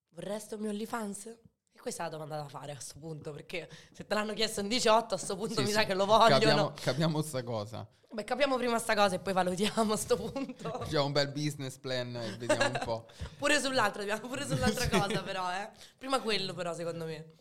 Vorresti 0.09 0.53
un 0.55 0.61
mio 0.61 0.69
OnlyFans? 0.69 1.25
E 1.71 1.79
questa 1.79 2.03
è 2.03 2.05
la 2.09 2.11
domanda 2.17 2.37
da 2.37 2.47
fare 2.47 2.71
a 2.71 2.75
questo 2.75 2.99
punto, 2.99 3.31
perché 3.31 3.69
se 3.91 4.05
te 4.05 4.13
l'hanno 4.13 4.33
chiesto 4.33 4.59
in 4.61 4.67
18, 4.67 5.03
a 5.15 5.17
questo 5.17 5.35
punto 5.35 5.55
Sì, 5.55 5.61
mi 5.61 5.67
sì. 5.67 5.73
sa 5.73 5.83
che 5.85 5.93
lo 5.93 6.05
vogliono. 6.05 6.39
Capiamo, 6.39 6.73
capiamo 6.75 7.21
sta 7.21 7.43
cosa. 7.43 7.87
Beh, 8.11 8.23
capiamo 8.23 8.57
prima 8.57 8.77
sta 8.77 8.93
cosa 8.93 9.15
e 9.15 9.19
poi 9.19 9.33
valutiamo 9.33 9.93
a 9.93 9.97
sto 9.97 10.15
punto. 10.15 10.69
Facciamo 10.77 11.05
un 11.05 11.11
bel 11.11 11.31
business 11.31 11.77
plan 11.77 12.15
e 12.15 12.37
vediamo 12.37 12.67
un 12.67 12.81
po'. 12.83 13.07
Pure 13.37 13.59
sull'altro, 13.59 14.01
dobbiamo 14.03 14.27
pure 14.27 14.45
sull'altra 14.45 14.87
cosa 14.99 15.23
però, 15.23 15.51
eh. 15.51 15.71
Prima 15.97 16.21
quello 16.21 16.53
però, 16.53 16.73
secondo 16.75 17.05
me. 17.05 17.33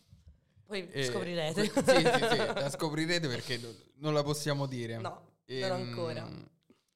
Poi 0.65 0.89
Eh, 0.91 1.03
scoprirete. 1.05 1.65
sì, 1.65 1.71
sì, 1.71 2.27
sì, 2.29 2.37
la 2.55 2.69
scoprirete 2.69 3.27
perché 3.27 3.59
non- 3.95 4.13
la 4.13 4.23
possiamo 4.23 4.65
dire. 4.65 4.97
No, 4.97 5.31
Ehm, 5.45 5.59
non 5.67 5.71
ancora. 5.71 6.29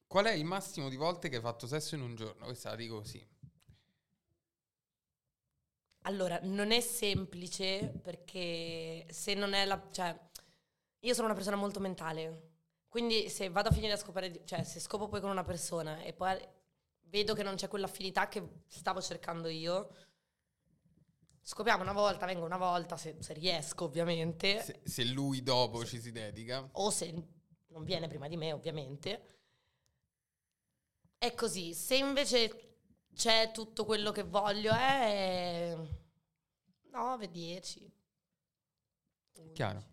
Qual 0.07 0.25
è 0.25 0.31
il 0.31 0.45
massimo 0.45 0.87
di 0.89 0.95
volte 0.95 1.27
che 1.29 1.35
hai 1.35 1.41
fatto 1.41 1.67
sesso 1.67 1.95
in 1.95 2.01
un 2.01 2.15
giorno? 2.15 2.45
Questa 2.45 2.69
la 2.69 2.75
dico 2.75 2.97
così. 2.99 3.25
Allora, 6.03 6.39
non 6.43 6.71
è 6.71 6.79
semplice 6.79 7.91
perché 8.01 9.05
se 9.09 9.33
non 9.33 9.53
è 9.53 9.65
la... 9.65 9.85
cioè, 9.91 10.17
io 11.01 11.13
sono 11.13 11.25
una 11.27 11.35
persona 11.35 11.57
molto 11.57 11.81
mentale, 11.81 12.51
quindi 12.87 13.29
se 13.29 13.49
vado 13.49 13.69
a 13.69 13.71
finire 13.73 13.91
a 13.93 13.97
scopare, 13.97 14.43
cioè 14.45 14.63
se 14.63 14.79
scopo 14.79 15.09
poi 15.09 15.19
con 15.19 15.29
una 15.29 15.43
persona 15.43 16.01
e 16.03 16.13
poi 16.13 16.37
vedo 17.09 17.33
che 17.33 17.43
non 17.43 17.55
c'è 17.55 17.67
quell'affinità 17.67 18.29
che 18.29 18.41
stavo 18.67 19.01
cercando 19.01 19.49
io, 19.49 19.89
scopiamo 21.47 21.81
una 21.81 21.93
volta, 21.93 22.25
vengo 22.25 22.43
una 22.45 22.57
volta, 22.57 22.97
se, 22.97 23.15
se 23.19 23.31
riesco 23.33 23.85
ovviamente, 23.85 24.61
Se, 24.61 24.81
se 24.83 25.05
lui 25.05 25.41
dopo 25.41 25.85
ci 25.85 25.97
si 26.01 26.11
dedica. 26.11 26.67
o 26.73 26.89
se 26.89 27.13
non 27.67 27.83
viene 27.85 28.07
prima 28.09 28.27
di 28.27 28.35
me 28.35 28.51
ovviamente. 28.51 29.35
È 31.17 31.33
così, 31.33 31.73
se 31.73 31.95
invece 31.95 32.75
c'è 33.15 33.51
tutto 33.53 33.85
quello 33.85 34.11
che 34.11 34.23
voglio 34.23 34.73
è 34.73 35.75
9, 36.91 37.31
10. 37.31 37.91
Chiaro. 39.53 39.85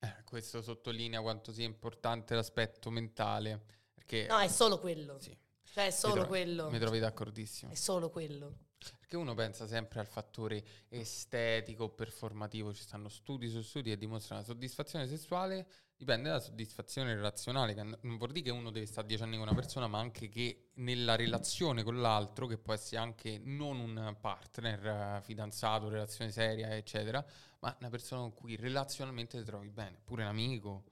Eh, 0.00 0.22
questo 0.24 0.60
sottolinea 0.60 1.20
quanto 1.22 1.52
sia 1.52 1.64
importante 1.64 2.34
l'aspetto 2.34 2.90
mentale. 2.90 3.64
Perché 3.94 4.26
No, 4.26 4.38
è 4.40 4.48
solo 4.48 4.78
quello. 4.80 5.18
sì, 5.20 5.36
Cioè 5.72 5.86
è 5.86 5.90
solo 5.90 6.12
mi 6.14 6.18
tro- 6.20 6.28
quello. 6.28 6.70
mi 6.70 6.78
trovi 6.80 6.98
d'accordissimo. 6.98 7.70
È 7.70 7.74
solo 7.76 8.10
quello. 8.10 8.58
Perché 8.98 9.16
uno 9.16 9.34
pensa 9.34 9.66
sempre 9.66 10.00
al 10.00 10.06
fattore 10.06 10.64
estetico, 10.88 11.88
performativo, 11.88 12.72
ci 12.74 12.82
stanno 12.82 13.08
studi 13.08 13.48
su 13.48 13.62
studi 13.62 13.90
che 13.90 13.98
dimostrano 13.98 14.40
la 14.40 14.46
soddisfazione 14.46 15.06
sessuale 15.06 15.66
dipende 15.96 16.28
dalla 16.28 16.40
soddisfazione 16.40 17.14
relazionale, 17.14 17.72
non 17.72 18.18
vuol 18.18 18.30
dire 18.30 18.44
che 18.44 18.50
uno 18.50 18.70
deve 18.70 18.84
stare 18.84 19.06
dieci 19.06 19.22
anni 19.22 19.38
con 19.38 19.46
una 19.46 19.54
persona, 19.54 19.86
ma 19.86 19.98
anche 19.98 20.28
che 20.28 20.70
nella 20.74 21.16
relazione 21.16 21.82
con 21.82 22.00
l'altro, 22.00 22.46
che 22.46 22.58
può 22.58 22.74
essere 22.74 23.00
anche 23.00 23.40
non 23.42 23.78
un 23.78 24.16
partner, 24.20 25.22
fidanzato, 25.22 25.88
relazione 25.88 26.30
seria, 26.30 26.76
eccetera, 26.76 27.24
ma 27.60 27.74
una 27.80 27.88
persona 27.88 28.20
con 28.20 28.34
cui 28.34 28.56
relazionalmente 28.56 29.38
ti 29.38 29.44
trovi 29.44 29.70
bene, 29.70 29.98
pure 30.04 30.22
un 30.22 30.28
amico, 30.28 30.84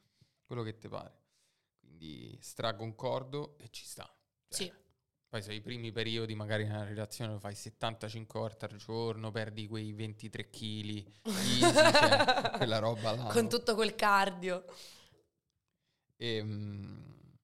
quello 0.47 0.63
che 0.63 0.79
ti 0.79 0.89
pare. 0.89 1.13
Quindi 1.81 2.39
straconcordo 2.41 3.59
e 3.59 3.69
ci 3.71 3.85
sta. 3.85 4.11
Cioè, 4.49 4.57
Sì. 4.57 4.73
Poi 5.35 5.43
se 5.43 5.53
i 5.53 5.61
primi 5.61 5.91
periodi 5.91 6.37
magari 6.37 6.65
nella 6.65 6.85
relazione 6.85 7.33
lo 7.33 7.41
fai 7.41 7.57
75 7.57 8.39
volte 8.39 8.67
al 8.67 8.77
giorno, 8.77 9.33
perdi 9.33 9.67
quei 9.67 9.93
23 9.93 10.49
kg, 10.49 11.05
cioè, 11.27 12.51
quella 12.57 12.79
roba 12.79 13.17
là. 13.17 13.33
Con 13.33 13.49
tutto 13.49 13.75
quel 13.75 13.97
cardio. 13.97 14.65
Ehm, 16.19 17.35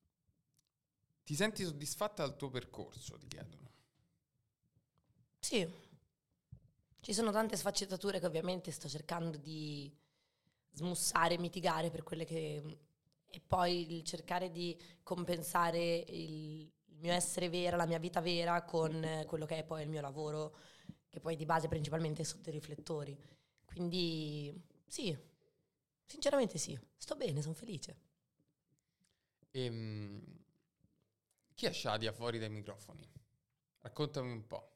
ti 1.25 1.35
senti 1.35 1.65
soddisfatta 1.65 2.25
del 2.25 2.37
tuo 2.37 2.49
percorso, 2.49 3.19
ti 3.19 3.27
chiedono. 3.27 3.73
Sì. 5.41 5.69
Ci 7.01 7.13
sono 7.13 7.33
tante 7.33 7.57
sfaccettature 7.57 8.21
che 8.21 8.27
ovviamente 8.27 8.71
sto 8.71 8.89
cercando 8.89 9.37
di 9.37 9.93
smussare, 10.75 11.39
mitigare 11.39 11.91
per 11.91 12.05
quelle 12.05 12.25
che... 12.25 12.79
E 13.33 13.41
poi 13.45 13.97
il 13.97 14.05
cercare 14.05 14.53
di 14.53 14.81
compensare 15.03 16.05
il, 16.09 16.71
il 17.01 17.07
mio 17.07 17.15
essere 17.15 17.49
vera, 17.49 17.77
la 17.77 17.87
mia 17.87 17.99
vita 17.99 18.21
vera 18.21 18.63
con 18.63 19.03
eh, 19.03 19.25
quello 19.27 19.47
che 19.47 19.59
è 19.59 19.65
poi 19.65 19.83
il 19.83 19.89
mio 19.89 20.03
lavoro, 20.03 20.55
che 21.09 21.19
poi 21.19 21.35
di 21.35 21.47
base 21.47 21.67
principalmente 21.67 22.23
è 22.23 22.25
sotto 22.25 22.51
i 22.51 22.53
riflettori. 22.53 23.19
Quindi 23.65 24.53
sì, 24.87 25.17
sinceramente 26.05 26.59
sì, 26.59 26.79
sto 26.97 27.17
bene, 27.17 27.41
sono 27.41 27.55
felice. 27.55 27.97
Ehm, 29.53 30.23
Chi 31.55 31.67
è 31.67 31.73
Shadia 31.73 32.13
fuori 32.13 32.39
dai 32.39 32.51
microfoni? 32.51 33.09
Raccontami 33.81 34.31
un 34.33 34.47
po'. 34.47 34.71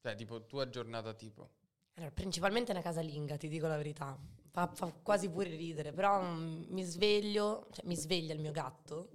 Cioè, 0.00 0.14
tipo, 0.14 0.46
tua 0.46 0.68
giornata 0.68 1.14
tipo. 1.14 1.50
Allora, 1.94 2.10
principalmente 2.12 2.72
una 2.72 2.82
casalinga, 2.82 3.36
ti 3.36 3.48
dico 3.48 3.66
la 3.66 3.76
verità. 3.76 4.18
Fa, 4.50 4.68
fa 4.68 4.92
quasi 4.92 5.28
pure 5.28 5.50
ridere, 5.50 5.92
però 5.92 6.22
mm, 6.22 6.64
mi 6.68 6.82
sveglio, 6.82 7.68
cioè 7.72 7.84
mi 7.86 7.96
sveglia 7.96 8.32
il 8.34 8.40
mio 8.40 8.52
gatto, 8.52 9.10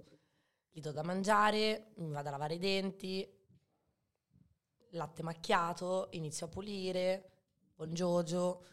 gli 0.72 0.80
do 0.80 0.90
da 0.90 1.02
mangiare, 1.02 1.92
mi 1.96 2.12
vado 2.12 2.28
a 2.28 2.30
lavare 2.30 2.54
i 2.54 2.58
denti, 2.58 3.28
latte 4.92 5.22
macchiato, 5.22 6.08
inizio 6.12 6.46
a 6.46 6.48
pulire, 6.48 7.30
buongiorno, 7.74 8.64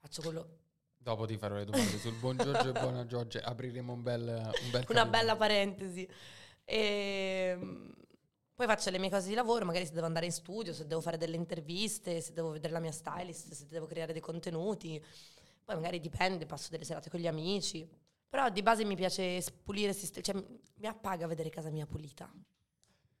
faccio 0.00 0.22
quello... 0.22 0.56
Dopo 0.96 1.26
ti 1.26 1.36
farò 1.36 1.56
le 1.56 1.66
domande 1.66 1.98
sul 1.98 2.14
buon 2.14 2.36
Giorgio 2.36 2.68
e 2.68 2.80
buona 2.80 3.04
Giorgio. 3.04 3.40
Apriremo 3.42 3.92
un 3.92 4.02
bel, 4.02 4.52
un 4.62 4.70
bel 4.70 4.86
Una 4.88 5.04
bella 5.04 5.34
parentesi. 5.34 6.08
E 6.64 7.56
mm, 7.56 7.90
poi 8.54 8.66
faccio 8.66 8.88
le 8.90 8.98
mie 8.98 9.10
cose 9.10 9.26
di 9.26 9.34
lavoro, 9.34 9.64
magari 9.64 9.84
se 9.84 9.92
devo 9.94 10.06
andare 10.06 10.26
in 10.26 10.32
studio, 10.32 10.72
se 10.72 10.86
devo 10.86 11.00
fare 11.00 11.18
delle 11.18 11.34
interviste, 11.34 12.20
se 12.20 12.32
devo 12.32 12.50
vedere 12.50 12.72
la 12.72 12.78
mia 12.78 12.92
stylist, 12.92 13.52
se 13.52 13.66
devo 13.66 13.86
creare 13.86 14.12
dei 14.12 14.22
contenuti. 14.22 15.04
Poi 15.64 15.74
magari 15.74 15.98
dipende, 15.98 16.46
passo 16.46 16.70
delle 16.70 16.84
serate 16.84 17.10
con 17.10 17.18
gli 17.18 17.26
amici. 17.26 17.84
Però 18.32 18.48
di 18.48 18.62
base 18.62 18.82
mi 18.86 18.96
piace 18.96 19.44
pulire, 19.62 19.92
cioè 19.94 20.34
mi 20.76 20.86
appaga 20.86 21.26
vedere 21.26 21.50
casa 21.50 21.68
mia 21.68 21.84
pulita. 21.84 22.32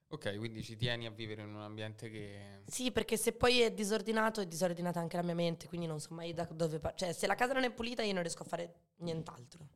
Ok, 0.08 0.38
quindi 0.38 0.62
ci 0.62 0.74
tieni 0.74 1.04
a 1.04 1.10
vivere 1.10 1.42
in 1.42 1.48
un 1.54 1.60
ambiente 1.60 2.08
che... 2.08 2.62
Sì, 2.64 2.90
perché 2.92 3.18
se 3.18 3.34
poi 3.34 3.60
è 3.60 3.70
disordinato, 3.74 4.40
è 4.40 4.46
disordinata 4.46 5.00
anche 5.00 5.16
la 5.18 5.22
mia 5.22 5.34
mente, 5.34 5.68
quindi 5.68 5.86
non 5.86 6.00
so 6.00 6.14
mai 6.14 6.32
da 6.32 6.44
dove... 6.44 6.78
par- 6.78 6.94
cioè, 6.94 7.12
se 7.12 7.26
la 7.26 7.34
casa 7.34 7.52
non 7.52 7.64
è 7.64 7.70
pulita 7.70 8.02
io 8.02 8.14
non 8.14 8.22
riesco 8.22 8.42
a 8.42 8.46
fare 8.46 8.74
nient'altro. 9.00 9.68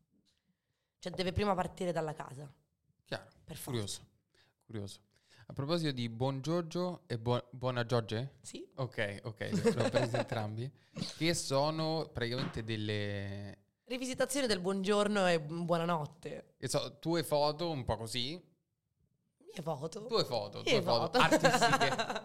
Cioè, 1.01 1.13
deve 1.13 1.33
prima 1.33 1.55
partire 1.55 1.93
dalla 1.93 2.15
casa, 2.15 2.51
Chiaro, 3.05 3.29
per 3.45 3.57
forza. 3.57 3.71
curioso, 3.71 4.07
curioso. 4.65 5.01
A 5.49 5.53
proposito 5.53 5.93
di 5.93 6.09
buon 6.09 6.41
Giorgio 6.41 7.03
e 7.09 7.19
buo- 7.19 7.47
buona 7.51 7.85
Giorge? 7.85 8.37
Sì, 8.41 8.67
Ok, 8.77 9.21
ok, 9.23 9.75
l'ho 9.75 9.91
presi 9.91 10.17
entrambi. 10.17 10.71
Che 11.19 11.35
sono 11.35 12.09
praticamente 12.11 12.65
delle... 12.65 13.65
rivisitazione 13.87 14.47
del 14.47 14.61
buongiorno 14.61 15.27
e 15.27 15.41
buonanotte. 15.41 16.55
che 16.59 16.69
so, 16.69 16.99
tue 16.99 17.23
foto 17.23 17.71
un 17.71 17.85
po' 17.85 17.97
così. 17.97 18.55
Mie 19.39 19.63
foto. 19.63 20.07
Tue 20.07 20.25
foto, 20.25 20.61
tue 20.63 20.83
foto, 20.83 21.19
foto. 21.19 21.19
artistiche. 21.19 22.25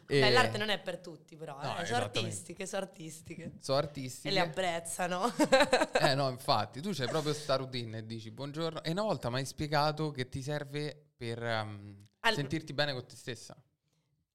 Beh, 0.06 0.26
E- 0.26 0.30
l'arte 0.30 0.56
non 0.56 0.70
è 0.70 0.78
per 0.78 0.98
tutti, 0.98 1.36
però. 1.36 1.60
No, 1.60 1.78
eh, 1.78 1.84
sono 1.84 1.98
artistiche, 2.04 2.66
sono 2.66 2.82
artistiche. 2.84 3.52
Sono 3.60 3.78
E 3.78 3.82
artistiche. 3.82 4.30
le 4.34 4.40
apprezzano. 4.40 5.30
Eh 6.00 6.14
no, 6.14 6.30
infatti, 6.30 6.80
tu 6.80 6.90
c'hai 6.92 7.08
proprio 7.08 7.34
sta 7.34 7.56
routine 7.56 7.98
e 7.98 8.06
dici 8.06 8.30
buongiorno. 8.30 8.82
E 8.82 8.92
una 8.92 9.02
volta 9.02 9.28
mi 9.28 9.36
hai 9.36 9.44
spiegato 9.44 10.10
che 10.10 10.28
ti 10.30 10.40
serve 10.42 11.10
per 11.16 11.42
ehm, 11.42 12.06
Al- 12.20 12.34
sentirti 12.34 12.72
bene 12.72 12.92
con 12.94 13.04
te 13.06 13.16
stessa. 13.16 13.54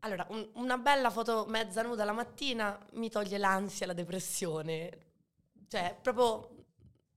Allora, 0.02 0.28
un- 0.30 0.48
una 0.56 0.78
bella 0.78 1.10
foto 1.10 1.46
mezza 1.48 1.82
nuda 1.82 2.04
la 2.06 2.12
mattina 2.12 2.78
mi 2.94 3.10
toglie 3.10 3.40
l'ansia, 3.40 3.88
la 3.88 3.94
depressione. 3.94 5.00
Cioè, 5.68 5.98
proprio, 6.00 6.55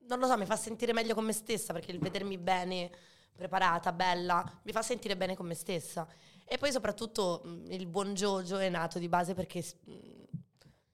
non 0.09 0.19
lo 0.19 0.27
so, 0.27 0.37
mi 0.37 0.47
fa 0.47 0.57
sentire 0.57 0.93
meglio 0.93 1.15
con 1.15 1.25
me 1.25 1.33
stessa 1.33 1.73
perché 1.73 1.93
il 1.93 1.99
vedermi 1.99 2.39
bene, 2.39 2.91
preparata, 3.35 3.93
bella, 3.93 4.45
mi 4.63 4.73
fa 4.73 4.83
sentire 4.83 5.17
bene 5.17 5.37
con 5.37 5.47
me 5.47 5.55
stessa. 5.55 6.07
E 6.45 6.59
poi 6.59 6.73
soprattutto 6.73 7.43
mh, 7.45 7.73
il 7.73 7.87
buon 7.87 8.15
Jojo 8.15 8.59
è 8.59 8.69
nato 8.69 8.99
di 8.99 9.09
base 9.09 9.35
perché 9.35 9.65
mh, 9.85 9.93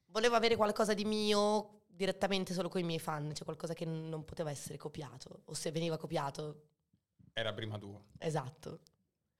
volevo 0.06 0.34
avere 0.34 0.56
qualcosa 0.56 0.94
di 0.94 1.04
mio 1.04 1.82
direttamente 1.86 2.52
solo 2.52 2.68
con 2.68 2.80
i 2.80 2.84
miei 2.84 2.98
fan, 2.98 3.32
cioè 3.34 3.44
qualcosa 3.44 3.72
che 3.72 3.84
non 3.84 4.24
poteva 4.24 4.50
essere 4.50 4.76
copiato, 4.76 5.42
o 5.44 5.54
se 5.54 5.70
veniva 5.70 5.96
copiato, 5.96 6.62
Era 7.32 7.52
prima 7.52 7.78
tuo. 7.78 8.06
Esatto. 8.18 8.80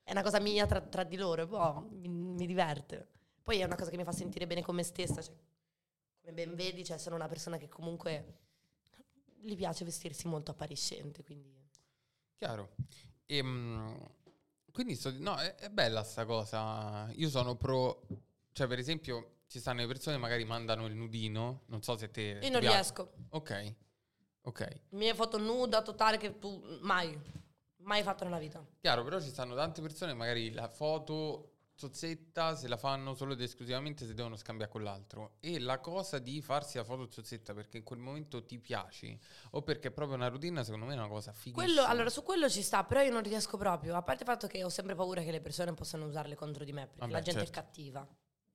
È 0.03 0.11
una 0.13 0.23
cosa 0.23 0.39
mia 0.41 0.67
tra, 0.67 0.81
tra 0.81 1.05
di 1.05 1.17
loro, 1.17 1.47
boh, 1.47 1.89
mi, 1.91 2.09
mi 2.09 2.47
diverte. 2.47 3.09
Poi 3.43 3.59
è 3.59 3.65
una 3.65 3.77
cosa 3.77 3.91
che 3.91 3.97
mi 3.97 4.05
fa 4.05 4.13
sentire 4.13 4.47
bene 4.47 4.63
con 4.63 4.75
me 4.75 4.83
stessa. 4.83 5.21
cioè, 5.23 5.35
come 6.21 6.33
ben 6.33 6.55
vedi, 6.55 6.85
cioè, 6.85 6.99
sono 6.99 7.17
una 7.17 7.29
persona 7.29 7.57
che 7.57 7.69
comunque 7.69 8.44
gli 9.45 9.57
piace 9.57 9.85
vestirsi 9.85 10.27
molto 10.27 10.51
appariscente, 10.51 11.23
quindi... 11.23 11.53
Chiaro. 12.37 12.75
Ehm, 13.27 13.97
quindi 14.73 14.97
sto, 14.97 15.13
no, 15.19 15.37
è, 15.37 15.55
è 15.55 15.71
bella 15.71 16.03
sta 16.03 16.25
cosa. 16.25 17.11
Io 17.13 17.29
sono 17.29 17.57
pro, 17.57 18.07
cioè 18.53 18.67
per 18.67 18.79
esempio 18.79 19.43
ci 19.47 19.61
stanno 19.61 19.81
le 19.81 19.87
persone 19.87 20.17
che 20.17 20.23
magari 20.23 20.45
mandano 20.45 20.87
il 20.87 20.95
nudino, 20.95 21.63
non 21.67 21.83
so 21.83 21.97
se 21.97 22.11
te... 22.11 22.41
Io 22.43 22.51
non 22.51 22.61
piace. 22.61 22.75
riesco. 22.75 23.13
Ok, 23.31 23.75
ok. 24.43 24.81
Mie 24.91 25.15
foto 25.15 25.39
nuda 25.39 25.83
totale 25.83 26.17
che 26.17 26.39
tu 26.39 26.61
mai, 26.81 27.17
mai 27.83 28.03
fatto 28.03 28.25
nella 28.25 28.39
vita. 28.39 28.65
Chiaro, 28.81 29.05
però 29.05 29.21
ci 29.21 29.29
stanno 29.29 29.55
tante 29.55 29.81
persone 29.81 30.13
che 30.13 30.19
magari 30.19 30.53
la 30.53 30.69
foto 30.69 31.54
zozzetta 31.77 32.55
se 32.55 32.69
la 32.69 32.77
fanno 32.77 33.15
solo 33.15 33.33
ed 33.33 33.41
esclusivamente 33.41 34.07
se 34.07 34.15
devono 34.15 34.37
scambiare 34.37 34.71
con 34.71 34.83
l'altro. 34.83 35.37
E 35.41 35.59
la 35.59 35.81
cosa 35.81 36.19
di 36.19 36.41
farsi 36.41 36.77
la 36.77 36.85
foto 36.85 37.11
zozzetta 37.11 37.53
perché 37.53 37.79
in 37.79 37.85
quel 37.85 37.99
momento 37.99 38.45
ti 38.45 38.59
piaci 38.59 39.19
o 39.51 39.63
perché 39.63 39.89
è 39.89 39.91
proprio 39.91 40.17
una 40.17 40.29
routine, 40.29 40.63
secondo 40.65 40.87
me 40.87 40.95
è 40.95 40.97
una 40.97 41.09
cosa 41.09 41.33
fighissima. 41.33 41.65
Quello, 41.65 41.85
allora, 41.85 42.11
su 42.11 42.23
quello 42.23 42.49
ci 42.49 42.63
sta, 42.63 42.85
però 42.85 43.03
io 43.03 43.13
non 43.13 43.23
riesco 43.23 43.57
proprio. 43.57 43.97
A 43.97 44.03
parte 44.03 44.23
il 44.23 44.29
fatto 44.29 44.47
che 44.47 44.63
ho 44.63 44.69
sempre 44.69 44.95
paura 44.95 45.23
che 45.23 45.31
le 45.31 45.41
persone 45.41 45.75
possano 45.75 46.07
usarle 46.07 46.35
contro 46.35 46.65
di 46.65 46.73
me, 46.73 46.87
perché 46.87 47.01
Vabbè, 47.01 47.13
la 47.13 47.21
gente 47.21 47.41
certo. 47.45 47.59
è 47.59 47.63
cattiva. 47.63 48.09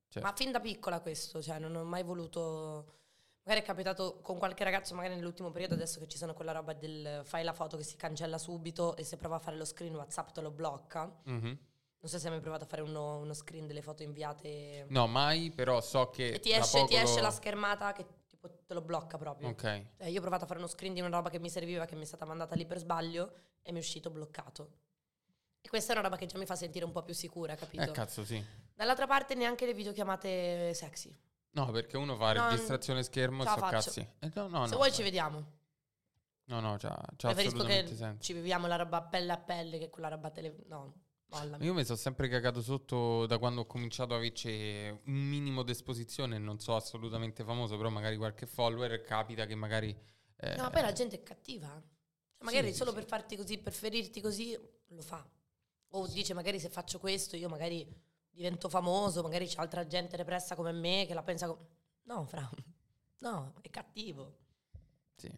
Certo. 0.08 0.26
Ma 0.26 0.34
fin 0.34 0.50
da 0.50 0.60
piccola 0.60 1.00
questo, 1.00 1.42
cioè 1.42 1.58
non 1.58 1.74
ho 1.76 1.84
mai 1.84 2.02
voluto... 2.02 2.94
Magari 3.42 3.64
è 3.64 3.66
capitato 3.66 4.20
con 4.20 4.36
qualche 4.36 4.64
ragazzo, 4.64 4.94
magari 4.94 5.14
nell'ultimo 5.14 5.50
periodo, 5.50 5.74
adesso 5.74 5.98
che 5.98 6.06
ci 6.06 6.18
sono 6.18 6.34
quella 6.34 6.52
roba 6.52 6.74
del 6.74 7.22
fai 7.24 7.42
la 7.42 7.54
foto 7.54 7.76
che 7.76 7.82
si 7.82 7.96
cancella 7.96 8.36
subito 8.36 8.96
e 8.96 9.02
se 9.02 9.16
prova 9.16 9.36
a 9.36 9.38
fare 9.38 9.56
lo 9.56 9.64
screen 9.64 9.94
WhatsApp 9.94 10.30
te 10.30 10.40
lo 10.40 10.50
blocca. 10.50 11.10
Mhm. 11.24 11.58
Non 12.02 12.10
so 12.10 12.18
se 12.18 12.26
hai 12.26 12.32
mai 12.32 12.40
provato 12.40 12.64
a 12.64 12.66
fare 12.66 12.80
uno, 12.82 13.18
uno 13.18 13.34
screen 13.34 13.66
delle 13.66 13.82
foto 13.82 14.02
inviate 14.02 14.86
No, 14.88 15.06
mai, 15.06 15.50
però 15.50 15.80
so 15.82 16.08
che... 16.08 16.28
e 16.30 16.40
ti 16.40 16.50
esce, 16.52 16.84
ti 16.86 16.94
esce 16.96 17.16
lo- 17.16 17.22
la 17.22 17.30
schermata 17.30 17.92
che 17.92 18.06
tipo 18.26 18.48
te 18.66 18.72
lo 18.72 18.80
blocca 18.80 19.18
proprio. 19.18 19.48
Ok. 19.48 19.64
Eh, 19.98 20.10
io 20.10 20.18
ho 20.18 20.22
provato 20.22 20.44
a 20.44 20.46
fare 20.46 20.58
uno 20.60 20.68
screen 20.68 20.94
di 20.94 21.00
una 21.00 21.10
roba 21.10 21.28
che 21.28 21.38
mi 21.38 21.50
serviva, 21.50 21.84
che 21.84 21.94
mi 21.96 22.02
è 22.02 22.06
stata 22.06 22.24
mandata 22.24 22.54
lì 22.54 22.64
per 22.64 22.78
sbaglio 22.78 23.32
e 23.60 23.70
mi 23.72 23.78
è 23.78 23.80
uscito 23.82 24.08
bloccato. 24.08 24.72
E 25.60 25.68
questa 25.68 25.92
è 25.92 25.96
una 25.96 26.04
roba 26.04 26.16
che 26.16 26.24
già 26.24 26.38
mi 26.38 26.46
fa 26.46 26.56
sentire 26.56 26.86
un 26.86 26.90
po' 26.92 27.02
più 27.02 27.12
sicura, 27.12 27.54
capito? 27.54 27.82
Eh, 27.82 27.90
cazzo, 27.90 28.24
sì. 28.24 28.42
Dall'altra 28.74 29.06
parte 29.06 29.34
neanche 29.34 29.66
le 29.66 29.74
videochiamate 29.74 30.72
sexy. 30.72 31.14
No, 31.50 31.70
perché 31.70 31.98
uno 31.98 32.16
fa 32.16 32.32
No, 32.32 32.48
registrazione 32.48 33.02
schermo 33.02 33.42
e 33.42 33.46
so 33.46 33.56
faccio. 33.56 33.70
cazzi. 33.72 34.08
Eh, 34.20 34.30
no, 34.34 34.48
no, 34.48 34.66
Se 34.66 34.76
vuoi 34.76 34.90
ci 34.90 35.02
vediamo. 35.02 35.58
No, 36.44 36.60
no, 36.60 36.76
c'ha, 36.78 36.88
c'ha 37.16 37.32
Preferisco 37.34 37.62
che 37.64 37.86
senso. 37.94 38.22
ci 38.22 38.32
viviamo 38.32 38.66
la 38.68 38.76
roba 38.76 39.02
pelle 39.02 39.32
a 39.32 39.36
pelle 39.36 39.78
che 39.78 39.90
quella 39.90 40.08
roba 40.08 40.30
tele... 40.30 40.56
No, 40.68 40.94
mollami. 41.30 41.64
Io 41.64 41.74
mi 41.74 41.84
sono 41.84 41.96
sempre 41.96 42.28
cagato 42.28 42.60
sotto 42.62 43.26
da 43.26 43.38
quando 43.38 43.62
ho 43.62 43.66
cominciato 43.66 44.14
a 44.14 44.16
averci 44.16 44.48
un 44.48 45.14
minimo 45.14 45.62
di 45.62 45.70
esposizione, 45.72 46.38
non 46.38 46.58
so 46.58 46.74
assolutamente 46.76 47.44
famoso, 47.44 47.76
però 47.76 47.88
magari 47.88 48.16
qualche 48.16 48.46
follower 48.46 49.00
capita 49.02 49.46
che 49.46 49.54
magari... 49.54 49.90
eh, 50.36 50.56
No, 50.56 50.62
ma 50.64 50.70
poi 50.70 50.82
la 50.82 50.92
gente 50.92 51.16
è 51.16 51.22
cattiva. 51.22 51.68
Cioè, 51.68 52.44
magari 52.44 52.66
Sì, 52.68 52.72
sì, 52.72 52.78
solo 52.78 52.90
sì. 52.90 52.96
per 52.96 53.06
farti 53.06 53.36
così, 53.36 53.58
per 53.58 53.72
ferirti 53.72 54.20
così, 54.20 54.58
lo 54.88 55.02
fa. 55.02 55.26
O 55.92 56.06
dice, 56.06 56.34
magari 56.34 56.58
se 56.60 56.68
faccio 56.68 56.98
questo 56.98 57.36
io 57.36 57.48
magari 57.48 57.86
divento 58.30 58.68
famoso, 58.68 59.22
magari 59.22 59.46
c'è 59.46 59.58
altra 59.60 59.86
gente 59.86 60.16
repressa 60.16 60.54
come 60.54 60.72
me 60.72 61.04
che 61.06 61.14
la 61.14 61.22
pensa... 61.22 61.46
co- 61.46 61.66
No, 62.04 62.24
fra... 62.26 62.48
No, 63.20 63.52
è 63.60 63.68
cattivo. 63.68 64.38
Sì. 65.16 65.30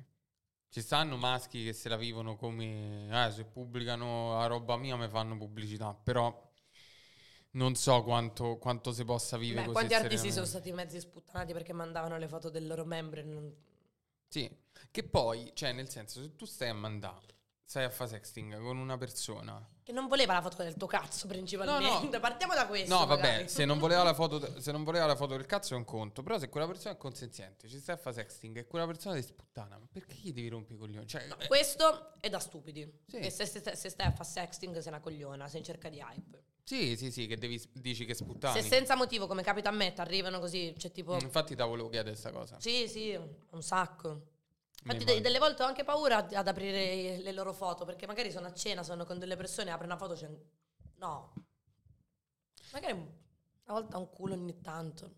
Ci 0.73 0.81
stanno 0.81 1.19
maschi 1.19 1.65
che 1.65 1.75
se 1.75 1.91
la 1.91 1.99
vivono 1.99 2.35
come... 2.35 3.27
Eh, 3.27 3.31
se 3.31 3.45
pubblicano 3.45 4.39
la 4.39 4.47
roba 4.47 4.79
mia 4.79 4.97
mi 4.97 5.07
fanno 5.07 5.37
pubblicità, 5.37 5.93
però 5.93 6.51
non 7.51 7.75
so 7.75 8.03
quanto, 8.03 8.57
quanto 8.57 8.91
si 8.91 9.05
possa 9.05 9.37
vivere 9.37 9.67
Beh, 9.67 9.73
così 9.73 9.87
quanti 9.87 9.95
artisti 9.95 10.33
sono 10.33 10.47
stati 10.47 10.73
mezzi 10.73 10.99
sputtanati 10.99 11.53
perché 11.53 11.75
mandavano 11.75 12.17
le 12.17 12.27
foto 12.27 12.49
del 12.49 12.67
loro 12.67 12.87
membro 12.87 13.21
e 13.21 13.23
non... 13.23 13.55
Sì, 14.27 14.51
che 14.91 15.05
poi, 15.05 15.51
cioè 15.53 15.73
nel 15.73 15.91
senso, 15.91 16.23
se 16.23 16.37
tu 16.37 16.47
stai 16.47 16.71
a 16.71 16.75
mandare, 16.75 17.37
stai 17.73 17.85
a 17.85 17.91
fare 17.91 18.11
sexting 18.11 18.61
con 18.61 18.77
una 18.77 18.99
persona... 18.99 19.67
Che 19.83 19.93
non 19.93 20.07
voleva 20.07 20.35
la 20.35 20.43
foto 20.43 20.63
del 20.63 20.77
tuo 20.77 20.87
cazzo 20.87 21.27
principalmente. 21.27 21.89
No, 21.89 22.11
no. 22.11 22.21
Partiamo 22.21 22.53
da 22.53 22.67
questo. 22.67 22.95
No, 22.95 23.07
vabbè, 23.07 23.23
magari. 23.23 23.49
se 23.49 23.65
non, 23.65 23.79
voleva 23.79 24.03
la 24.03 24.13
foto, 24.13 24.61
se 24.61 24.71
non 24.73 24.85
voleva 24.85 25.07
la 25.07 25.17
foto 25.17 25.35
del 25.35 25.47
cazzo 25.47 25.73
è 25.73 25.77
un 25.79 25.85
conto. 25.85 26.23
Però 26.23 26.39
se 26.39 26.51
quella 26.51 26.67
persona 26.67 26.95
è 26.95 26.99
consenziente, 26.99 27.67
ci 27.67 27.81
stai 27.81 27.95
a 27.95 27.99
fare 27.99 28.15
sexting 28.17 28.59
e 28.59 28.67
quella 28.67 28.87
persona 28.87 29.15
ti 29.17 29.23
sputtana, 29.23 29.79
ma 29.79 29.87
perché 29.91 30.17
gli 30.21 30.33
devi 30.35 30.49
rompere 30.49 30.75
i 30.75 30.79
coglioni? 30.79 31.07
Cioè, 31.07 31.27
No, 31.27 31.39
eh, 31.39 31.47
questo 31.47 32.13
è 32.21 32.29
da 32.29 32.39
stupidi. 32.39 33.01
Sì. 33.07 33.17
E 33.17 33.31
se, 33.31 33.47
se- 33.47 33.75
se 33.75 33.89
stai 33.89 34.07
a 34.07 34.13
fare 34.13 34.29
sexting 34.29 34.79
sei 34.79 34.93
una 34.93 35.01
cogliona, 35.01 35.49
sei 35.49 35.61
in 35.61 35.65
cerca 35.65 35.89
di 35.89 35.97
hype. 35.99 36.43
sì, 36.65 36.95
sì, 36.97 37.11
sì, 37.11 37.27
che 37.27 37.39
devi, 37.39 37.61
dici 37.73 38.05
che 38.05 38.13
sputtani. 38.15 38.61
Se 38.61 38.69
senza 38.69 38.95
motivo, 38.95 39.27
come 39.27 39.43
capita 39.43 39.71
a 39.71 39.73
me, 39.73 39.95
ti 39.95 40.01
arrivano 40.03 40.39
così, 40.41 40.75
c'è 40.77 40.93
tipo... 40.93 41.15
Mm, 41.15 41.21
Infatti 41.23 41.57
te 41.57 41.65
volevo 41.65 41.89
chiedere 41.89 42.11
questa 42.11 42.31
cosa. 42.31 42.61
Sì, 42.61 42.87
sì, 42.87 43.19
un 43.51 43.63
sacco. 43.63 44.32
Infatti 44.85 45.05
de- 45.05 45.21
delle 45.21 45.39
volte 45.39 45.63
ho 45.63 45.67
anche 45.67 45.85
paura 45.85 46.17
ad, 46.27 46.49
aprire 46.49 47.19
le 47.19 47.33
loro 47.33 47.53
foto, 47.53 47.85
perché 47.85 48.07
magari 48.07 48.31
sono 48.33 48.47
a 48.49 48.53
cena, 48.53 48.83
sono 48.83 49.05
con 49.05 49.19
delle 49.19 49.37
persone, 49.37 49.71
apre 49.71 49.87
una 49.87 49.97
foto, 49.97 50.15
c'è... 50.15 50.27
un- 50.27 50.39
No. 50.97 51.33
Magari 52.73 52.93
una 52.93 53.11
volta 53.67 53.99
un 53.99 54.09
culo 54.11 54.35
ogni 54.35 54.61
tanto. 54.61 55.15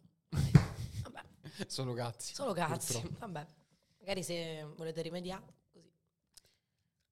Vabbè, 1.03 1.23
Solo 1.67 1.95
cazzi. 1.95 2.35
solo 2.35 2.53
cazzi. 2.53 2.93
purtroppo. 3.01 3.19
Vabbè, 3.27 3.47
magari 4.01 4.23
se 4.23 4.67
volete 4.77 5.03
rimediare, 5.03 5.45
così. 5.73 5.91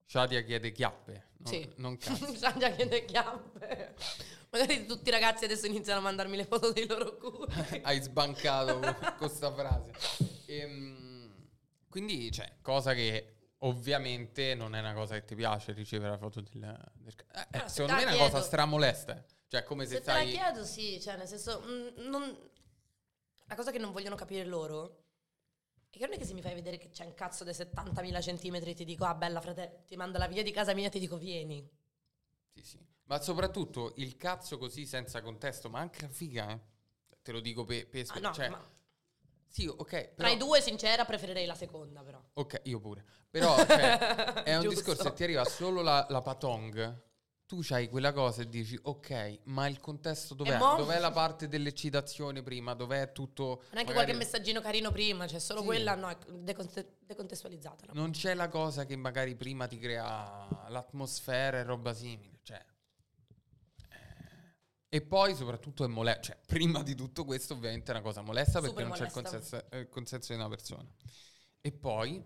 Shadia 0.04 0.42
chiede 0.42 0.72
chiappe, 0.72 1.28
non, 1.38 1.52
Sì. 1.52 1.72
non 1.76 1.96
cazzo. 1.98 2.34
Sangia 2.34 2.70
chiede 2.72 3.04
chiappe. 3.06 3.94
Magari 4.50 4.84
tutti 4.84 5.08
i 5.08 5.12
ragazzi 5.12 5.44
adesso 5.44 5.64
iniziano 5.66 6.00
a 6.00 6.02
mandarmi 6.02 6.36
le 6.36 6.44
foto 6.44 6.70
dei 6.72 6.86
loro 6.86 7.16
culi. 7.16 7.50
Hai 7.82 8.02
sbancato 8.02 8.78
con 8.80 9.14
questa 9.16 9.50
frase. 9.54 9.92
Ehm, 10.46 11.11
quindi, 11.92 12.30
cioè, 12.32 12.56
cosa 12.62 12.94
che 12.94 13.50
ovviamente 13.58 14.54
non 14.54 14.74
è 14.74 14.80
una 14.80 14.94
cosa 14.94 15.14
che 15.14 15.24
ti 15.26 15.34
piace 15.34 15.72
ricevere 15.72 16.10
la 16.10 16.16
foto 16.18 16.40
del... 16.40 16.90
del 16.94 17.14
ca- 17.14 17.48
eh, 17.50 17.58
Ah, 17.58 17.68
se 17.68 17.74
secondo 17.74 17.92
me 17.96 18.00
è 18.00 18.04
una 18.06 18.12
cosa 18.16 18.28
chiedo. 18.30 18.44
stramolesta. 18.46 19.24
Cioè, 19.46 19.62
come 19.64 19.84
se, 19.84 19.96
Se 19.96 20.00
te 20.00 20.06
la 20.06 20.12
stai... 20.14 20.30
chiedo, 20.30 20.64
sì, 20.64 20.98
cioè 21.00 21.16
nel 21.18 21.28
senso, 21.28 21.62
mm, 21.64 22.08
non- 22.08 22.50
la 23.46 23.54
cosa 23.54 23.70
che 23.70 23.78
non 23.78 23.92
vogliono 23.92 24.16
capire 24.16 24.44
loro 24.44 25.04
è 25.90 25.98
che 25.98 26.06
non 26.06 26.14
è 26.14 26.18
che 26.18 26.24
se 26.24 26.32
mi 26.32 26.40
fai 26.40 26.54
vedere 26.54 26.78
che 26.78 26.88
c'è 26.88 27.04
un 27.04 27.12
cazzo 27.14 27.44
dei 27.44 27.52
70.000 27.52 28.22
centimetri 28.22 28.74
ti 28.74 28.84
dico, 28.86 29.04
ah 29.04 29.14
bella 29.14 29.40
frate, 29.42 29.84
ti 29.86 29.94
mando 29.96 30.16
la 30.16 30.26
via 30.26 30.42
di 30.42 30.50
casa 30.50 30.72
mia 30.72 30.86
e 30.86 30.90
ti 30.90 30.98
dico 30.98 31.18
vieni. 31.18 31.68
Sì, 32.54 32.62
sì. 32.62 32.86
Ma 33.04 33.20
soprattutto 33.20 33.92
il 33.96 34.16
cazzo 34.16 34.56
così 34.56 34.86
senza 34.86 35.20
contesto, 35.20 35.68
ma 35.68 35.80
anche 35.80 36.00
la 36.00 36.08
figa, 36.08 36.50
eh. 36.50 36.60
Te 37.22 37.30
lo 37.32 37.40
dico 37.40 37.64
per... 37.64 37.86
per 37.88 38.06
Ah, 38.08 38.18
no, 38.20 38.32
cioè, 38.32 38.48
ma 38.48 38.60
Sì, 39.52 39.66
ok. 39.66 40.14
tra 40.14 40.30
i 40.30 40.38
due, 40.38 40.62
sincera, 40.62 41.04
preferirei 41.04 41.44
la 41.44 41.54
seconda 41.54 42.02
però. 42.02 42.18
Ok, 42.34 42.62
io 42.64 42.80
pure. 42.80 43.04
Però 43.28 43.54
cioè, 43.54 43.98
è 44.44 44.56
un 44.56 44.66
discorso, 44.66 45.02
se 45.02 45.12
ti 45.12 45.24
arriva 45.24 45.44
solo 45.44 45.82
la, 45.82 46.06
la 46.08 46.22
patong, 46.22 47.02
tu 47.46 47.58
c'hai 47.60 47.90
quella 47.90 48.12
cosa 48.12 48.40
e 48.40 48.48
dici, 48.48 48.78
ok, 48.80 49.40
ma 49.44 49.66
il 49.66 49.78
contesto 49.78 50.32
dov'è? 50.32 50.56
Mo? 50.56 50.76
Dov'è 50.76 50.98
la 50.98 51.10
parte 51.10 51.48
dell'eccitazione 51.48 52.42
prima? 52.42 52.72
Dov'è 52.72 53.12
tutto... 53.12 53.44
Non 53.44 53.56
è 53.56 53.60
che 53.60 53.68
magari- 53.74 53.92
qualche 53.92 54.14
messaggino 54.14 54.62
carino 54.62 54.90
prima, 54.90 55.26
c'è 55.26 55.38
solo 55.38 55.60
Sì. 55.60 55.66
quella, 55.66 55.94
no, 55.96 56.08
è 56.08 56.16
deconte- 56.30 56.96
decontestualizzata. 57.00 57.84
no? 57.88 57.92
Non 58.00 58.12
c'è 58.12 58.32
la 58.32 58.48
cosa 58.48 58.86
che 58.86 58.96
magari 58.96 59.34
prima 59.34 59.66
ti 59.66 59.78
crea 59.78 60.48
l'atmosfera 60.68 61.58
e 61.58 61.62
roba 61.62 61.92
simile, 61.92 62.38
cioè... 62.42 62.64
E 64.94 65.00
poi 65.00 65.34
soprattutto 65.34 65.84
è 65.84 65.86
molesta, 65.86 66.20
cioè 66.20 66.38
prima 66.44 66.82
di 66.82 66.94
tutto 66.94 67.24
questo 67.24 67.54
ovviamente 67.54 67.90
è 67.92 67.94
una 67.94 68.04
cosa 68.04 68.20
molesta 68.20 68.60
perché 68.60 68.82
Super 68.82 68.84
non 68.84 68.92
c'è 68.92 69.04
il 69.06 69.10
molesta. 69.14 69.38
consenso, 69.38 69.70
eh, 69.70 69.78
il 69.78 69.88
consenso 69.88 70.32
di 70.34 70.38
una 70.38 70.48
persona. 70.50 70.86
E 71.62 71.72
poi, 71.72 72.22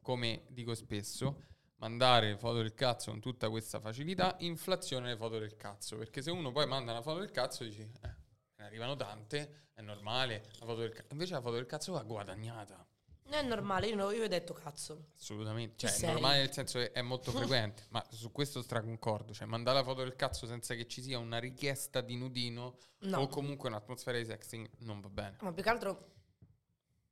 come 0.00 0.44
dico 0.48 0.74
spesso, 0.74 1.44
mandare 1.76 2.30
le 2.30 2.36
foto 2.36 2.62
del 2.62 2.74
cazzo 2.74 3.12
con 3.12 3.20
tutta 3.20 3.48
questa 3.48 3.78
facilità, 3.78 4.34
inflazione 4.40 5.10
le 5.10 5.16
foto 5.16 5.38
del 5.38 5.54
cazzo, 5.54 5.96
perché 5.96 6.20
se 6.20 6.32
uno 6.32 6.50
poi 6.50 6.66
manda 6.66 6.90
una 6.90 7.00
foto 7.00 7.20
del 7.20 7.30
cazzo 7.30 7.62
dici, 7.62 7.82
eh, 7.82 8.16
ne 8.56 8.64
arrivano 8.64 8.96
tante, 8.96 9.68
è 9.72 9.80
normale, 9.80 10.50
la 10.58 10.66
foto 10.66 10.80
del 10.80 10.90
cazzo. 10.92 11.12
Invece 11.12 11.34
la 11.34 11.40
foto 11.42 11.54
del 11.54 11.66
cazzo 11.66 11.92
va 11.92 12.02
guadagnata. 12.02 12.84
Non 13.26 13.38
è 13.38 13.42
normale, 13.42 13.88
io, 13.88 14.10
io 14.12 14.24
ho 14.24 14.28
detto 14.28 14.52
cazzo. 14.52 15.06
Assolutamente, 15.16 15.76
Chi 15.76 15.86
cioè 15.86 15.90
è 15.90 15.98
sei? 15.98 16.12
normale 16.12 16.38
nel 16.38 16.52
senso 16.52 16.78
che 16.78 16.92
è 16.92 17.02
molto 17.02 17.30
frequente, 17.32 17.84
ma 17.90 18.04
su 18.10 18.30
questo 18.30 18.62
straconcordo, 18.62 19.32
cioè 19.32 19.46
mandare 19.46 19.78
la 19.78 19.84
foto 19.84 20.02
del 20.02 20.14
cazzo 20.14 20.46
senza 20.46 20.74
che 20.74 20.86
ci 20.86 21.02
sia 21.02 21.18
una 21.18 21.38
richiesta 21.38 22.00
di 22.00 22.16
nudino 22.16 22.78
No. 23.04 23.20
o 23.20 23.26
comunque 23.28 23.68
un'atmosfera 23.68 24.16
di 24.18 24.24
sexting 24.24 24.68
non 24.78 25.00
va 25.00 25.08
bene. 25.08 25.36
Ma 25.40 25.52
più 25.52 25.62
che 25.62 25.68
altro 25.68 26.12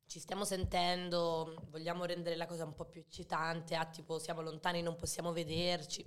ci 0.07 0.19
stiamo 0.21 0.45
sentendo, 0.45 1.55
vogliamo 1.71 2.05
rendere 2.05 2.37
la 2.37 2.47
cosa 2.47 2.65
un 2.65 2.75
po' 2.75 2.85
più 2.87 3.01
eccitante, 3.01 3.75
ah, 3.75 3.87
tipo 3.87 4.19
siamo 4.19 4.43
lontani, 4.43 4.81
non 4.83 4.97
possiamo 4.97 5.33
vederci. 5.33 6.05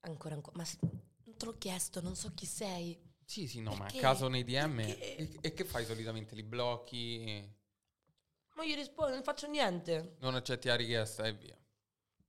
Ancora, 0.00 0.34
ancora. 0.34 0.56
Ma 0.56 0.64
s- 0.64 0.78
non 0.80 1.36
te 1.36 1.44
l'ho 1.46 1.56
chiesto, 1.58 2.00
non 2.00 2.16
so 2.16 2.32
chi 2.34 2.46
sei. 2.46 2.98
Sì, 3.24 3.46
sì, 3.46 3.60
no, 3.60 3.70
ma 3.70 3.76
a 3.76 3.82
Perché? 3.84 4.00
caso 4.00 4.28
nei 4.28 4.44
DM 4.44 4.76
Perché? 4.76 5.16
e, 5.16 5.38
e 5.40 5.52
che 5.54 5.64
fai 5.64 5.84
solitamente? 5.84 6.34
Li 6.34 6.42
blocchi, 6.42 7.48
Ma 8.60 8.66
io 8.66 8.74
rispondo, 8.74 9.14
non 9.14 9.22
faccio 9.22 9.46
niente. 9.46 10.16
non 10.18 10.34
accetti 10.34 10.68
la 10.68 10.76
richiesta 10.76 11.24
e 11.24 11.32
via. 11.32 11.56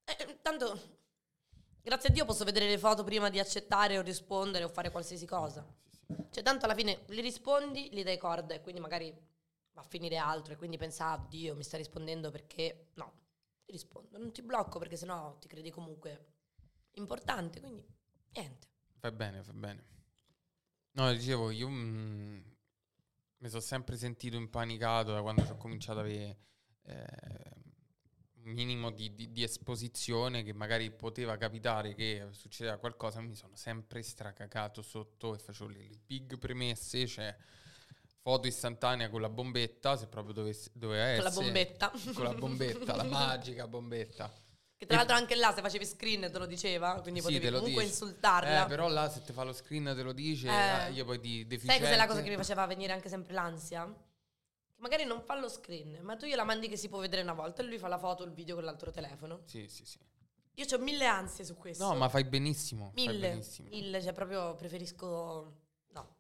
Eh, 0.06 0.40
tanto, 0.42 0.80
grazie 1.82 2.08
a 2.08 2.12
Dio 2.14 2.24
posso 2.24 2.46
vedere 2.46 2.70
le 2.70 2.78
foto 2.78 3.04
prima 3.04 3.30
di 3.30 3.38
accettare 3.38 3.98
o 3.98 4.02
rispondere 4.02 4.64
o 4.64 4.70
fare 4.70 4.92
qualsiasi 4.92 5.26
cosa. 5.26 5.62
Cioè, 6.30 6.42
tanto 6.42 6.64
alla 6.64 6.74
fine 6.74 7.02
li 7.08 7.20
rispondi, 7.20 7.90
li 7.92 8.02
dai 8.04 8.18
corda 8.18 8.54
e 8.54 8.62
quindi 8.62 8.80
magari 8.80 9.14
va 9.74 9.82
a 9.82 9.84
finire 9.84 10.16
altro 10.16 10.54
e 10.54 10.56
quindi 10.56 10.78
pensa, 10.78 11.12
ah, 11.12 11.18
Dio, 11.18 11.54
mi 11.54 11.64
sta 11.64 11.76
rispondendo 11.76 12.32
perché... 12.32 12.92
No, 12.94 13.12
ti 13.66 13.74
rispondo, 13.74 14.18
non 14.18 14.32
ti 14.32 14.42
blocco 14.42 14.80
perché 14.80 14.96
sennò 14.96 15.38
ti 15.38 15.50
credi 15.50 15.70
comunque 15.70 16.28
importante, 16.92 17.60
quindi 17.60 17.86
niente. 18.30 18.68
Fai 19.00 19.12
bene, 19.12 19.44
fai 19.44 19.56
bene. 19.56 19.86
No, 20.92 21.12
dicevo, 21.12 21.52
io 21.52 21.68
mm, 21.68 22.40
mi 23.42 23.50
sono 23.50 23.62
sempre 23.62 23.98
sentito 23.98 24.38
impanicato 24.38 25.12
da 25.14 25.22
quando 25.22 25.42
ho 25.44 25.58
cominciato 25.58 26.00
ad 26.00 26.06
avere 26.06 26.38
eh, 26.84 27.06
un 28.44 28.52
minimo 28.54 28.90
di, 28.92 29.14
di- 29.14 29.32
di 29.32 29.44
esposizione 29.44 30.44
che 30.44 30.54
magari 30.54 30.92
poteva 30.92 31.38
capitare 31.38 31.94
che 31.94 32.28
succedeva 32.32 32.78
qualcosa, 32.78 33.20
mi 33.22 33.36
sono 33.36 33.56
sempre 33.56 34.02
stracacato 34.04 34.82
sotto 34.82 35.36
e 35.36 35.40
facevo 35.40 35.70
le, 35.70 35.88
le 35.88 36.00
big 36.06 36.38
premesse, 36.38 37.06
cioè 37.08 37.36
foto 38.24 38.48
istantanea 38.48 39.10
con 39.10 39.22
la 39.22 39.30
bombetta, 39.30 39.98
se 39.98 40.08
proprio 40.08 40.34
dovesse, 40.34 40.70
doveva 40.74 41.04
Con 41.16 41.24
la 41.24 41.30
essere. 41.30 41.44
bombetta. 41.46 41.92
Con 42.14 42.24
la 42.24 42.34
bombetta, 42.34 42.96
la 42.96 43.04
magica 43.10 43.68
bombetta. 43.68 44.32
Che 44.82 44.88
tra 44.88 44.96
l'altro 44.98 45.16
anche 45.16 45.36
là 45.36 45.54
se 45.54 45.62
facevi 45.62 45.86
screen 45.86 46.22
te 46.32 46.40
lo 46.40 46.48
diceva, 46.48 47.00
quindi 47.02 47.20
Sì, 47.20 47.28
potevi 47.28 47.46
comunque 47.52 47.84
dice. 47.84 47.86
insultarla. 47.86 48.66
Eh, 48.66 48.68
però 48.68 48.88
là 48.88 49.08
se 49.12 49.22
ti 49.22 49.32
fa 49.32 49.44
lo 49.44 49.54
screen 49.54 49.94
te 49.96 50.02
lo 50.02 50.12
dice, 50.12 50.48
Eh. 50.48 50.88
eh, 50.88 50.92
io 50.94 51.06
poi 51.06 51.20
di 51.20 51.36
Sai 51.42 51.46
deficiente... 51.46 51.84
cos'è 51.84 51.96
la 51.96 52.08
cosa 52.08 52.24
che 52.24 52.30
mi 52.30 52.36
faceva 52.36 52.66
venire 52.66 52.92
anche 52.92 53.08
sempre 53.08 53.32
l'ansia? 53.34 53.86
Che 53.86 54.78
magari 54.78 55.04
non 55.04 55.22
fa 55.22 55.40
lo 55.40 55.48
screen, 55.50 56.00
ma 56.02 56.16
tu 56.16 56.26
gliela 56.26 56.44
mandi 56.44 56.68
che 56.68 56.78
si 56.78 56.90
può 56.90 56.98
vedere 56.98 57.22
una 57.22 57.34
volta 57.34 57.62
e 57.62 57.66
lui 57.66 57.78
fa 57.78 57.88
la 57.88 58.00
foto 58.00 58.24
o 58.24 58.26
il 58.26 58.32
video 58.32 58.56
con 58.56 58.64
l'altro 58.64 58.90
telefono. 58.90 59.42
Sì, 59.46 59.68
sì, 59.68 59.86
sì. 59.86 60.00
Io 60.56 60.66
ho 60.76 60.80
mille 60.80 61.06
ansie 61.06 61.46
su 61.46 61.56
questo. 61.56 61.86
No, 61.86 61.94
ma 61.94 62.10
fai 62.10 62.24
benissimo. 62.24 62.92
fai 62.96 63.06
mille, 63.06 63.30
benissimo. 63.30 63.70
mille, 63.70 64.02
cioè 64.02 64.14
proprio 64.14 64.56
preferisco 64.56 65.58
no. 65.90 66.16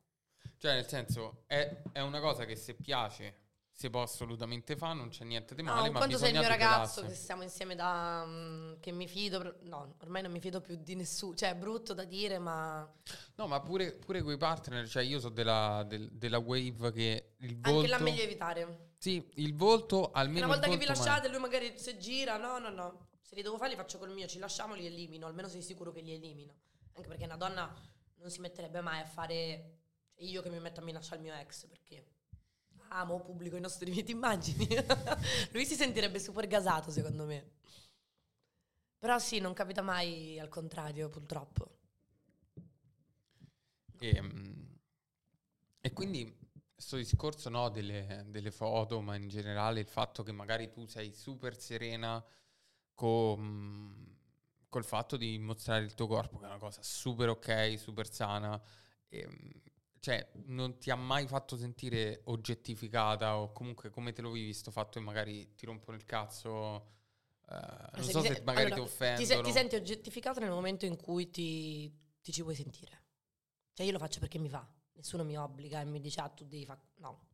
Cioè, 0.60 0.74
nel 0.76 0.88
senso, 0.88 1.46
è, 1.48 1.82
è 1.94 2.02
una 2.02 2.20
cosa 2.20 2.46
che 2.46 2.56
se 2.56 2.76
piace 2.76 3.40
si 3.82 3.90
può 3.90 4.02
assolutamente 4.04 4.76
fare, 4.76 4.94
non 4.94 5.10
c'è 5.10 5.24
niente 5.24 5.56
di 5.56 5.64
No, 5.64 5.74
male, 5.74 5.88
un 5.88 5.94
ma 5.94 6.00
conto 6.02 6.18
sei 6.18 6.32
il 6.32 6.40
mio 6.40 6.48
ragazzo 6.48 7.04
che 7.04 7.14
stiamo 7.14 7.42
insieme 7.42 7.76
da 7.76 8.24
mm, 8.26 8.74
che 8.80 8.92
mi 8.92 9.08
fido, 9.08 9.58
no, 9.64 9.96
ormai 10.02 10.22
non 10.22 10.32
mi 10.32 10.40
fido 10.40 10.62
più 10.62 10.76
di 10.76 10.96
nessuno, 10.96 11.36
cioè 11.36 11.50
è 11.50 11.56
brutto 11.56 11.94
da 11.94 12.04
dire, 12.04 12.38
ma 12.38 12.88
No, 13.36 13.48
ma 13.48 13.60
pure, 13.62 13.94
pure 13.94 14.22
con 14.22 14.34
i 14.34 14.38
partner, 14.38 14.88
cioè 14.88 15.04
io 15.04 15.20
so 15.20 15.30
della, 15.30 15.84
del- 15.88 16.12
della 16.12 16.38
wave 16.38 16.92
che 16.92 17.34
il 17.38 17.60
volto... 17.60 17.80
anche 17.80 17.88
là 17.88 18.00
meglio 18.00 18.22
evitare. 18.22 18.90
Sì, 18.98 19.28
il 19.36 19.56
volto, 19.56 20.12
almeno 20.12 20.46
Una 20.46 20.56
volta 20.56 20.70
che 20.70 20.78
vi 20.78 20.86
lasciate, 20.86 21.28
lui 21.28 21.40
magari 21.40 21.74
se 21.78 21.98
gira, 21.98 22.38
no, 22.38 22.60
no, 22.60 22.70
no. 22.70 23.08
Se 23.22 23.34
li 23.36 23.42
devo 23.42 23.58
fare 23.58 23.72
li 23.72 23.76
faccio 23.76 23.98
col 23.98 24.12
mio, 24.12 24.28
ci 24.28 24.38
lasciamo, 24.38 24.76
li 24.76 24.86
elimino, 24.86 25.26
almeno 25.26 25.48
sei 25.48 25.64
sicuro 25.64 25.92
che 25.92 26.02
li 26.02 26.14
elimino. 26.14 26.54
Anche 26.94 27.08
perché 27.08 27.26
una 27.26 27.38
donna 27.38 27.74
non 28.18 28.30
si 28.30 28.42
metterebbe 28.42 28.82
mai 28.82 29.00
a 29.00 29.06
fare 29.06 29.80
cioè 30.22 30.30
io 30.30 30.42
che 30.44 30.50
mi 30.50 30.60
metto 30.60 30.82
a 30.82 30.84
minacciare 30.84 31.16
il 31.16 31.22
mio 31.24 31.34
ex, 31.34 31.66
perché 31.66 32.06
amo, 32.92 33.22
pubblico 33.22 33.56
i 33.56 33.62
nostri 33.62 33.90
video, 33.92 34.16
immagini? 34.16 34.68
lui 35.52 35.66
si 35.66 35.76
sentirebbe 35.76 36.20
super 36.20 36.48
gasato, 36.48 36.92
secondo 36.92 37.26
me. 37.26 37.60
Però 38.98 39.18
sì, 39.18 39.40
non 39.40 39.54
capita 39.54 39.82
mai 39.82 40.40
al 40.40 40.50
contrario, 40.50 41.10
purtroppo. 41.10 41.80
E, 44.00 44.22
mm, 44.22 44.64
e 45.82 45.94
quindi 45.94 46.38
questo 46.74 46.98
discorso 46.98 47.50
no, 47.50 47.70
delle, 47.70 48.26
delle 48.28 48.52
foto, 48.52 49.02
ma 49.02 49.16
in 49.16 49.28
generale 49.28 49.80
il 49.80 49.88
fatto 49.88 50.24
che 50.24 50.32
magari 50.32 50.72
tu 50.72 50.86
sei 50.86 51.14
super 51.14 51.58
serena 51.58 52.24
con, 52.94 54.18
col 54.70 54.86
fatto 54.86 55.18
di 55.18 55.38
mostrare 55.40 55.84
il 55.84 55.96
tuo 55.96 56.08
corpo, 56.08 56.38
che 56.38 56.46
è 56.46 56.50
una 56.50 56.60
cosa 56.60 56.84
super 56.84 57.30
ok, 57.30 57.80
super 57.80 58.12
sana, 58.12 58.62
e, 59.08 59.28
mm, 59.28 59.50
cioè 60.02 60.28
non 60.48 60.80
ti 60.80 60.90
ha 60.90 60.96
mai 60.96 61.28
fatto 61.28 61.56
sentire 61.56 62.22
oggettificata 62.26 63.38
o 63.38 63.52
comunque 63.52 63.92
come 63.92 64.14
te 64.14 64.24
lo 64.24 64.32
vivi 64.32 64.52
sto 64.52 64.72
fatto 64.72 64.98
che 64.98 65.06
magari 65.06 65.54
ti 65.54 65.68
rompono 65.68 65.96
il 65.96 66.06
cazzo, 66.06 66.88
eh, 67.48 67.56
non 67.94 68.04
se 68.04 68.12
so 68.12 68.22
se 68.22 68.34
se- 68.34 68.42
magari 68.42 68.66
allora, 68.66 68.82
ti 68.82 68.82
offendono. 68.82 69.20
Ti, 69.20 69.26
se- 69.28 69.42
ti 69.42 69.52
senti 69.52 69.76
oggettificato 69.76 70.40
nel 70.40 70.50
momento 70.50 70.88
in 70.88 70.98
cui 70.98 71.30
ti, 71.30 71.96
ti 72.20 72.32
ci 72.32 72.42
vuoi 72.42 72.56
sentire. 72.56 73.04
Cioè 73.74 73.86
io 73.86 73.92
lo 73.92 74.00
faccio 74.00 74.20
perché 74.20 74.40
mi 74.40 74.50
fa. 74.50 74.68
Nessuno 74.94 75.24
mi 75.24 75.38
obbliga 75.38 75.82
e 75.82 75.86
mi 75.86 76.00
dice 76.00 76.20
ah 76.20 76.30
tu 76.30 76.46
devi 76.46 76.66
fare... 76.66 76.80
No. 76.96 77.28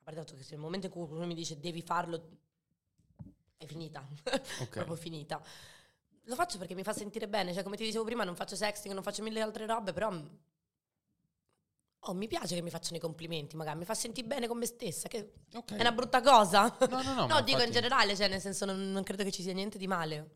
A 0.00 0.12
parte 0.12 0.36
che 0.36 0.42
se 0.42 0.50
nel 0.50 0.60
momento 0.60 0.86
in 0.86 0.92
cui 0.92 1.06
uno 1.08 1.24
mi 1.24 1.34
dice 1.34 1.58
devi 1.58 1.80
farlo, 1.80 2.28
è 3.56 3.64
finita. 3.64 4.06
Ok. 4.60 4.68
Proprio 4.68 4.96
finita. 4.96 5.42
Lo 6.24 6.34
faccio 6.34 6.58
perché 6.58 6.74
mi 6.74 6.82
fa 6.82 6.92
sentire 6.92 7.26
bene. 7.26 7.54
Cioè 7.54 7.62
come 7.62 7.78
ti 7.78 7.84
dicevo 7.84 8.04
prima 8.04 8.22
non 8.22 8.36
faccio 8.36 8.54
sexting, 8.54 8.92
non 8.92 9.02
faccio 9.02 9.22
mille 9.22 9.40
altre 9.40 9.64
robe, 9.64 9.94
però... 9.94 10.12
Oh, 12.06 12.12
mi 12.14 12.26
piace 12.28 12.54
che 12.54 12.60
mi 12.62 12.70
facciano 12.70 12.96
i 12.96 13.00
complimenti, 13.00 13.56
magari 13.56 13.78
mi 13.78 13.84
fa 13.86 13.94
sentire 13.94 14.26
bene 14.26 14.46
con 14.46 14.58
me 14.58 14.66
stessa, 14.66 15.08
che 15.08 15.32
Ok. 15.54 15.72
è 15.74 15.80
una 15.80 15.92
brutta 15.92 16.20
cosa. 16.20 16.64
No, 16.90 17.02
no, 17.02 17.14
no, 17.14 17.26
No, 17.26 17.40
dico 17.40 17.58
in 17.58 17.64
infatti- 17.68 17.70
generale, 17.72 18.14
cioè 18.14 18.28
nel 18.28 18.40
senso 18.40 18.66
non, 18.66 18.90
non 18.92 19.02
credo 19.02 19.24
che 19.24 19.30
ci 19.32 19.42
sia 19.42 19.54
niente 19.54 19.78
di 19.78 19.86
male. 19.86 20.30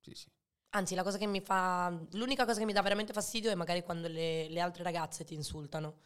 Sì, 0.00 0.14
sì. 0.14 0.28
Anzi, 0.70 0.94
la 0.94 1.02
cosa 1.02 1.16
che 1.16 1.26
mi 1.26 1.40
fa. 1.40 1.88
L'unica 2.12 2.44
cosa 2.44 2.58
che 2.58 2.66
mi 2.66 2.74
dà 2.74 2.82
veramente 2.82 3.14
fastidio 3.14 3.50
è 3.50 3.54
magari 3.54 3.82
quando 3.82 4.08
le, 4.08 4.48
le 4.50 4.60
altre 4.60 4.82
ragazze 4.82 5.24
ti 5.24 5.32
insultano. 5.32 6.00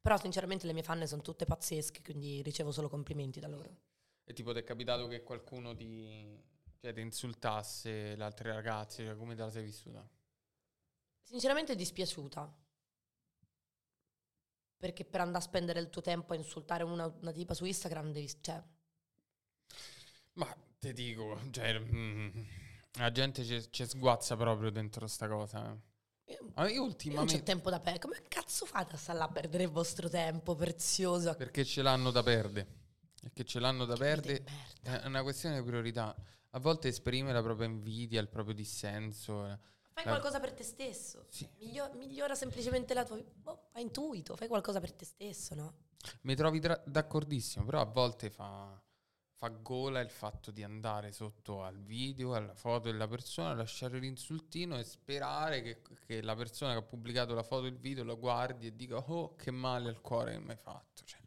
Però, 0.00 0.16
sinceramente, 0.18 0.66
le 0.66 0.72
mie 0.72 0.82
fan 0.84 1.04
sono 1.08 1.22
tutte 1.22 1.44
pazzesche, 1.44 2.02
quindi 2.02 2.42
ricevo 2.42 2.70
solo 2.70 2.88
complimenti 2.88 3.40
da 3.40 3.48
loro. 3.48 3.76
E 4.24 4.32
tipo 4.32 4.52
ti 4.52 4.60
è 4.60 4.64
capitato 4.64 5.08
che 5.08 5.24
qualcuno 5.24 5.74
ti, 5.74 6.40
Cioè, 6.80 6.92
ti 6.92 7.00
insultasse 7.00 8.14
le 8.14 8.22
altre 8.24 8.52
ragazze, 8.52 9.04
cioè, 9.04 9.16
come 9.16 9.34
te 9.34 9.42
la 9.42 9.50
sei 9.50 9.64
vissuta? 9.64 10.08
Sinceramente 11.22 11.74
dispiaciuta. 11.74 12.54
Perché 14.82 15.04
per 15.04 15.20
andare 15.20 15.38
a 15.38 15.46
spendere 15.46 15.78
il 15.78 15.90
tuo 15.90 16.02
tempo 16.02 16.32
a 16.32 16.36
insultare 16.36 16.82
una, 16.82 17.06
una 17.20 17.30
tipa 17.30 17.54
su 17.54 17.64
Instagram 17.64 18.10
devi... 18.10 18.28
Cioè, 18.40 18.60
Ma 20.32 20.56
ti 20.80 20.92
dico, 20.92 21.38
cioè, 21.52 21.78
mm, 21.78 22.28
la 22.94 23.12
gente 23.12 23.44
ci, 23.44 23.86
sguazza 23.86 24.34
proprio 24.36 24.72
dentro 24.72 25.06
sta 25.06 25.28
cosa. 25.28 25.72
eh. 26.24 26.32
io, 26.32 26.50
Ah, 26.54 26.66
Io 26.66 26.68
io 26.68 26.74
non 26.80 26.86
c'ho 26.88 26.90
ultimamente... 26.90 27.42
tempo 27.44 27.70
da 27.70 27.78
perdere. 27.78 28.00
Come 28.00 28.22
cazzo 28.26 28.66
fate 28.66 28.96
a 28.96 28.98
stare 28.98 29.18
là 29.18 29.26
a 29.26 29.30
perdere 29.30 29.62
il 29.62 29.70
vostro 29.70 30.08
tempo 30.08 30.56
prezioso? 30.56 31.32
Perché 31.36 31.64
ce 31.64 31.80
l'hanno 31.82 32.10
da 32.10 32.24
perdere. 32.24 32.66
Perché 33.20 33.44
ce 33.44 33.60
l'hanno 33.60 33.84
da 33.84 33.94
perdere. 33.94 34.44
È 34.82 35.06
una 35.06 35.22
questione 35.22 35.60
di 35.60 35.64
priorità. 35.64 36.12
A 36.54 36.58
volte 36.58 36.88
esprime 36.88 37.32
la 37.32 37.40
propria 37.40 37.68
invidia, 37.68 38.20
il 38.20 38.26
proprio 38.28 38.52
dissenso. 38.52 39.60
Fai 39.92 40.04
Eh. 40.04 40.08
qualcosa 40.08 40.40
per 40.40 40.52
te 40.52 40.62
stesso. 40.62 41.26
Sì. 41.28 41.48
Miglio- 41.58 41.92
migliora 41.94 42.34
semplicemente 42.34 42.94
la 42.94 43.04
tua 43.04 43.16
vita. 43.16 43.30
Boh, 43.34 43.68
fai 43.70 43.82
intuito, 43.82 44.36
fai 44.36 44.48
qualcosa 44.48 44.80
per 44.80 44.92
te 44.92 45.04
stesso, 45.04 45.54
no? 45.54 45.74
Mi 46.22 46.34
trovi 46.34 46.60
tra- 46.60 46.82
d'accordissimo, 46.84 47.64
però 47.64 47.80
a 47.80 47.84
volte 47.84 48.30
fa, 48.30 48.80
fa 49.34 49.48
gola 49.48 50.00
il 50.00 50.10
fatto 50.10 50.50
di 50.50 50.62
andare 50.62 51.12
sotto 51.12 51.62
al 51.62 51.78
video, 51.80 52.34
alla 52.34 52.54
foto 52.54 52.90
della 52.90 53.06
persona, 53.06 53.54
lasciare 53.54 53.98
l'insultino 53.98 54.78
e 54.78 54.84
sperare 54.84 55.62
che, 55.62 55.82
che 56.06 56.22
la 56.22 56.34
persona 56.34 56.72
che 56.72 56.78
ha 56.78 56.82
pubblicato 56.82 57.34
la 57.34 57.42
foto 57.42 57.66
e 57.66 57.68
il 57.68 57.78
video 57.78 58.02
lo 58.02 58.18
guardi 58.18 58.66
e 58.66 58.74
dica 58.74 58.96
oh 58.96 59.36
che 59.36 59.50
male 59.50 59.88
al 59.90 60.00
cuore 60.00 60.32
che 60.32 60.38
mi 60.40 60.50
hai 60.50 60.56
fatto. 60.56 61.04
Cioè, 61.04 61.20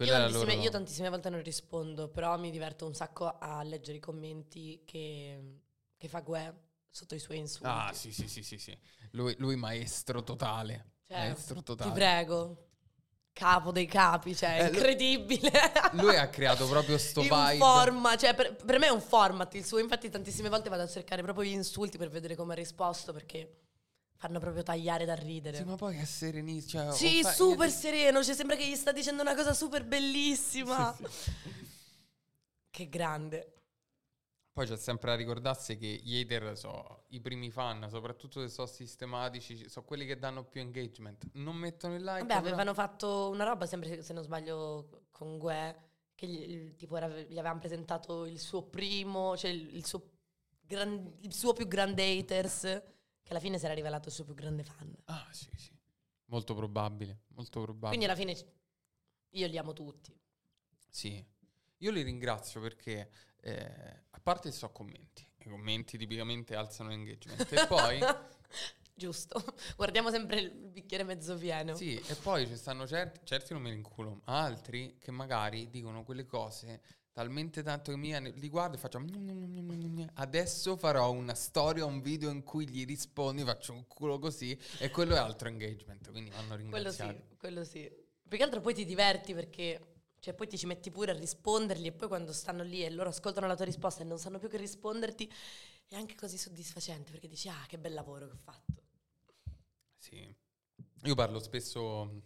Io 0.00 0.06
tantissime, 0.06 0.44
loro... 0.52 0.62
io 0.62 0.70
tantissime 0.70 1.08
volte 1.08 1.30
non 1.30 1.42
rispondo, 1.42 2.08
però 2.08 2.36
mi 2.38 2.50
diverto 2.50 2.86
un 2.86 2.94
sacco 2.94 3.26
a 3.38 3.62
leggere 3.62 3.96
i 3.98 4.00
commenti 4.00 4.82
che, 4.84 5.60
che 5.96 6.08
fa 6.08 6.20
Gue 6.20 6.66
sotto 6.90 7.14
i 7.14 7.18
suoi 7.18 7.38
insulti. 7.38 7.66
Ah 7.66 7.92
sì 7.92 8.12
sì 8.12 8.28
sì 8.28 8.42
sì 8.42 8.58
sì. 8.58 8.76
Lui, 9.12 9.34
lui 9.38 9.56
maestro 9.56 10.22
totale. 10.22 10.92
Cioè, 11.06 11.18
maestro 11.18 11.62
totale. 11.62 11.90
Ti 11.90 11.96
prego. 11.96 12.62
Capo 13.32 13.70
dei 13.70 13.86
capi, 13.86 14.34
cioè, 14.34 14.64
Eh, 14.64 14.66
incredibile. 14.68 15.50
Lui 15.92 16.16
ha 16.16 16.28
creato 16.28 16.66
proprio 16.66 16.98
sto 16.98 17.20
un 17.20 17.28
vibe. 17.28 17.56
format, 17.58 18.18
cioè 18.18 18.34
per, 18.34 18.56
per 18.56 18.78
me 18.80 18.86
è 18.86 18.90
un 18.90 19.00
format 19.00 19.54
il 19.54 19.64
suo, 19.64 19.78
infatti 19.78 20.10
tantissime 20.10 20.48
volte 20.48 20.68
vado 20.68 20.82
a 20.82 20.88
cercare 20.88 21.22
proprio 21.22 21.44
gli 21.44 21.52
insulti 21.54 21.98
per 21.98 22.08
vedere 22.10 22.34
come 22.34 22.54
ha 22.54 22.56
risposto 22.56 23.12
perché 23.12 23.60
fanno 24.16 24.40
proprio 24.40 24.64
tagliare 24.64 25.04
da 25.04 25.14
ridere. 25.14 25.58
Sì, 25.58 25.62
ma 25.62 25.76
poi 25.76 25.96
è 25.98 26.04
serenissimo. 26.04 26.92
Cioè, 26.92 26.92
Sì, 26.92 27.22
fa- 27.22 27.32
super 27.32 27.70
sereno, 27.70 28.24
cioè 28.24 28.34
sembra 28.34 28.56
che 28.56 28.66
gli 28.66 28.74
sta 28.74 28.90
dicendo 28.90 29.22
una 29.22 29.36
cosa 29.36 29.54
super 29.54 29.84
bellissima. 29.84 30.92
Sì, 30.96 31.04
sì. 31.08 31.32
Che 32.70 32.88
grande. 32.88 33.57
Poi 34.58 34.66
c'è 34.66 34.76
sempre 34.76 35.10
da 35.12 35.16
ricordarsi 35.16 35.76
che 35.78 36.00
gli 36.02 36.20
hater 36.20 36.58
sono 36.58 37.04
i 37.10 37.20
primi 37.20 37.48
fan, 37.48 37.88
soprattutto 37.88 38.40
se 38.40 38.48
sono 38.48 38.66
sistematici, 38.66 39.68
sono 39.68 39.84
quelli 39.86 40.04
che 40.04 40.18
danno 40.18 40.42
più 40.44 40.60
engagement. 40.60 41.28
Non 41.34 41.54
mettono 41.54 41.94
il 41.94 42.00
like. 42.02 42.18
Vabbè, 42.18 42.26
però- 42.26 42.40
avevano 42.40 42.74
fatto 42.74 43.28
una 43.28 43.44
roba, 43.44 43.66
sempre 43.66 44.02
se 44.02 44.12
non 44.12 44.24
sbaglio, 44.24 45.06
con 45.12 45.38
Gue, 45.38 45.90
che 46.16 46.26
gli, 46.26 46.74
tipo 46.74 46.96
era- 46.96 47.06
gli 47.08 47.38
avevano 47.38 47.60
presentato 47.60 48.26
il 48.26 48.40
suo 48.40 48.64
primo, 48.64 49.36
cioè 49.36 49.52
il, 49.52 49.76
il 49.76 49.86
suo, 49.86 50.10
gran- 50.60 51.18
il 51.20 51.32
suo 51.32 51.52
più 51.52 51.68
grande 51.68 52.18
haters, 52.18 52.62
che 53.22 53.30
alla 53.30 53.38
fine 53.38 53.58
si 53.58 53.64
era 53.64 53.74
rivelato 53.74 54.08
il 54.08 54.14
suo 54.14 54.24
più 54.24 54.34
grande 54.34 54.64
fan. 54.64 54.92
Ah, 55.04 55.28
sì, 55.30 55.48
sì. 55.54 55.70
Molto 56.24 56.56
probabile, 56.56 57.20
molto 57.28 57.60
probabile. 57.62 57.88
Quindi 57.96 58.06
alla 58.06 58.16
fine 58.16 58.52
io 59.30 59.46
li 59.46 59.56
amo 59.56 59.72
tutti. 59.72 60.12
Sì. 60.88 61.24
Io 61.80 61.92
li 61.92 62.02
ringrazio 62.02 62.60
perché, 62.60 63.08
eh, 63.40 64.02
a 64.10 64.20
parte 64.20 64.50
so 64.52 64.70
commenti, 64.70 65.26
i 65.38 65.48
commenti 65.48 65.96
tipicamente 65.98 66.54
alzano 66.54 66.90
l'engagement. 66.90 67.52
E 67.52 67.66
poi, 67.66 67.98
Giusto. 68.98 69.40
Guardiamo 69.76 70.10
sempre 70.10 70.40
il 70.40 70.50
bicchiere 70.50 71.04
mezzo 71.04 71.36
pieno. 71.36 71.76
sì, 71.76 71.94
e 71.96 72.14
poi 72.16 72.48
ci 72.48 72.56
stanno 72.56 72.84
certi, 72.84 73.20
certi 73.22 73.52
non 73.52 73.62
me 73.62 73.70
li 73.70 73.76
inculo, 73.76 74.22
ma 74.24 74.42
altri 74.42 74.96
che 74.98 75.12
magari 75.12 75.70
dicono 75.70 76.02
quelle 76.02 76.26
cose 76.26 76.80
talmente 77.12 77.62
tanto 77.62 77.90
che 77.90 77.96
mi 77.96 78.32
li 78.34 78.48
guardo 78.48 78.76
e 78.76 78.78
faccio 78.78 79.04
adesso 80.14 80.76
farò 80.76 81.10
una 81.10 81.34
storia, 81.34 81.84
un 81.84 82.00
video 82.00 82.30
in 82.30 82.42
cui 82.42 82.68
gli 82.68 82.84
rispondi, 82.84 83.42
faccio 83.42 83.72
un 83.72 83.86
culo 83.86 84.18
così 84.18 84.56
e 84.78 84.90
quello 84.90 85.14
è 85.14 85.18
altro 85.18 85.48
engagement, 85.48 86.10
quindi 86.10 86.30
vanno 86.30 86.54
Quello 86.54 86.62
ringraziati. 86.72 87.22
sì, 87.28 87.36
quello 87.36 87.64
sì. 87.64 87.90
Più 88.28 88.36
che 88.36 88.42
altro 88.44 88.60
poi 88.60 88.74
ti 88.74 88.84
diverti 88.84 89.34
perché 89.34 89.97
cioè, 90.20 90.34
poi 90.34 90.46
ti 90.46 90.58
ci 90.58 90.66
metti 90.66 90.90
pure 90.90 91.12
a 91.12 91.14
rispondergli 91.14 91.86
e 91.86 91.92
poi 91.92 92.08
quando 92.08 92.32
stanno 92.32 92.62
lì 92.62 92.84
e 92.84 92.90
loro 92.90 93.10
ascoltano 93.10 93.46
la 93.46 93.56
tua 93.56 93.64
risposta 93.64 94.02
e 94.02 94.04
non 94.04 94.18
sanno 94.18 94.38
più 94.38 94.48
che 94.48 94.56
risponderti 94.56 95.30
è 95.88 95.96
anche 95.96 96.14
così 96.14 96.36
soddisfacente 96.36 97.10
perché 97.10 97.28
dici 97.28 97.48
ah 97.48 97.64
che 97.66 97.78
bel 97.78 97.94
lavoro 97.94 98.26
che 98.26 98.32
ho 98.32 98.38
fatto. 98.38 98.82
Sì. 99.96 100.34
Io 101.04 101.14
parlo 101.14 101.38
spesso 101.38 102.22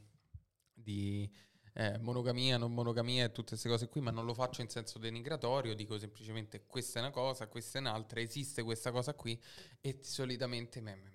di 0.72 1.30
eh, 1.74 1.99
monogamia, 1.99 2.59
non 2.59 2.72
monogamia 2.72 3.24
e 3.24 3.32
tutte 3.32 3.51
queste 3.51 3.68
cose 3.68 3.88
qui, 3.88 4.01
ma 4.01 4.11
non 4.11 4.24
lo 4.24 4.34
faccio 4.34 4.62
in 4.62 4.68
senso 4.68 4.99
denigratorio, 4.99 5.74
dico 5.74 5.99
semplicemente 5.99 6.64
questa 6.66 6.99
è 6.99 7.03
una 7.03 7.11
cosa, 7.11 7.47
questa 7.49 7.78
è 7.78 7.80
un'altra, 7.80 8.20
esiste 8.20 8.62
questa 8.62 8.90
cosa 8.90 9.14
qui 9.14 9.40
e 9.80 9.99
solitamente 10.03 10.80
me, 10.80 10.97
me- 10.97 11.11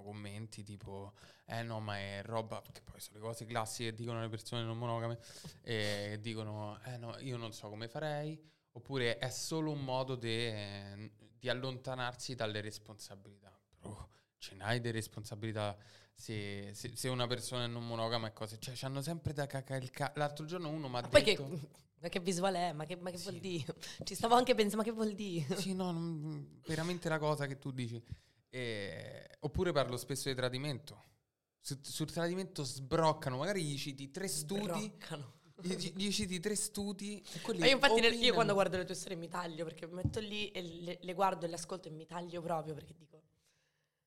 fanno 0.00 0.02
commenti 0.02 0.62
tipo 0.64 1.12
eh 1.46 1.62
no 1.62 1.80
ma 1.80 1.98
è 1.98 2.22
roba, 2.24 2.62
che 2.72 2.80
poi 2.82 3.00
sono 3.00 3.18
le 3.18 3.24
cose 3.24 3.44
classiche 3.44 3.90
che 3.90 3.96
dicono 3.96 4.20
le 4.20 4.28
persone 4.28 4.62
non 4.62 4.78
monogame, 4.78 5.18
e 5.62 6.18
dicono 6.20 6.80
eh 6.84 6.96
no 6.96 7.16
io 7.18 7.36
non 7.36 7.52
so 7.52 7.68
come 7.68 7.88
farei, 7.88 8.40
oppure 8.72 9.18
è 9.18 9.28
solo 9.30 9.70
un 9.72 9.82
modo 9.84 10.14
de- 10.16 11.12
di 11.38 11.48
allontanarsi 11.48 12.34
dalle 12.34 12.60
responsabilità. 12.60 13.56
Però 13.78 14.08
ce 14.38 14.54
n'hai 14.54 14.80
di 14.80 14.90
responsabilità 14.90 15.76
se, 16.14 16.70
se- 16.74 16.94
se 16.96 17.08
una 17.08 17.26
persona 17.26 17.64
è 17.64 17.66
non 17.66 17.86
monogama 17.86 18.28
e 18.28 18.32
cose. 18.32 18.58
Cioè, 18.58 18.74
c'hanno 18.76 19.00
sempre 19.02 19.32
da 19.32 19.46
cacare 19.46 19.82
il 19.82 19.90
ca- 19.90 20.12
L'altro 20.16 20.44
giorno 20.44 20.68
uno 20.68 20.88
mi 20.88 20.96
ha 20.96 21.00
Ma 21.00 21.08
poi 21.08 21.22
che, 21.22 21.36
detto... 21.36 21.70
ma 22.00 22.08
che 22.08 22.20
visuale 22.20 22.68
è? 22.68 22.72
Ma 22.72 22.84
che, 22.84 22.96
ma 22.96 23.10
che 23.10 23.16
Sì. 23.16 23.22
vuol 23.30 23.40
dire? 23.40 23.74
Ci 24.04 24.14
stavo 24.14 24.34
anche 24.34 24.54
pensando, 24.54 24.76
ma 24.78 24.82
che 24.84 24.92
vuol 24.92 25.14
dire? 25.14 25.56
Sì, 25.56 25.72
no, 25.74 25.90
non- 25.90 26.60
veramente 26.66 27.08
la 27.08 27.18
cosa 27.18 27.46
che 27.46 27.58
tu 27.58 27.70
dici. 27.72 28.02
Eh, 28.50 29.28
oppure 29.40 29.72
parlo 29.72 29.96
spesso 29.96 30.28
di 30.28 30.34
tradimento. 30.34 31.04
Su- 31.60 31.78
sul 31.82 32.10
tradimento 32.10 32.64
sbroccano, 32.64 33.36
magari 33.36 33.62
gli 33.62 33.76
citi 33.78 34.10
tre 34.10 34.28
studi, 34.28 34.62
Sbroccano. 34.64 35.38
gli, 35.60 35.92
gli 35.94 36.10
citi 36.10 36.40
tre 36.40 36.54
studi 36.56 37.22
e 37.22 37.58
Ma 37.58 37.66
io 37.66 37.72
infatti 37.74 38.00
nel- 38.00 38.14
io 38.14 38.32
quando 38.32 38.54
guardo 38.54 38.78
le 38.78 38.84
tue 38.86 38.94
storie 38.94 39.16
mi 39.16 39.28
taglio 39.28 39.64
perché 39.64 39.86
mi 39.86 39.94
metto 39.94 40.18
lì 40.20 40.50
e 40.52 40.62
le, 40.62 40.98
le 41.00 41.12
guardo 41.14 41.44
e 41.44 41.48
le 41.48 41.54
ascolto 41.56 41.88
e 41.88 41.90
mi 41.90 42.06
taglio 42.06 42.40
proprio 42.40 42.72
perché 42.74 42.94
dico 42.96 43.22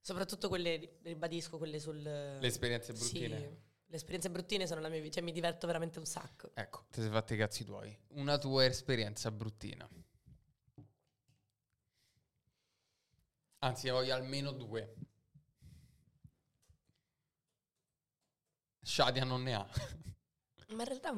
soprattutto 0.01 0.49
quelle 0.49 0.97
ribadisco 1.03 1.57
quelle 1.59 1.79
sul 1.79 2.01
Le 2.01 2.39
esperienze 2.47 2.91
bruttine. 2.93 3.37
Sì, 3.37 3.71
le 3.85 3.95
esperienze 3.95 4.31
bruttine 4.31 4.65
sono 4.65 4.81
la 4.81 4.89
mia 4.89 4.99
vita, 4.99 5.13
cioè 5.15 5.23
mi 5.23 5.31
diverto 5.31 5.67
veramente 5.67 5.99
un 5.99 6.05
sacco. 6.05 6.49
Ecco, 6.55 6.85
ti 6.89 6.99
sei 7.01 7.11
fatti 7.11 7.35
i 7.35 7.37
cazzi 7.37 7.63
tuoi. 7.63 7.95
Una 8.13 8.39
tua 8.39 8.65
esperienza 8.65 9.29
bruttina. 9.29 9.87
Anzi, 13.63 13.85
ne 13.85 13.91
voglio 13.93 14.13
almeno 14.13 14.51
due. 14.51 14.93
Shadia 18.81 19.23
non 19.23 19.43
ne 19.43 19.53
ha. 19.53 19.65
Ma 20.75 20.81
in 20.81 20.85
realtà 20.85 21.13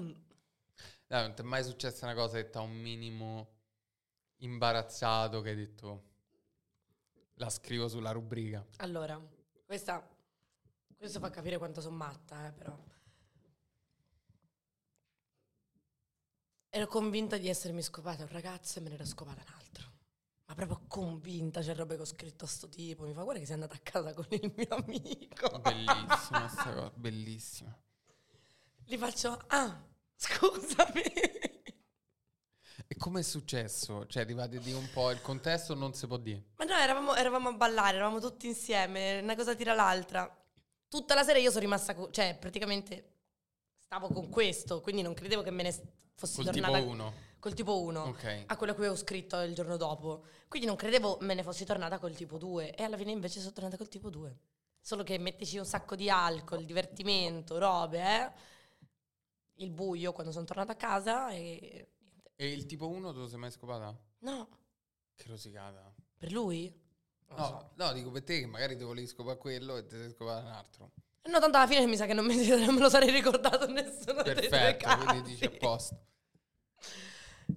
Dai, 1.08 1.22
non 1.24 1.34
ti 1.34 1.42
è 1.42 1.46
mai 1.46 1.64
successa 1.64 2.06
una 2.06 2.14
cosa 2.14 2.38
che 2.38 2.50
ti 2.52 2.58
ha 2.58 2.62
un 2.62 2.76
minimo 2.76 3.54
imbarazzato 4.38 5.42
che 5.42 5.50
hai 5.50 5.56
detto 5.56 6.14
la 7.36 7.50
scrivo 7.50 7.88
sulla 7.88 8.12
rubrica. 8.12 8.64
allora, 8.78 9.20
questa 9.66 10.08
questo 10.96 11.20
fa 11.20 11.32
capire 11.32 11.58
quanto 11.58 11.82
sono 11.82 11.96
matta, 11.96 12.48
eh, 12.48 12.52
però. 12.52 12.78
Ero 16.70 16.88
convinta 16.88 17.38
di 17.38 17.50
essermi 17.50 17.82
scopata 17.82 18.24
un 18.24 18.30
ragazzo 18.30 18.78
e 18.78 18.82
me 18.84 18.90
ne 18.90 18.96
ero 18.96 19.06
scopata 19.06 19.44
un 19.48 19.54
altro. 19.54 19.95
Ma 20.48 20.54
proprio 20.54 20.82
convinta, 20.88 21.62
c'è 21.62 21.74
roba 21.74 21.96
che 21.96 22.02
ho 22.02 22.06
scritto 22.06 22.46
a 22.46 22.48
sto 22.48 22.70
tipo. 22.70 23.06
Mi 23.06 23.14
fa 23.14 23.24
guarda 23.24 23.40
che 23.40 23.46
sei 23.46 23.56
andata 23.56 23.76
a 23.76 23.80
casa 23.82 24.14
con 24.14 24.28
il 24.30 24.54
mio 24.56 24.68
amico. 24.70 25.60
Bellissima 25.60 26.48
sta 26.48 26.72
cosa, 26.72 26.92
bellissima. 26.96 27.76
Gli 28.86 28.98
faccio, 28.98 29.40
ah, 29.48 29.84
scusami. 30.16 31.02
E 32.88 32.96
come 32.98 33.22
è 33.22 33.24
successo? 33.24 34.06
Cioè, 34.06 34.22
arrivate 34.22 34.60
di 34.60 34.72
un 34.72 34.88
po' 34.94 35.10
il 35.10 35.22
contesto 35.22 35.74
non 35.74 35.94
si 35.96 36.06
può 36.06 36.18
dire. 36.18 36.44
Ma 36.58 36.66
no, 36.66 36.76
eravamo, 36.76 37.16
eravamo 37.16 37.50
a 37.50 37.54
ballare, 37.54 37.96
eravamo 37.96 38.20
tutti 38.20 38.46
insieme, 38.46 39.22
una 39.22 39.36
cosa 39.36 39.56
tira 39.56 39.74
l'altra. 39.74 40.30
Tutta 40.88 41.16
la 41.16 41.24
sera 41.24 41.40
io 41.40 41.50
sono 41.50 41.62
rimasta, 41.62 41.96
co- 41.96 42.12
cioè 42.12 42.38
praticamente 42.40 43.14
stavo 43.80 44.10
con 44.10 44.30
questo, 44.30 44.82
quindi 44.82 45.02
non 45.02 45.16
credevo 45.16 45.42
che 45.42 45.50
me 45.50 45.64
ne 45.64 45.72
fossi 46.14 46.44
Col 46.44 46.52
tipo 46.54 46.66
tornata 46.68 46.86
uno. 46.86 47.14
Col 47.46 47.54
tipo 47.54 47.80
1 47.80 48.02
Ok. 48.06 48.44
a 48.48 48.58
quello 48.58 48.72
a 48.72 48.76
cui 48.76 48.86
avevo 48.86 49.00
scritto 49.00 49.40
il 49.42 49.54
giorno 49.54 49.78
dopo. 49.78 50.24
Quindi 50.48 50.66
non 50.66 50.76
credevo 50.76 51.20
me 51.22 51.36
ne 51.36 51.44
fossi 51.44 51.64
tornata 51.64 52.00
col 52.00 52.16
tipo 52.16 52.40
2 52.40 52.74
e 52.74 52.82
alla 52.82 52.98
fine 52.98 53.12
invece 53.12 53.40
sono 53.40 53.52
tornata 53.54 53.78
col 53.78 53.88
tipo 53.88 54.10
2. 54.10 54.36
Solo 54.82 55.04
che 55.04 55.20
mettici 55.20 55.60
un 55.60 55.66
sacco 55.66 55.96
di 55.96 56.10
alcol, 56.10 56.66
divertimento, 56.66 57.60
robe, 57.60 58.00
eh. 58.02 58.32
Il 59.58 59.70
buio 59.70 60.12
quando 60.12 60.32
sono 60.32 60.46
tornata 60.46 60.72
a 60.72 60.76
casa 60.76 61.30
e. 61.30 61.92
E 62.36 62.52
il 62.52 62.66
tipo 62.66 62.88
1 62.88 63.14
tu 63.14 63.20
lo 63.20 63.28
sei 63.28 63.38
mai 63.38 63.52
scopata? 63.52 63.96
No, 64.22 64.48
Che 65.16 65.28
rosicata. 65.28 65.94
Per 66.18 66.32
lui? 66.32 66.74
No, 67.28 67.38
so. 67.38 67.70
no, 67.76 67.94
dico 67.94 68.10
per 68.10 68.24
te 68.24 68.40
che 68.40 68.48
magari 68.48 68.76
ti 68.76 68.84
volevi 68.84 69.06
scopare 69.06 69.38
quello 69.38 69.78
e 69.78 69.86
ti 69.86 69.96
sei 69.96 70.10
scopato 70.10 70.48
un 70.48 70.52
altro. 70.52 70.92
No, 71.28 71.40
tanto 71.40 71.58
alla 71.58 71.68
fine 71.68 71.86
mi 71.86 71.96
sa 71.96 72.08
che 72.08 72.14
non, 72.14 72.26
me 72.26 72.34
lo 72.80 72.90
sarei 72.90 73.12
ricordato 73.12 73.68
nessuno 73.68 74.24
Perfetto, 74.24 74.98
quindi 74.98 75.30
dici 75.30 75.46
a 75.46 75.52
posto. 75.52 76.06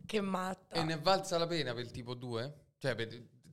Che 0.07 0.21
matta. 0.21 0.77
E 0.77 0.83
ne 0.85 0.95
è 0.95 0.99
valsa 1.01 1.39
la 1.39 1.47
pena 1.47 1.73
per 1.75 1.85
il 1.85 1.91
tipo 1.91 2.15
2? 2.15 2.55
Cioè, 2.79 2.95
per- 2.95 3.09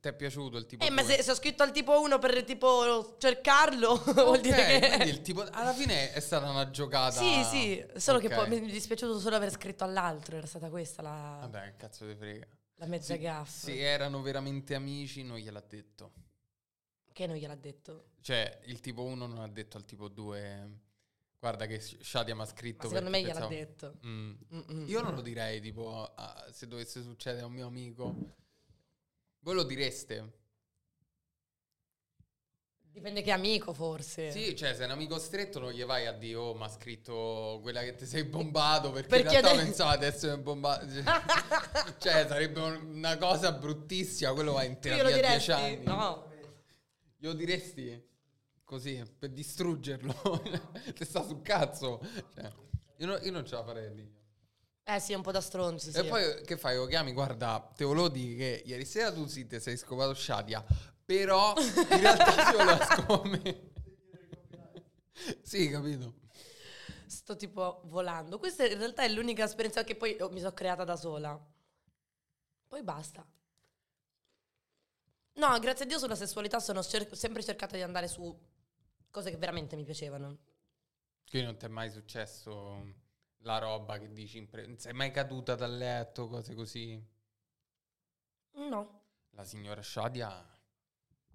ti 0.06 0.08
è 0.12 0.14
piaciuto 0.14 0.58
il 0.58 0.66
tipo 0.68 0.84
Eh, 0.84 0.88
2? 0.90 0.96
ma 0.96 1.04
se, 1.04 1.24
se 1.24 1.32
ho 1.32 1.36
scritto 1.36 1.64
al 1.64 1.72
tipo 1.72 2.00
1 2.00 2.20
per 2.20 2.44
tipo 2.44 3.16
cercarlo, 3.18 3.96
vuol 4.14 4.40
dire 4.40 4.80
che... 4.80 5.04
il 5.04 5.22
tipo, 5.22 5.42
alla 5.50 5.74
fine 5.74 6.14
è 6.14 6.20
stata 6.20 6.50
una 6.50 6.70
giocata. 6.70 7.20
Sì, 7.20 7.44
sì, 7.44 7.86
solo 7.96 8.20
che 8.20 8.28
Ok. 8.28 8.34
poi 8.36 8.50
mi 8.50 8.68
è 8.68 8.72
dispiaciuto 8.72 9.18
solo 9.20 9.36
aver 9.36 9.50
scritto 9.52 9.84
all'altro, 9.84 10.38
era 10.38 10.46
stata 10.46 10.70
questa 10.70 11.02
la, 11.02 11.38
Vabbè, 11.42 11.62
che 11.72 11.76
cazzo 11.78 12.06
ti 12.08 12.16
frega. 12.16 12.48
la 12.76 12.86
mezza 12.86 13.14
Sì, 13.16 13.20
gaffa. 13.20 13.66
Se 13.68 13.80
erano 13.80 14.22
veramente 14.22 14.76
amici, 14.76 15.24
non 15.24 15.38
gliel'ha 15.38 15.64
detto. 15.68 16.12
Che 17.12 17.26
non 17.28 17.38
gliel'ha 17.38 17.56
detto. 17.56 18.10
Cioè, 18.22 18.60
il 18.66 18.82
tipo 18.82 19.04
1 19.04 19.26
non 19.26 19.40
ha 19.40 19.48
detto 19.48 19.78
al 19.78 19.86
tipo 19.86 20.08
2. 20.10 20.80
Guarda 21.46 21.68
che 21.68 21.80
Shadia 21.80 22.34
mi 22.34 22.41
ha 22.41 22.46
scritto. 22.46 22.88
Ma 22.88 22.89
secondo 22.89 23.10
me 23.12 23.22
gliel'ha 23.22 23.34
pensavo- 23.34 23.54
detto. 23.54 23.93
Mm. 24.04 24.34
Mm-mm. 24.52 24.88
Io 24.88 25.02
non 25.02 25.14
lo 25.14 25.22
direi, 25.22 25.62
tipo, 25.62 26.12
ah, 26.16 26.48
se 26.52 26.68
dovesse 26.68 27.04
succedere 27.04 27.43
a 27.43 27.46
un 27.46 27.54
mio 27.54 27.68
amico. 27.68 28.16
Voi 29.41 29.54
lo 29.54 29.62
direste? 29.62 30.34
Dipende 32.82 33.22
che 33.22 33.30
amico, 33.30 33.74
forse. 33.74 34.32
Sì, 34.32 34.56
cioè, 34.56 34.74
se 34.74 34.82
è 34.82 34.86
un 34.86 34.91
amico 34.91 35.20
stretto 35.20 35.60
non 35.60 35.72
gli 35.72 35.84
vai 35.86 36.08
a 36.08 36.14
dire, 36.14 36.36
oh, 36.36 36.56
mi 36.56 36.64
ha 36.64 36.68
scritto 36.68 37.60
quella 37.62 37.84
che 37.84 37.93
ti 37.93 38.08
sei 38.08 38.24
bombato 38.24 38.89
perché, 38.91 39.10
Perché 39.10 39.26
in 39.36 39.41
realtà 39.41 39.52
ade- 39.52 39.64
pensava 39.66 39.98
di 39.98 40.06
essere 40.06 40.39
bombato. 40.39 40.88
cioè, 42.00 42.26
sarebbe 42.28 42.60
una 42.60 43.18
cosa 43.20 43.52
bruttissima, 43.52 44.34
quello 44.34 44.54
va 44.54 44.64
in 44.64 44.80
terapia 44.80 45.04
a 45.04 45.08
10 45.10 45.22
diresti? 45.22 45.52
anni. 45.52 45.84
No. 45.84 46.28
Glielo 47.18 47.34
diresti? 47.36 48.14
Così, 48.66 49.01
per 49.20 49.30
distruggerlo. 49.30 50.41
Ti 50.95 51.05
sta 51.05 51.24
sul 51.24 51.43
cazzo. 51.43 52.01
Cioè, 52.34 52.51
io, 52.97 53.05
no- 53.05 53.18
io 53.18 53.32
non 53.32 53.45
ce 53.45 53.55
la 53.55 53.63
farei 53.63 53.95
lì. 53.95 54.13
Eh 54.84 54.99
sì, 54.99 55.13
è 55.13 55.16
un 55.16 55.22
po' 55.22 55.32
da 55.32 55.41
stronzi, 55.41 55.91
sì. 55.91 55.99
E 55.99 56.05
poi 56.05 56.43
che 56.43 56.57
fai? 56.57 56.76
Lo 56.76 56.86
chiami? 56.88 57.13
Guarda, 57.13 57.72
te 57.76 57.86
volevo 57.86 58.09
dire 58.09 58.36
che 58.36 58.63
ieri 58.66 58.86
sera 58.86 59.11
tu 59.11 59.26
sì 59.28 59.45
ti 59.47 59.59
sei 59.59 59.78
scopato 59.78 60.13
Shadia, 60.13 60.63
però 61.03 61.53
in 61.57 61.99
realtà 61.99 62.32
si 62.45 62.51
voleva 62.51 62.86
scopare. 62.86 63.72
sì, 65.41 65.70
capito. 65.70 66.13
Sto 67.05 67.36
tipo 67.36 67.82
volando. 67.86 68.38
Questa 68.39 68.66
in 68.66 68.78
realtà 68.78 69.03
è 69.03 69.09
l'unica 69.09 69.43
esperienza 69.43 69.84
che 69.84 69.95
poi 69.95 70.18
oh, 70.20 70.30
mi 70.30 70.39
sono 70.39 70.53
creata 70.53 70.84
da 70.84 70.95
sola. 70.95 71.39
Poi 72.68 72.84
basta. 72.84 73.26
No, 75.34 75.59
grazie 75.59 75.86
a 75.86 75.88
Dio 75.88 75.99
sulla 75.99 76.16
sessualità 76.16 76.59
sono 76.59 76.82
cer- 76.82 77.13
sempre 77.13 77.43
cercata 77.43 77.76
di 77.76 77.82
andare 77.82 78.07
su 78.07 78.36
cose 79.16 79.30
che 79.30 79.38
veramente 79.38 79.78
mi 79.78 79.86
piacevano. 79.86 80.38
Quindi 81.30 81.47
non 81.47 81.57
ti 81.57 81.66
è 81.66 81.70
mai 81.70 81.89
successo 81.89 82.93
la 83.39 83.57
roba 83.59 83.97
che 83.97 84.11
dici 84.11 84.38
in 84.38 84.49
pre- 84.49 84.78
sei 84.78 84.91
mai 84.93 85.11
caduta 85.11 85.55
dal 85.55 85.76
letto, 85.78 86.28
cose 86.28 86.53
così? 86.53 87.01
No, 88.57 89.03
La 89.32 89.43
signora 89.45 89.82
Shadia, 89.82 90.45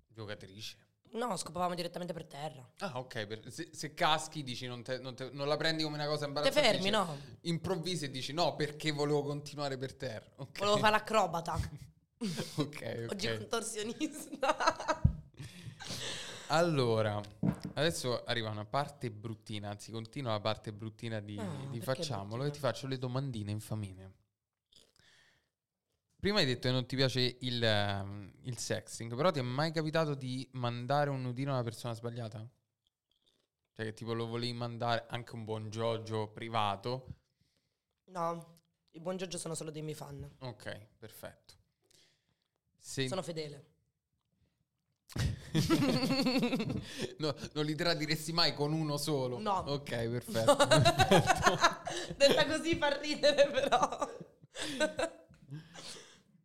giocatrice. 0.08 0.76
no, 1.12 1.36
scopavamo 1.36 1.74
direttamente 1.74 2.12
per 2.12 2.26
terra. 2.26 2.68
Ah, 2.78 2.98
ok. 2.98 3.26
per- 3.26 3.50
se, 3.52 3.70
se 3.72 3.94
caschi 3.94 4.42
dici 4.42 4.66
non, 4.66 4.82
te- 4.82 4.98
non 4.98 5.14
te- 5.14 5.30
non 5.32 5.48
la 5.48 5.56
prendi 5.56 5.82
come 5.82 5.96
una 5.96 6.06
cosa 6.06 6.20
Te 6.22 6.26
imbarazzante. 6.28 6.60
fermi, 6.68 6.78
dici- 6.84 6.90
no? 6.92 7.18
Improvvisi 7.42 8.04
e 8.06 8.10
dici 8.10 8.32
no, 8.32 8.54
perché 8.56 8.90
volevo 8.90 9.22
continuare 9.22 9.76
per 9.78 9.94
terra. 9.94 10.30
Ok. 10.36 10.58
Volevo 10.58 10.76
fare 10.78 10.92
l'acrobata. 10.92 11.54
ok, 12.56 13.06
Oggi 13.10 13.26
ok. 13.28 13.36
contorsionista. 13.38 14.56
Allora, 16.50 17.18
adesso 17.74 18.24
arriva 18.24 18.50
una 18.50 18.66
parte 18.66 19.10
bruttina, 19.10 19.70
anzi 19.70 19.90
continua 19.90 20.32
la 20.32 20.40
parte 20.40 20.70
bruttina 20.72 21.18
di, 21.20 21.34
Ah, 21.38 21.70
di 21.70 21.80
facciamolo 21.80 22.44
e 22.44 22.50
bruttina? 22.50 22.50
ti 22.50 22.58
faccio 22.58 22.86
le 22.86 22.98
domandine 22.98 23.50
infamine. 23.52 24.12
Prima 26.20 26.38
hai 26.38 26.46
detto 26.46 26.68
che 26.68 26.72
non 26.74 26.86
ti 26.86 26.94
piace 26.96 27.36
il, 27.40 27.62
ehm, 27.64 28.32
il 28.42 28.58
sexting, 28.58 29.14
però 29.16 29.30
ti 29.32 29.38
è 29.40 29.42
mai 29.42 29.72
capitato 29.72 30.14
di 30.14 30.48
mandare 30.52 31.10
un 31.10 31.20
nudino 31.22 31.50
a 31.50 31.54
una 31.54 31.62
persona 31.64 31.94
sbagliata? 31.94 32.48
Cioè 33.72 33.84
che 33.86 33.94
tipo 33.94 34.12
lo 34.12 34.26
volevi 34.28 34.52
mandare 34.52 35.06
anche 35.08 35.34
un 35.34 35.42
buon 35.44 35.70
Giorgio 35.70 36.28
privato? 36.28 37.16
no, 38.08 38.60
i 38.92 39.00
buon 39.00 39.16
Giorgio 39.16 39.38
sono 39.38 39.54
solo 39.54 39.70
dei 39.70 39.80
miei 39.82 39.94
fan. 39.94 40.30
Ok, 40.40 40.66
perfetto. 40.98 41.54
Se- 42.80 43.08
Sono 43.08 43.22
fedele. 43.22 43.66
No, 47.18 47.34
non 47.54 47.64
li 47.64 47.74
tradiresti 47.74 48.32
mai 48.32 48.54
con 48.54 48.72
uno 48.72 48.96
solo? 48.96 49.38
No. 49.38 49.58
Ok, 49.66 49.90
perfetto. 50.08 50.56
perfetto. 50.56 51.58
Detta 52.16 52.46
così 52.46 52.76
fa 52.76 52.96
ridere, 52.98 53.50
però. 53.50 54.08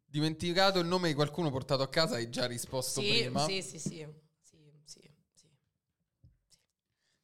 Dimenticato 0.06 0.80
il 0.80 0.88
nome 0.88 1.10
di 1.10 1.14
qualcuno 1.14 1.52
portato 1.52 1.84
a 1.84 1.90
casa, 1.90 2.16
hai 2.16 2.30
già 2.30 2.46
risposto 2.48 3.02
Sì, 3.02 3.08
prima. 3.08 3.46
sì, 3.46 3.62
sì, 3.62 3.78
sì, 3.80 4.08
sì, 4.42 4.58
sì, 4.86 5.14
sì. 5.34 5.50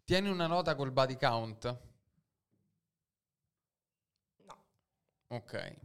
Tieni 0.04 0.30
una 0.30 0.48
nota 0.48 0.76
col 0.76 0.92
body 0.92 1.18
count? 1.18 1.80
No, 4.46 4.66
Ok. 5.30 5.76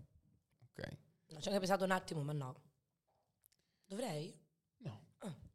Ok. 0.62 0.98
no, 1.28 1.40
ci 1.40 1.46
ho 1.48 1.50
anche 1.50 1.58
pensato 1.58 1.84
un 1.84 1.92
attimo, 1.92 2.22
ma 2.22 2.32
no. 2.32 2.60
Dovrei? 3.86 4.44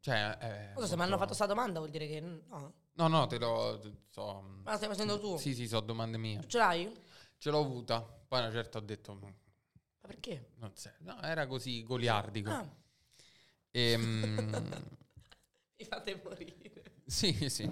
Cioè, 0.02 0.36
eh, 0.40 0.74
Cosa, 0.74 0.88
se 0.88 0.96
mi 0.96 1.02
hanno 1.02 1.16
fatto 1.16 1.32
sta 1.32 1.46
domanda 1.46 1.78
vuol 1.78 1.92
dire 1.92 2.08
che 2.08 2.18
no. 2.20 2.74
No, 2.94 3.06
no, 3.06 3.26
te 3.28 3.38
lo 3.38 3.80
so. 4.10 4.40
Ma 4.64 4.72
la 4.72 4.76
stai 4.76 4.88
facendo 4.88 5.18
tu? 5.20 5.36
Sì, 5.38 5.54
sì, 5.54 5.68
so 5.68 5.78
domande 5.78 6.18
mie. 6.18 6.40
Tu 6.40 6.46
ce 6.48 6.58
l'hai? 6.58 6.92
Ce 7.38 7.50
l'ho 7.50 7.60
avuta. 7.60 8.00
Poi 8.02 8.40
una 8.40 8.50
certa 8.50 8.78
ho 8.78 8.80
detto 8.80 9.14
"Mm, 9.14 9.20
Ma 9.22 9.32
perché? 10.08 10.50
non 10.56 10.72
sé. 10.74 10.92
No, 10.98 11.20
era 11.22 11.46
così 11.46 11.84
goliardico. 11.84 12.50
Ah, 12.50 12.68
Ehm, 13.70 14.50
mi 15.78 15.84
fate 15.84 16.20
morire. 16.24 16.82
Sì, 17.06 17.48
sì. 17.48 17.70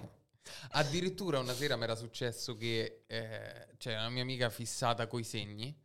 Addirittura 0.71 1.41
una 1.41 1.53
sera 1.53 1.75
mi 1.77 1.83
era 1.83 1.97
successo 1.97 2.55
che 2.57 3.05
eh, 3.09 3.69
c'era 3.77 4.01
una 4.01 4.11
mia 4.11 4.23
amica 4.23 4.51
fissata 4.51 5.07
coi 5.09 5.25
segni 5.25 5.77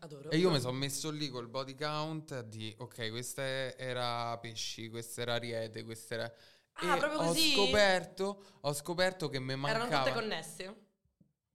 Adoro. 0.00 0.30
e 0.30 0.36
io 0.36 0.50
mi 0.50 0.60
sono 0.60 0.76
messo 0.76 1.10
lì 1.10 1.28
col 1.28 1.48
body 1.48 1.74
count 1.74 2.40
dire 2.42 2.74
ok, 2.78 3.10
questa 3.10 3.42
era 3.76 4.36
pesci, 4.38 4.88
questa 4.88 5.22
era 5.22 5.34
ariete, 5.34 5.84
questa 5.84 6.14
era... 6.14 6.34
Ah, 6.72 6.96
e 6.96 6.98
proprio 6.98 7.20
ho 7.20 7.26
così? 7.26 7.52
scoperto, 7.52 8.42
ho 8.60 8.72
scoperto 8.72 9.28
che 9.28 9.38
mi 9.40 9.52
Erano 9.52 9.78
mancava... 9.78 10.04
tutte 10.04 10.14
connesse? 10.14 10.88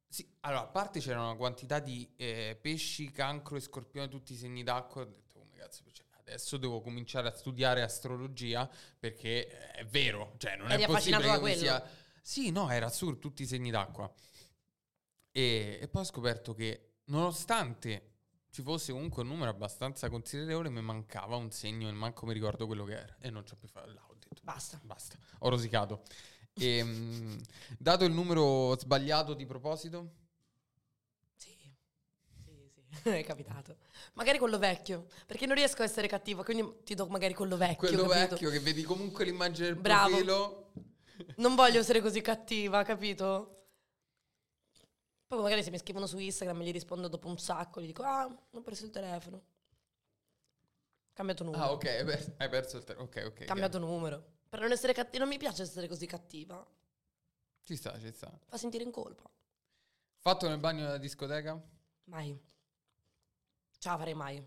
Sì, 0.07 0.27
allora, 0.41 0.61
a 0.61 0.67
parte 0.67 0.99
c'era 0.99 1.21
una 1.21 1.35
quantità 1.35 1.79
di 1.79 2.09
eh, 2.15 2.57
pesci, 2.59 3.11
cancro 3.11 3.57
e 3.57 3.59
scorpione, 3.59 4.07
tutti 4.07 4.33
i 4.33 4.37
segni 4.37 4.63
d'acqua. 4.63 5.01
Ho 5.01 5.05
detto, 5.05 5.39
come 5.39 5.57
cazzo, 5.57 5.83
cioè, 5.91 6.05
adesso 6.19 6.57
devo 6.57 6.81
cominciare 6.81 7.27
a 7.27 7.31
studiare 7.31 7.81
astrologia 7.81 8.69
perché 8.97 9.47
eh, 9.47 9.71
è 9.71 9.85
vero, 9.85 10.35
cioè 10.37 10.55
non 10.55 10.71
Eri 10.71 10.83
è 10.83 10.85
possibile 10.85 11.31
che 11.31 11.39
quello? 11.39 11.57
sia... 11.57 11.83
Sì, 12.21 12.49
no, 12.49 12.69
era 12.71 12.85
assurdo, 12.85 13.19
tutti 13.19 13.43
i 13.43 13.45
segni 13.45 13.71
d'acqua. 13.71 14.11
E, 15.31 15.79
e 15.81 15.87
poi 15.87 16.01
ho 16.01 16.05
scoperto 16.05 16.53
che 16.53 16.99
nonostante 17.05 18.14
ci 18.55 18.61
fosse 18.61 18.93
comunque 18.93 19.21
un 19.23 19.27
numero 19.27 19.49
abbastanza 19.49 20.09
considerevole, 20.09 20.69
mi 20.69 20.81
mancava 20.81 21.35
un 21.35 21.51
segno 21.51 21.89
e 21.89 21.91
manco 21.91 22.25
mi 22.25 22.31
ricordo 22.31 22.65
quello 22.65 22.85
che 22.85 22.93
era. 22.93 23.13
E 23.19 23.29
non 23.29 23.45
ci 23.45 23.51
ho 23.51 23.57
più 23.57 23.67
fatto. 23.67 23.91
Detto, 24.17 24.39
Basta. 24.43 24.79
basta, 24.81 25.17
ho 25.39 25.49
rosicato. 25.49 26.03
E, 26.53 26.81
mm, 26.81 27.37
dato 27.77 28.05
il 28.05 28.13
numero 28.13 28.77
sbagliato 28.79 29.33
di 29.33 29.45
proposito, 29.45 30.13
Sì. 31.35 31.49
Sì, 32.45 32.71
sì, 33.03 33.09
è 33.09 33.25
capitato. 33.25 33.75
Magari 34.13 34.37
quello 34.37 34.57
vecchio, 34.57 35.07
perché 35.25 35.45
non 35.47 35.55
riesco 35.57 35.81
a 35.81 35.85
essere 35.85 36.07
cattivo, 36.07 36.41
quindi 36.43 36.77
ti 36.85 36.95
do 36.95 37.07
magari 37.07 37.33
quello 37.33 37.57
vecchio. 37.57 37.89
quello 37.89 38.07
capito? 38.07 38.35
vecchio 38.35 38.49
che 38.51 38.59
vedi 38.61 38.83
comunque 38.83 39.25
l'immagine 39.25 39.67
del 39.67 39.75
Bravo. 39.75 40.09
profilo. 40.11 40.71
Non 41.37 41.55
voglio 41.55 41.79
essere 41.81 41.99
così 41.99 42.21
cattiva, 42.21 42.83
capito? 42.83 43.64
Poi 45.35 45.43
magari 45.43 45.63
se 45.63 45.69
mi 45.69 45.77
scrivono 45.77 46.07
su 46.07 46.17
Instagram 46.17 46.61
gli 46.61 46.71
rispondo 46.71 47.09
dopo 47.09 47.27
un 47.27 47.37
sacco, 47.37 47.81
gli 47.81 47.87
dico, 47.87 48.03
ah, 48.03 48.25
ho 48.25 48.61
perso 48.61 48.85
il 48.85 48.91
telefono. 48.91 49.43
Cambiato 51.11 51.43
numero. 51.43 51.61
Ah, 51.61 51.71
ok, 51.73 51.83
hai, 51.85 52.05
per- 52.05 52.35
hai 52.37 52.47
perso 52.49 52.77
il 52.77 52.85
tempo. 52.85 53.03
Ok, 53.03 53.23
ok. 53.25 53.43
Cambiato 53.43 53.77
numero. 53.77 54.23
Per 54.47 54.61
non 54.61 54.71
essere 54.71 54.93
cattiva, 54.93 55.25
non 55.25 55.33
mi 55.33 55.37
piace 55.37 55.63
essere 55.63 55.89
così 55.89 56.05
cattiva. 56.05 56.55
chiaro. 56.55 56.73
Ci 57.63 57.75
sta, 57.75 57.99
ci 57.99 58.11
sta. 58.13 58.31
Fa 58.47 58.57
sentire 58.57 58.85
in 58.85 58.91
colpa. 58.91 59.29
Fatto 60.19 60.47
nel 60.47 60.57
bagno 60.57 60.85
della 60.85 60.97
discoteca? 60.97 61.61
Mai. 62.05 62.41
Ce 63.77 63.89
la 63.89 63.97
farei 63.97 64.13
mai. 64.13 64.41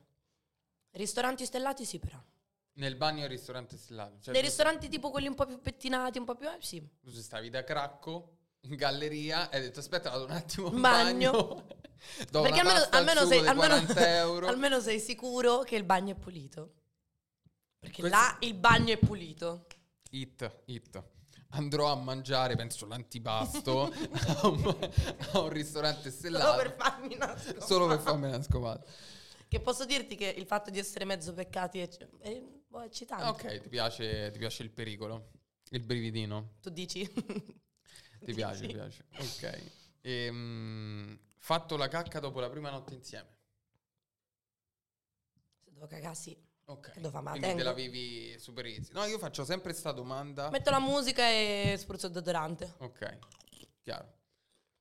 Ristoranti 0.93 1.45
stellati 1.45 1.85
sì 1.85 1.99
però. 1.99 2.19
Nel 2.75 2.97
bagno 2.97 3.21
del 3.21 3.29
ristorante 3.29 3.77
stellato. 3.77 4.21
Cioè, 4.21 4.33
Nei 4.33 4.41
ristoranti 4.43 4.89
tipo 4.89 5.11
quelli 5.11 5.27
un 5.27 5.35
po' 5.35 5.45
più 5.45 5.61
pettinati, 5.61 6.17
un 6.19 6.25
po' 6.25 6.35
più... 6.35 6.49
Eh, 6.49 6.63
sì. 6.63 6.83
Tu 7.03 7.11
stavi 7.11 7.51
da 7.51 7.63
cracco 7.63 8.38
in 8.63 8.77
galleria 8.77 9.49
e 9.51 9.57
hai 9.57 9.63
detto 9.63 9.81
aspetta 9.81 10.11
vado 10.11 10.25
un 10.25 10.31
attimo 10.31 10.71
in 10.73 10.81
Bagno. 10.81 11.33
bagno. 11.33 11.67
Do 12.31 12.43
Perché 12.43 12.61
almeno, 12.61 12.87
almeno 12.91 13.27
sei, 13.27 13.39
almeno, 13.39 13.57
40 13.57 14.09
euro. 14.17 14.47
almeno 14.47 14.81
sei 14.81 15.01
sicuro 15.01 15.61
che 15.61 15.77
il 15.77 15.85
bagno 15.85 16.13
è 16.13 16.17
pulito. 16.17 16.75
Perché 17.79 18.01
Questo- 18.01 18.17
là 18.19 18.37
il 18.41 18.55
bagno 18.55 18.93
è 18.93 18.99
pulito. 18.99 19.67
Hit, 20.11 20.63
hit. 20.67 21.03
Andrò 21.51 21.91
a 21.91 21.97
mangiare, 21.97 22.57
penso, 22.57 22.87
l'antipasto 22.87 23.85
a, 23.91 24.47
un, 24.49 24.91
a 25.33 25.39
un 25.41 25.49
ristorante 25.49 26.11
Solo 26.11 26.17
stellato. 26.19 26.57
per 26.57 26.75
farmi 26.77 27.15
una 27.15 27.39
scopa. 27.39 27.61
Solo 27.67 27.87
per 27.87 27.99
farmi 28.01 28.27
una 28.27 28.43
scopata. 28.43 28.85
Che 29.49 29.61
posso 29.61 29.85
dirti 29.87 30.15
che 30.15 30.27
il 30.29 30.45
fatto 30.47 30.71
di 30.71 30.79
essere 30.79 31.05
mezzo 31.07 31.33
peccati 31.33 31.79
è, 31.81 31.89
è, 32.21 32.29
è 32.29 32.43
eccitante. 32.85 33.25
Ok, 33.25 33.61
ti 33.63 33.69
piace, 33.71 34.31
ti 34.31 34.39
piace 34.39 34.63
il 34.63 34.71
pericolo? 34.71 35.31
Il 35.71 35.81
brividino? 35.85 36.57
Tu 36.61 36.69
dici? 36.71 37.11
Ti 38.25 38.35
piace, 38.35 38.67
ti 38.67 38.73
piace. 38.73 39.05
Ok. 39.19 39.73
Ehm, 40.03 41.19
fatto 41.39 41.77
la 41.77 41.89
cacca 41.89 42.21
dopo 42.21 42.41
la 42.41 42.49
prima 42.51 42.71
notte 42.71 42.95
insieme. 42.95 43.37
Se 45.65 45.71
devo 45.73 45.87
cagare, 45.87 46.15
sì. 46.15 46.37
Ok. 46.67 46.91
Che 46.93 47.01
devo 47.01 47.11
fare? 47.11 47.25
Ma 47.25 47.31
Quindi 47.33 47.57
te 47.57 47.63
la 47.63 47.73
vivi 47.73 48.39
super 48.39 48.67
easy. 48.67 48.93
No, 48.93 49.05
io 49.05 49.19
faccio 49.19 49.45
sempre 49.45 49.73
sta 49.73 49.93
domanda. 49.93 50.51
Metto 50.51 50.71
la 50.71 50.81
musica 50.81 51.27
e 51.29 51.75
spruzzo 51.79 52.07
il 52.07 52.13
deodorante. 52.13 52.75
Ok, 52.79 53.19
chiaro. 53.81 54.17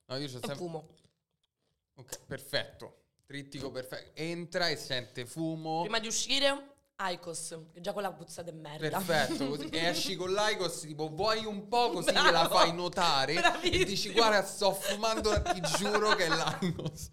No, 0.06 0.18
io 0.18 0.28
c'ho 0.28 0.38
E 0.38 0.40
sempre... 0.40 0.56
fumo. 0.56 0.88
Ok, 1.96 2.26
perfetto. 2.26 3.04
Trittico 3.26 3.72
perfetto. 3.72 4.20
Entra 4.20 4.70
e 4.70 4.76
sente 4.78 5.26
fumo. 5.26 5.82
Prima 5.82 6.00
di 6.00 6.08
uscire, 6.08 6.77
Icos, 7.00 7.56
già 7.80 7.94
quella 7.94 8.12
puzza 8.12 8.42
di 8.42 8.52
merda. 8.52 9.00
Perfetto, 9.00 9.48
così 9.50 9.70
e 9.70 9.86
esci 9.86 10.16
con 10.16 10.32
l'Icos 10.34 10.80
tipo 10.82 11.10
vuoi 11.10 11.46
un 11.46 11.68
po' 11.68 11.92
così 11.92 12.12
Bravo. 12.12 12.28
gliela 12.28 12.48
fai 12.50 12.74
notare 12.74 13.34
e 13.34 13.40
Bravissimo. 13.40 13.84
dici 13.86 14.12
guarda 14.12 14.44
sto 14.44 14.74
fumando, 14.74 15.40
ti 15.44 15.62
giuro 15.78 16.16
che 16.16 16.26
è 16.26 16.30
l'Icos. 16.30 17.12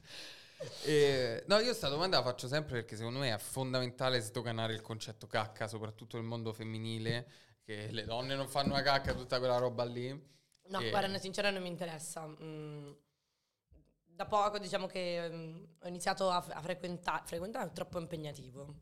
E, 0.84 1.44
no, 1.48 1.58
io 1.58 1.64
questa 1.64 1.88
domanda 1.88 2.16
la 2.16 2.22
faccio 2.24 2.48
sempre 2.48 2.76
perché 2.76 2.96
secondo 2.96 3.18
me 3.18 3.34
è 3.34 3.38
fondamentale 3.38 4.20
sdoganare 4.20 4.72
il 4.72 4.80
concetto 4.80 5.26
cacca, 5.26 5.68
soprattutto 5.68 6.16
nel 6.16 6.24
mondo 6.24 6.54
femminile, 6.54 7.28
che 7.62 7.88
le 7.90 8.04
donne 8.04 8.34
non 8.34 8.48
fanno 8.48 8.72
la 8.72 8.80
cacca, 8.80 9.12
tutta 9.12 9.38
quella 9.38 9.58
roba 9.58 9.84
lì. 9.84 10.08
No, 10.68 10.80
E- 10.80 10.88
guarda, 10.88 11.18
sincera 11.18 11.50
non 11.50 11.60
mi 11.60 11.68
interessa. 11.68 12.26
Mm, 12.26 12.90
da 14.06 14.24
poco 14.24 14.58
diciamo 14.58 14.86
che 14.86 15.28
mm, 15.30 15.64
ho 15.82 15.88
iniziato 15.88 16.30
a, 16.30 16.36
a 16.36 16.62
frequentare, 16.62 17.22
frequentare 17.26 17.68
è 17.68 17.72
troppo 17.72 17.98
impegnativo. 17.98 18.74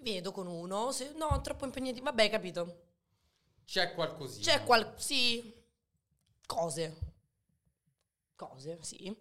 Vedo 0.00 0.32
con 0.32 0.46
uno, 0.46 0.92
se 0.92 1.12
no, 1.12 1.40
troppo 1.42 1.64
impegnativo. 1.64 2.04
Vabbè, 2.04 2.30
capito. 2.30 2.88
C'è 3.64 3.92
qualcosina. 3.94 4.42
C'è 4.44 4.64
qual... 4.64 4.94
sì, 4.96 5.54
cose. 6.46 6.96
Cose, 8.34 8.78
sì. 8.82 9.14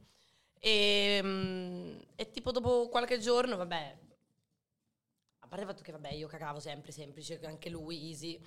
E, 0.62 1.20
mm, 1.22 2.00
e 2.16 2.32
tipo 2.32 2.52
dopo 2.52 2.88
qualche 2.90 3.20
giorno, 3.20 3.58
vabbè, 3.58 3.98
a 5.40 5.48
parte 5.48 5.64
il 5.66 5.70
fatto 5.72 5.84
che 5.84 5.92
vabbè 5.92 6.12
io 6.14 6.28
cagavo 6.28 6.60
sempre, 6.60 6.92
semplice, 6.92 7.40
anche 7.44 7.70
lui, 7.70 8.10
easy. 8.10 8.42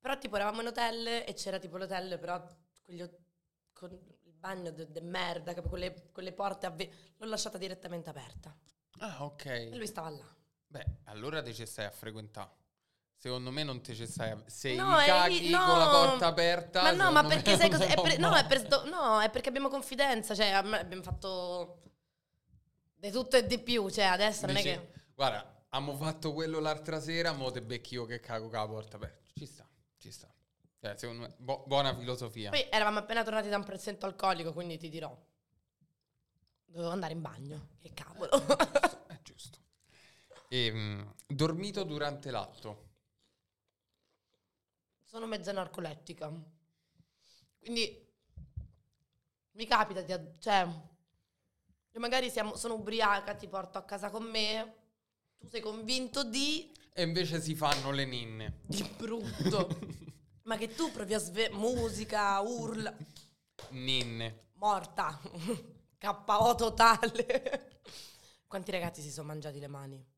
Però 0.00 0.16
tipo 0.18 0.36
eravamo 0.36 0.60
in 0.60 0.68
hotel 0.68 1.06
e 1.06 1.34
c'era 1.34 1.58
tipo 1.58 1.76
l'hotel, 1.76 2.18
però 2.18 2.36
ho- 2.36 3.10
con 3.72 3.90
il 3.92 4.32
bagno 4.32 4.70
de, 4.70 5.00
merda, 5.00 5.54
con, 5.60 5.78
le, 5.78 6.10
con 6.12 6.22
le 6.24 6.32
porte, 6.32 6.66
avve- 6.66 6.90
l'ho 7.16 7.26
lasciata 7.26 7.58
direttamente 7.58 8.08
aperta. 8.10 8.56
Ah, 8.98 9.24
ok. 9.24 9.44
E 9.46 9.76
lui 9.76 9.86
stava 9.86 10.10
là. 10.10 10.35
Beh, 10.76 10.86
allora 11.04 11.42
te 11.42 11.52
ci 11.52 11.66
stai 11.66 11.86
a 11.86 11.90
frequentare. 11.90 12.50
Secondo 13.16 13.50
me 13.50 13.62
non 13.62 13.80
te 13.80 13.94
ci 13.94 14.06
stai 14.06 14.30
a... 14.30 14.42
Se 14.46 14.74
No, 14.74 14.96
caghi 15.04 15.48
no. 15.48 15.64
con 15.64 15.78
la 15.78 15.88
porta 15.88 16.26
aperta... 16.26 16.82
Ma 16.82 16.90
no, 16.92 17.10
ma 17.10 17.24
perché 17.24 17.56
sai 17.58 17.70
cosa? 17.70 17.86
È 17.86 17.94
per- 18.00 18.18
no, 18.18 18.34
è 18.34 18.46
per 18.46 18.84
no, 18.88 19.20
è 19.20 19.30
perché 19.30 19.48
abbiamo 19.48 19.68
confidenza, 19.68 20.34
cioè 20.34 20.48
abbiamo 20.48 21.02
fatto 21.02 21.80
di 22.94 23.10
tutto 23.10 23.36
e 23.36 23.46
di 23.46 23.58
più, 23.58 23.88
cioè 23.90 24.04
adesso 24.04 24.46
non 24.46 24.56
è 24.56 24.62
che... 24.62 24.92
Guarda, 25.14 25.64
abbiamo 25.70 25.96
fatto 25.96 26.34
quello 26.34 26.58
l'altra 26.60 27.00
sera, 27.00 27.32
mo 27.32 27.50
te 27.50 27.62
becchi 27.62 27.94
io 27.94 28.04
che 28.04 28.20
cago 28.20 28.48
con 28.48 28.58
la 28.58 28.66
porta 28.66 28.96
aperta. 28.96 29.32
Ci 29.34 29.46
sta, 29.46 29.66
ci 29.96 30.10
sta. 30.10 30.28
Cioè, 30.78 30.94
secondo 30.96 31.22
me, 31.22 31.34
bu- 31.38 31.64
buona 31.66 31.96
filosofia. 31.96 32.50
Poi 32.50 32.66
eravamo 32.70 32.98
appena 32.98 33.24
tornati 33.24 33.48
da 33.48 33.56
un 33.56 33.64
presento 33.64 34.04
alcolico, 34.04 34.52
quindi 34.52 34.76
ti 34.76 34.90
dirò. 34.90 35.16
Dovevo 36.66 36.90
andare 36.92 37.14
in 37.14 37.22
bagno, 37.22 37.68
che 37.80 37.92
cavolo. 37.94 38.28
Giusto. 40.48 40.54
Ehm, 40.54 41.14
dormito 41.26 41.82
durante 41.84 42.30
l'atto. 42.30 42.84
Sono 45.04 45.26
mezza 45.26 45.52
narcolettica. 45.52 46.32
Quindi 47.58 48.04
mi 49.52 49.66
capita 49.66 50.02
di... 50.02 50.12
ad- 50.12 50.38
cioè, 50.38 50.62
io 50.62 52.00
magari 52.00 52.30
siamo, 52.30 52.56
sono 52.56 52.74
ubriaca, 52.74 53.34
ti 53.34 53.48
porto 53.48 53.78
a 53.78 53.84
casa 53.84 54.10
con 54.10 54.24
me, 54.24 54.74
tu 55.38 55.48
sei 55.48 55.60
convinto 55.60 56.24
di... 56.24 56.72
E 56.92 57.02
invece 57.02 57.40
si 57.40 57.54
fanno 57.54 57.90
le 57.90 58.04
ninne. 58.04 58.60
di 58.66 58.82
brutto. 58.96 59.68
Ma 60.44 60.56
che 60.56 60.74
tu 60.74 60.90
provi 60.92 61.14
a 61.14 61.18
sve... 61.18 61.50
musica, 61.50 62.40
urla... 62.40 62.94
Ninne. 63.70 64.50
Morta. 64.54 65.18
KO 65.98 66.54
totale. 66.54 67.80
Quanti 68.46 68.70
ragazzi 68.70 69.02
si 69.02 69.10
sono 69.10 69.26
mangiati 69.28 69.58
le 69.58 69.66
mani? 69.66 70.15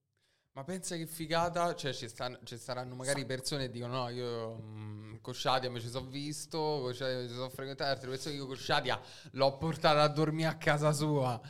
Ma 0.58 0.64
pensa 0.64 0.96
che 0.96 1.06
figata, 1.06 1.72
cioè 1.76 1.92
ci, 1.92 2.08
stanno- 2.08 2.40
ci 2.42 2.58
saranno 2.58 2.96
magari 2.96 3.24
persone 3.24 3.66
che 3.66 3.70
dicono 3.70 3.92
no, 3.94 4.08
io 4.08 4.56
mm, 4.60 5.16
con 5.20 5.32
Shadia 5.32 5.70
mi 5.70 5.80
ci 5.80 5.88
sono 5.88 6.08
visto, 6.08 6.58
con 6.82 6.92
Shadia 6.92 7.18
mi 7.20 7.28
ci 7.28 7.34
sono 7.34 7.48
frequentato, 7.48 7.88
altre 7.92 8.08
persone 8.10 8.34
che 8.34 8.40
io 8.40 8.46
con 8.48 8.56
Shadia 8.56 9.00
l'ho 9.32 9.56
portata 9.56 10.02
a 10.02 10.08
dormire 10.08 10.48
a 10.48 10.56
casa 10.56 10.90
sua. 10.90 11.40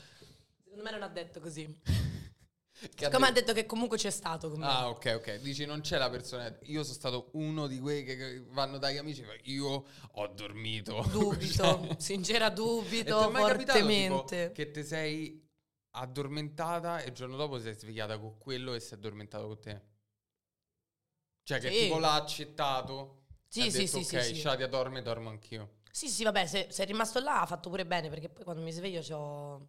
Secondo 0.63 0.83
me 0.83 0.91
non 0.91 1.03
ha 1.03 1.09
detto 1.09 1.41
così. 1.41 1.75
Che 2.95 3.11
Come 3.11 3.27
ha 3.27 3.33
detto- 3.33 3.53
che 3.55 3.67
comunque 3.67 3.97
c'è 3.97 4.11
stato 4.11 4.51
con 4.51 4.61
me. 4.61 4.67
Ah, 4.67 4.89
ok, 4.91 5.15
ok. 5.17 5.41
Dici 5.41 5.65
non 5.65 5.81
c'è 5.81 5.97
la 5.99 6.09
persona. 6.11 6.55
Io 6.65 6.83
sono 6.85 6.95
stato 6.95 7.31
uno 7.33 7.67
di 7.67 7.81
quei 7.81 8.05
che- 8.05 8.45
vanno 8.51 8.79
dagli 8.79 8.99
amici. 8.99 9.23
e 9.23 9.41
Io 9.51 9.85
ho 10.13 10.27
dormito. 10.29 11.05
Dubito, 11.11 11.55
Cioè- 11.89 11.97
sincera 11.99 12.51
E 12.51 12.55
dubito 12.55 13.27
è 13.29 13.33
mai 13.33 13.47
capitato, 13.47 13.79
tipo, 13.85 14.17
fortemente. 14.19 14.53
che 14.53 14.71
ti 14.71 14.85
sei 14.85 15.48
addormentata 15.99 17.01
e 17.01 17.09
il 17.09 17.15
giorno 17.15 17.37
dopo 17.37 17.59
sei 17.59 17.75
svegliata 17.75 18.19
con 18.19 18.39
quello 18.39 18.75
e 18.75 18.81
si 18.81 18.95
è 18.95 18.97
addormentato 18.97 19.47
con 19.47 19.61
te? 19.61 19.83
Cioè 21.43 21.59
che 21.61 21.71
Sì. 21.71 21.79
tipo 21.85 21.99
l'ha 21.99 22.15
accettato? 22.15 23.25
Sì, 23.49 23.71
sì, 23.71 23.85
detto, 23.85 24.03
sì, 24.03 24.17
ok, 24.17 24.23
sì, 24.25 24.35
sì. 24.35 24.41
Shadia 24.41 24.67
dorme, 24.69 25.03
dormo 25.03 25.31
anch'io. 25.31 25.77
Sì, 25.91 26.09
sì, 26.09 26.23
vabbè, 26.25 26.47
se, 26.47 26.69
se 26.71 26.83
è 26.83 26.87
rimasto 26.87 27.19
là 27.21 27.41
ha 27.41 27.47
fatto 27.47 27.71
pure 27.71 27.87
bene 27.87 28.09
perché 28.09 28.29
poi 28.29 28.45
quando 28.45 28.63
mi 28.63 28.71
sveglio 28.73 29.01
c'ho... 29.01 29.69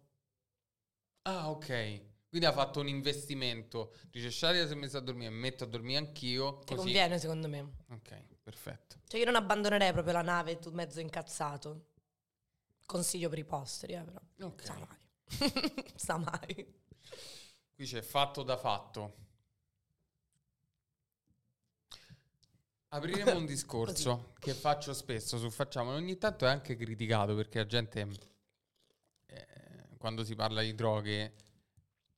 Ah, 1.22 1.50
ok. 1.50 2.08
Quindi 2.28 2.46
ha 2.46 2.52
fatto 2.52 2.80
un 2.80 2.88
investimento. 2.88 3.94
Dice 4.10 4.30
Shadia 4.30 4.66
si 4.66 4.72
è 4.72 4.76
messa 4.76 4.98
a 4.98 5.00
dormire, 5.00 5.30
metto 5.30 5.64
a 5.64 5.66
dormire 5.66 5.98
anch'io. 5.98 6.58
Ti 6.58 6.74
Così. 6.74 6.76
conviene 6.76 7.18
secondo 7.18 7.48
me. 7.48 7.72
Ok, 7.88 8.24
perfetto. 8.42 9.00
Cioè 9.06 9.18
io 9.18 9.26
non 9.26 9.34
abbandonerei 9.34 9.92
proprio 9.92 10.12
la 10.14 10.22
nave 10.22 10.58
tu 10.58 10.70
mezzo 10.70 11.00
incazzato. 11.00 11.86
Consiglio 12.86 13.28
per 13.28 13.38
i 13.38 13.44
posteri, 13.44 13.94
eh, 13.94 14.02
però. 14.02 14.20
Ok. 14.42 14.64
Sa 14.64 14.74
mai. 14.74 14.98
Sa 15.96 16.18
mai. 16.18 16.74
Qui 17.74 17.84
c'è 17.86 18.02
fatto 18.02 18.42
da 18.42 18.56
fatto. 18.56 19.14
Apriremo 22.88 23.36
un 23.36 23.46
discorso 23.46 24.32
che 24.38 24.52
faccio 24.52 24.92
spesso 24.92 25.38
su 25.38 25.50
Facciamo. 25.50 25.92
Ogni 25.92 26.18
tanto 26.18 26.44
è 26.46 26.48
anche 26.48 26.76
criticato 26.76 27.34
perché 27.34 27.58
la 27.58 27.66
gente, 27.66 28.08
eh, 29.26 29.46
quando 29.98 30.24
si 30.24 30.34
parla 30.34 30.62
di 30.62 30.74
droghe, 30.74 31.34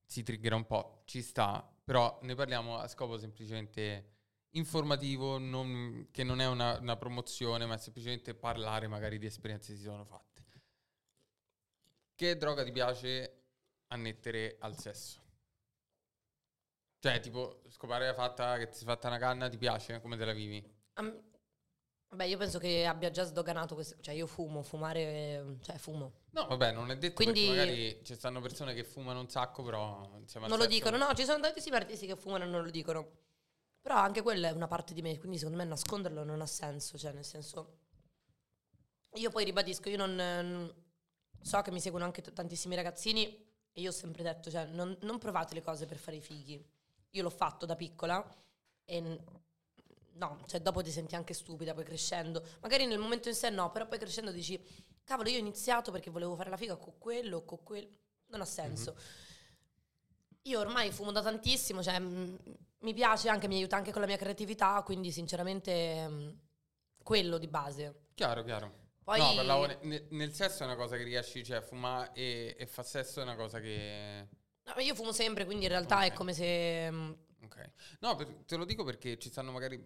si 0.04 0.22
triggera 0.22 0.56
un 0.56 0.66
po'. 0.66 1.02
Ci 1.04 1.22
sta, 1.22 1.66
però 1.84 2.18
ne 2.22 2.34
parliamo 2.34 2.78
a 2.78 2.88
scopo 2.88 3.18
semplicemente 3.18 4.10
informativo, 4.50 5.38
non- 5.38 6.08
che 6.10 6.24
non 6.24 6.40
è 6.40 6.46
una, 6.46 6.78
una 6.78 6.96
promozione, 6.96 7.66
ma 7.66 7.76
semplicemente 7.78 8.34
parlare 8.34 8.86
magari 8.88 9.18
di 9.18 9.26
esperienze 9.26 9.72
che 9.72 9.78
si 9.78 9.84
sono 9.84 10.04
fatte. 10.04 10.31
Che 12.14 12.36
droga 12.36 12.62
ti 12.64 12.72
piace 12.72 13.42
annettere 13.88 14.56
al 14.60 14.76
sesso? 14.78 15.20
Cioè, 16.98 17.18
tipo, 17.20 17.62
scopare 17.68 18.06
la 18.06 18.14
fatta 18.14 18.56
che 18.58 18.68
ti 18.68 18.76
sei 18.76 18.86
fatta 18.86 19.08
una 19.08 19.18
canna, 19.18 19.48
ti 19.48 19.58
piace? 19.58 20.00
Come 20.00 20.16
te 20.16 20.24
la 20.24 20.32
vivi? 20.32 20.64
Am- 20.94 21.30
Vabbè, 22.12 22.24
io 22.24 22.36
penso 22.36 22.58
che 22.58 22.84
abbia 22.84 23.10
già 23.10 23.24
sdoganato 23.24 23.74
questo. 23.74 23.96
Cioè, 24.00 24.14
io 24.14 24.26
fumo, 24.26 24.62
fumare. 24.62 25.56
Cioè, 25.62 25.78
fumo. 25.78 26.12
No, 26.32 26.46
vabbè, 26.46 26.70
non 26.72 26.90
è 26.90 26.98
detto 26.98 27.14
Quindi- 27.14 27.48
magari 27.48 28.00
ci 28.04 28.14
stanno 28.14 28.40
persone 28.42 28.74
che 28.74 28.84
fumano 28.84 29.18
un 29.20 29.30
sacco, 29.30 29.62
però 29.62 30.00
Non 30.06 30.20
lo 30.20 30.56
sesso- 30.56 30.66
dicono, 30.66 30.98
no, 30.98 31.14
ci 31.14 31.24
sono 31.24 31.40
tantissimi 31.40 31.74
artisti 31.74 32.06
che 32.06 32.14
fumano 32.16 32.44
e 32.44 32.48
non 32.48 32.62
lo 32.62 32.70
dicono. 32.70 33.10
Però 33.80 33.96
anche 33.96 34.20
quella 34.20 34.48
è 34.48 34.52
una 34.52 34.68
parte 34.68 34.92
di 34.94 35.00
me, 35.02 35.18
quindi 35.18 35.38
secondo 35.38 35.56
me 35.58 35.64
nasconderlo 35.64 36.22
non 36.22 36.40
ha 36.42 36.46
senso. 36.46 36.98
Cioè, 36.98 37.12
nel 37.12 37.24
senso. 37.24 37.78
Io 39.14 39.30
poi 39.30 39.44
ribadisco, 39.44 39.88
io 39.88 39.96
non. 39.96 40.81
So 41.42 41.60
che 41.62 41.70
mi 41.70 41.80
seguono 41.80 42.04
anche 42.04 42.22
t- 42.22 42.32
tantissimi 42.32 42.74
ragazzini 42.74 43.26
e 43.72 43.80
io 43.80 43.90
ho 43.90 43.92
sempre 43.92 44.22
detto, 44.22 44.50
cioè, 44.50 44.64
non, 44.66 44.96
non 45.02 45.18
provate 45.18 45.54
le 45.54 45.62
cose 45.62 45.86
per 45.86 45.96
fare 45.98 46.16
i 46.16 46.20
fighi. 46.20 46.64
Io 47.10 47.22
l'ho 47.22 47.30
fatto 47.30 47.66
da 47.66 47.76
piccola 47.76 48.24
e. 48.84 49.00
n- 49.00 49.24
No, 50.14 50.40
cioè 50.46 50.60
dopo 50.60 50.82
ti 50.82 50.90
senti 50.90 51.14
anche 51.14 51.32
stupida 51.32 51.72
poi 51.72 51.84
crescendo. 51.84 52.44
Magari 52.60 52.84
nel 52.84 52.98
momento 52.98 53.28
in 53.30 53.34
sé 53.34 53.48
no, 53.48 53.70
però 53.70 53.86
poi 53.88 53.98
crescendo 53.98 54.30
dici, 54.30 54.62
cavolo, 55.04 55.30
io 55.30 55.36
ho 55.36 55.40
iniziato 55.40 55.90
perché 55.90 56.10
volevo 56.10 56.36
fare 56.36 56.50
la 56.50 56.58
figa 56.58 56.76
con 56.76 56.98
quello 56.98 57.38
o 57.38 57.44
con 57.46 57.62
quello. 57.62 57.88
Non 58.26 58.42
ha 58.42 58.44
senso. 58.44 58.94
Io 60.42 60.58
ormai 60.60 60.90
fumo 60.90 61.12
da 61.12 61.22
tantissimo, 61.22 61.82
cioè 61.82 61.98
mh, 61.98 62.38
mi 62.80 62.92
piace 62.92 63.28
anche, 63.30 63.48
mi 63.48 63.56
aiuta 63.56 63.76
anche 63.76 63.90
con 63.90 64.00
la 64.02 64.06
mia 64.06 64.16
creatività, 64.18 64.82
quindi 64.82 65.10
sinceramente 65.12 66.06
mh, 66.08 66.38
quello 67.02 67.38
di 67.38 67.46
base. 67.48 68.08
Chiaro, 68.14 68.44
chiaro. 68.44 68.80
Poi 69.04 69.18
No, 69.18 69.34
parlavo 69.34 69.66
ne- 69.66 69.78
ne- 69.82 70.06
nel 70.10 70.32
sesso 70.32 70.62
è 70.62 70.66
una 70.66 70.76
cosa 70.76 70.96
che 70.96 71.02
riesci, 71.02 71.44
cioè 71.44 71.60
fumare 71.60 72.10
e, 72.14 72.54
e 72.58 72.66
fa 72.66 72.82
sesso 72.82 73.20
è 73.20 73.22
una 73.24 73.34
cosa 73.34 73.58
che... 73.60 74.28
No, 74.64 74.80
io 74.80 74.94
fumo 74.94 75.10
sempre, 75.12 75.44
quindi 75.44 75.64
in 75.64 75.70
realtà 75.70 76.02
è 76.04 76.08
Ok. 76.10 76.14
come 76.14 76.32
se 76.32 76.90
mh, 76.90 77.16
Ok. 77.44 77.70
No, 78.00 78.14
per- 78.14 78.44
te 78.46 78.56
lo 78.56 78.64
dico 78.64 78.84
perché 78.84 79.18
ci 79.18 79.28
stanno 79.28 79.50
magari... 79.50 79.76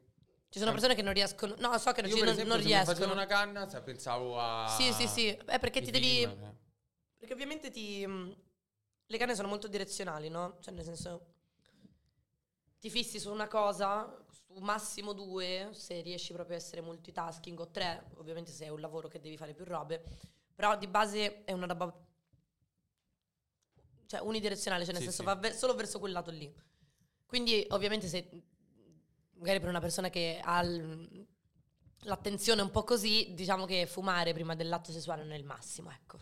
ci 0.51 0.59
sono 0.59 0.71
persone 0.73 0.95
che 0.95 1.01
non 1.03 1.14
riescono. 1.14 1.55
No, 1.59 1.77
so 1.79 1.93
che 1.93 2.03
non, 2.03 2.11
Io 2.11 2.17
non, 2.19 2.29
esempio 2.35 2.53
non 2.53 2.62
se 2.62 2.69
mi 2.69 2.73
facevo 2.75 2.93
riescono. 2.93 3.12
una 3.14 3.27
canna 3.27 3.69
se 3.69 3.81
pensavo 3.81 4.39
a... 4.39 4.69
Sì, 4.79 4.93
sì, 4.93 5.07
sì. 5.07 5.29
Eh, 5.29 5.59
perché 5.59 5.81
ti 5.81 5.91
devi. 5.91 6.19
film, 6.27 6.45
eh. 6.45 6.55
Perché 7.17 7.33
ovviamente 7.33 7.71
ti. 7.71 8.07
mh, 8.07 8.37
Le 9.07 9.19
canne 9.19 9.35
sono 9.35 9.49
molto 9.49 9.67
direzionali, 9.69 10.29
no? 10.29 10.59
Cioè, 10.61 10.75
nel 10.75 10.85
senso. 10.85 11.33
Ti 12.79 12.91
fissi 12.91 13.19
su 13.19 13.31
una 13.33 13.49
cosa, 13.49 14.14
massimo 14.61 15.12
due, 15.12 15.70
se 15.72 16.00
riesci 16.00 16.32
proprio 16.32 16.57
a 16.57 16.59
essere 16.61 16.80
multitasking, 16.80 17.59
o 17.59 17.68
tre, 17.70 18.07
ovviamente 18.16 18.50
se 18.50 18.66
è 18.66 18.68
un 18.68 18.80
lavoro 18.80 19.09
che 19.09 19.20
devi 19.20 19.36
fare 19.36 19.54
più 19.54 19.64
robe. 19.64 20.02
Però 20.54 20.76
di 20.76 20.86
base 20.86 21.44
è 21.44 21.52
una 21.52 21.66
roba. 21.66 21.94
Cioè, 24.07 24.20
unidirezionale, 24.20 24.84
cioè 24.84 24.92
nel 24.92 25.02
Sì, 25.02 25.09
senso 25.09 25.22
sì. 25.22 25.34
va 25.34 25.34
ve- 25.36 25.52
solo 25.52 25.74
verso 25.74 25.98
quel 25.98 26.12
lato 26.12 26.30
lì. 26.30 26.52
Quindi, 27.26 27.66
ovviamente, 27.70 28.07
se 28.07 28.28
magari 29.34 29.59
per 29.61 29.68
una 29.68 29.80
persona 29.80 30.09
che 30.11 30.40
ha 30.42 30.62
l- 30.62 31.26
l'attenzione 32.04 32.62
un 32.62 32.70
po' 32.70 32.84
così, 32.84 33.34
diciamo 33.34 33.64
che 33.66 33.86
fumare 33.86 34.32
prima 34.32 34.54
dell'atto 34.54 34.92
sessuale 34.92 35.22
non 35.22 35.32
è 35.32 35.36
il 35.36 35.44
massimo, 35.44 35.90
ecco. 35.90 36.18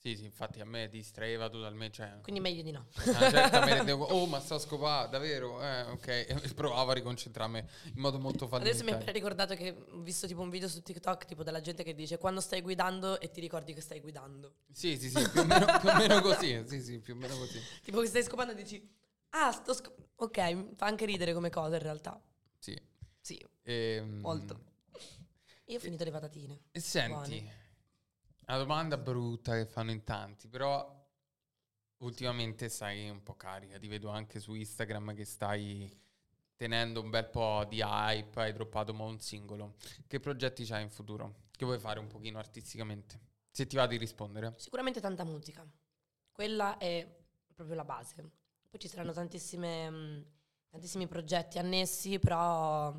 Sì, 0.00 0.16
sì, 0.16 0.24
infatti 0.24 0.60
a 0.60 0.64
me 0.64 0.88
distraeva 0.88 1.50
totalmente, 1.50 1.96
cioè... 1.96 2.20
Quindi 2.22 2.40
meglio 2.40 2.62
di 2.62 2.70
no. 2.70 2.86
a 2.94 3.18
una 3.18 3.30
certa 3.30 3.62
rendevo, 3.62 4.06
oh 4.16 4.24
ma 4.24 4.40
sto 4.40 4.54
a 4.54 4.58
scopare, 4.58 5.10
davvero? 5.10 5.62
Eh, 5.62 5.82
ok, 5.82 6.06
e 6.08 6.54
provavo 6.54 6.92
a 6.92 6.94
riconcentrarmi 6.94 7.58
in 7.58 8.00
modo 8.00 8.18
molto 8.18 8.48
Adesso 8.50 8.82
mi 8.82 8.92
appena 8.92 9.12
ricordato 9.12 9.54
che 9.54 9.76
ho 9.90 10.00
visto 10.00 10.26
tipo 10.26 10.40
un 10.40 10.48
video 10.48 10.68
su 10.68 10.80
TikTok 10.80 11.26
tipo 11.26 11.42
della 11.42 11.60
gente 11.60 11.82
che 11.82 11.94
dice 11.94 12.16
quando 12.16 12.40
stai 12.40 12.62
guidando 12.62 13.20
e 13.20 13.30
ti 13.30 13.40
ricordi 13.40 13.74
che 13.74 13.82
stai 13.82 14.00
guidando. 14.00 14.54
Sì, 14.72 14.96
sì, 14.96 15.10
sì, 15.10 15.28
più 15.28 15.42
o 15.42 15.44
meno, 15.44 15.66
più 15.78 15.88
o 15.90 15.96
meno 15.96 16.20
così, 16.22 16.64
sì, 16.66 16.80
sì, 16.80 16.98
più 16.98 17.12
o 17.12 17.16
meno 17.18 17.36
così. 17.36 17.60
Tipo 17.82 18.00
che 18.00 18.06
stai 18.06 18.22
scopando 18.22 18.52
e 18.52 18.56
dici 18.56 18.96
ah 19.32 19.52
sto 19.52 19.74
scop- 19.74 20.08
Ok, 20.16 20.76
fa 20.76 20.86
anche 20.86 21.04
ridere 21.04 21.34
come 21.34 21.50
cosa 21.50 21.76
in 21.76 21.82
realtà. 21.82 22.18
Sì. 22.58 22.74
Sì, 23.20 23.38
Ehm, 23.64 24.20
molto. 24.20 24.64
Io 25.66 25.76
ho 25.76 25.80
finito 25.80 26.04
le 26.04 26.10
patatine. 26.10 26.62
E 26.72 26.80
senti, 26.80 27.46
una 28.50 28.58
domanda 28.58 28.98
brutta 28.98 29.54
che 29.54 29.64
fanno 29.64 29.92
in 29.92 30.02
tanti, 30.02 30.48
però 30.48 30.98
ultimamente 31.98 32.68
stai 32.68 33.08
un 33.08 33.22
po' 33.22 33.36
carica, 33.36 33.78
ti 33.78 33.86
vedo 33.86 34.08
anche 34.08 34.40
su 34.40 34.54
Instagram 34.54 35.14
che 35.14 35.24
stai 35.24 35.96
tenendo 36.56 37.00
un 37.00 37.10
bel 37.10 37.28
po' 37.28 37.64
di 37.68 37.80
hype, 37.80 38.40
hai 38.40 38.52
droppato 38.52 38.92
mo 38.92 39.06
un 39.06 39.20
singolo. 39.20 39.76
Che 40.06 40.18
progetti 40.18 40.64
c'hai 40.64 40.82
in 40.82 40.90
futuro? 40.90 41.46
Che 41.52 41.64
vuoi 41.64 41.78
fare 41.78 42.00
un 42.00 42.08
pochino 42.08 42.38
artisticamente? 42.38 43.20
Se 43.50 43.66
ti 43.66 43.76
va 43.76 43.86
di 43.86 43.96
rispondere. 43.96 44.54
Sicuramente 44.56 45.00
tanta 45.00 45.24
musica. 45.24 45.64
Quella 46.32 46.76
è 46.76 47.06
proprio 47.54 47.76
la 47.76 47.84
base. 47.84 48.30
Poi 48.68 48.80
ci 48.80 48.88
saranno 48.88 49.12
tantissime, 49.12 49.90
mh, 49.90 50.26
tantissimi 50.70 51.06
progetti 51.06 51.58
annessi, 51.58 52.18
però 52.18 52.92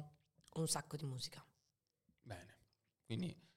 un 0.53 0.67
sacco 0.67 0.95
di 0.95 1.05
musica. 1.05 1.43
Bene. 2.21 2.57
Quindi 3.05 3.49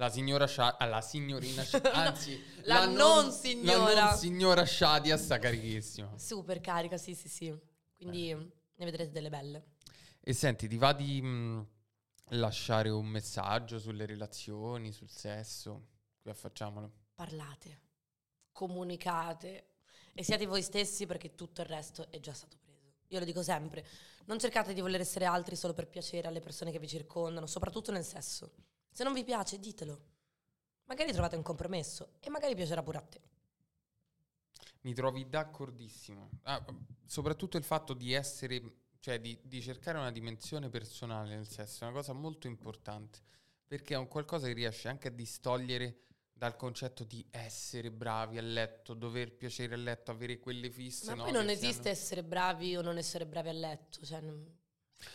la 0.00 0.08
signora 0.08 0.46
Sha- 0.46 0.76
ah, 0.78 0.86
la 0.86 1.02
signorina 1.02 1.62
Sha- 1.62 1.78
anzi 1.92 2.42
la 2.62 2.86
non 2.86 3.30
signora. 3.30 3.92
la 3.92 4.04
non 4.10 4.16
signora 4.18 4.64
Shadia 4.64 5.18
sta 5.18 5.38
carichissima. 5.38 6.16
Super 6.16 6.60
carica, 6.60 6.96
sì, 6.96 7.14
sì, 7.14 7.28
sì. 7.28 7.54
Quindi 7.96 8.32
ne 8.32 8.84
vedrete 8.86 9.10
delle 9.10 9.28
belle. 9.28 9.72
E 10.20 10.32
senti, 10.32 10.68
ti 10.68 10.78
va 10.78 10.94
di 10.94 11.20
mh, 11.20 11.66
lasciare 12.30 12.88
un 12.88 13.06
messaggio 13.06 13.78
sulle 13.78 14.06
relazioni, 14.06 14.90
sul 14.90 15.10
sesso? 15.10 15.88
Qui 16.22 16.32
facciamolo. 16.32 16.90
Parlate, 17.14 17.80
comunicate 18.52 19.66
e 20.14 20.24
siate 20.24 20.46
voi 20.46 20.62
stessi 20.62 21.04
perché 21.04 21.34
tutto 21.34 21.60
il 21.60 21.66
resto 21.66 22.10
è 22.10 22.20
già 22.20 22.32
stato 22.32 22.56
preso. 22.58 22.94
Io 23.08 23.18
lo 23.18 23.26
dico 23.26 23.42
sempre, 23.42 23.84
non 24.24 24.38
cercate 24.38 24.72
di 24.72 24.80
voler 24.80 25.00
essere 25.02 25.26
altri 25.26 25.56
solo 25.56 25.74
per 25.74 25.88
piacere 25.88 26.26
alle 26.28 26.40
persone 26.40 26.70
che 26.70 26.78
vi 26.78 26.88
circondano, 26.88 27.46
soprattutto 27.46 27.92
nel 27.92 28.04
sesso. 28.04 28.50
Se 28.92 29.04
non 29.04 29.12
vi 29.12 29.24
piace, 29.24 29.58
ditelo. 29.58 30.08
Magari 30.84 31.12
trovate 31.12 31.36
un 31.36 31.42
compromesso 31.42 32.14
e 32.20 32.30
magari 32.30 32.54
piacerà 32.54 32.82
pure 32.82 32.98
a 32.98 33.02
te. 33.02 33.20
Mi 34.82 34.94
trovi 34.94 35.28
d'accordissimo. 35.28 36.30
Ah, 36.42 36.64
soprattutto 37.04 37.56
il 37.56 37.64
fatto 37.64 37.94
di 37.94 38.12
essere, 38.12 38.62
cioè 38.98 39.20
di, 39.20 39.38
di 39.42 39.60
cercare 39.62 39.98
una 39.98 40.10
dimensione 40.10 40.68
personale 40.68 41.34
nel 41.34 41.48
sesso 41.48 41.84
è 41.84 41.86
una 41.86 41.96
cosa 41.96 42.12
molto 42.12 42.46
importante, 42.46 43.20
perché 43.66 43.94
è 43.94 43.98
un 43.98 44.08
qualcosa 44.08 44.46
che 44.46 44.52
riesce 44.54 44.88
anche 44.88 45.08
a 45.08 45.10
distogliere 45.10 46.04
dal 46.32 46.56
concetto 46.56 47.04
di 47.04 47.24
essere 47.30 47.90
bravi 47.90 48.38
a 48.38 48.42
letto, 48.42 48.94
dover 48.94 49.36
piacere 49.36 49.74
a 49.74 49.76
letto, 49.76 50.10
avere 50.10 50.38
quelle 50.38 50.70
fisse. 50.70 51.10
Ma 51.10 51.14
no, 51.16 51.22
poi 51.24 51.32
non 51.32 51.50
esiste 51.50 51.82
hanno- 51.82 51.90
essere 51.90 52.24
bravi 52.24 52.76
o 52.76 52.80
non 52.80 52.96
essere 52.96 53.26
bravi 53.26 53.50
a 53.50 53.52
letto. 53.52 54.04
Cioè, 54.04 54.20
non, 54.20 54.36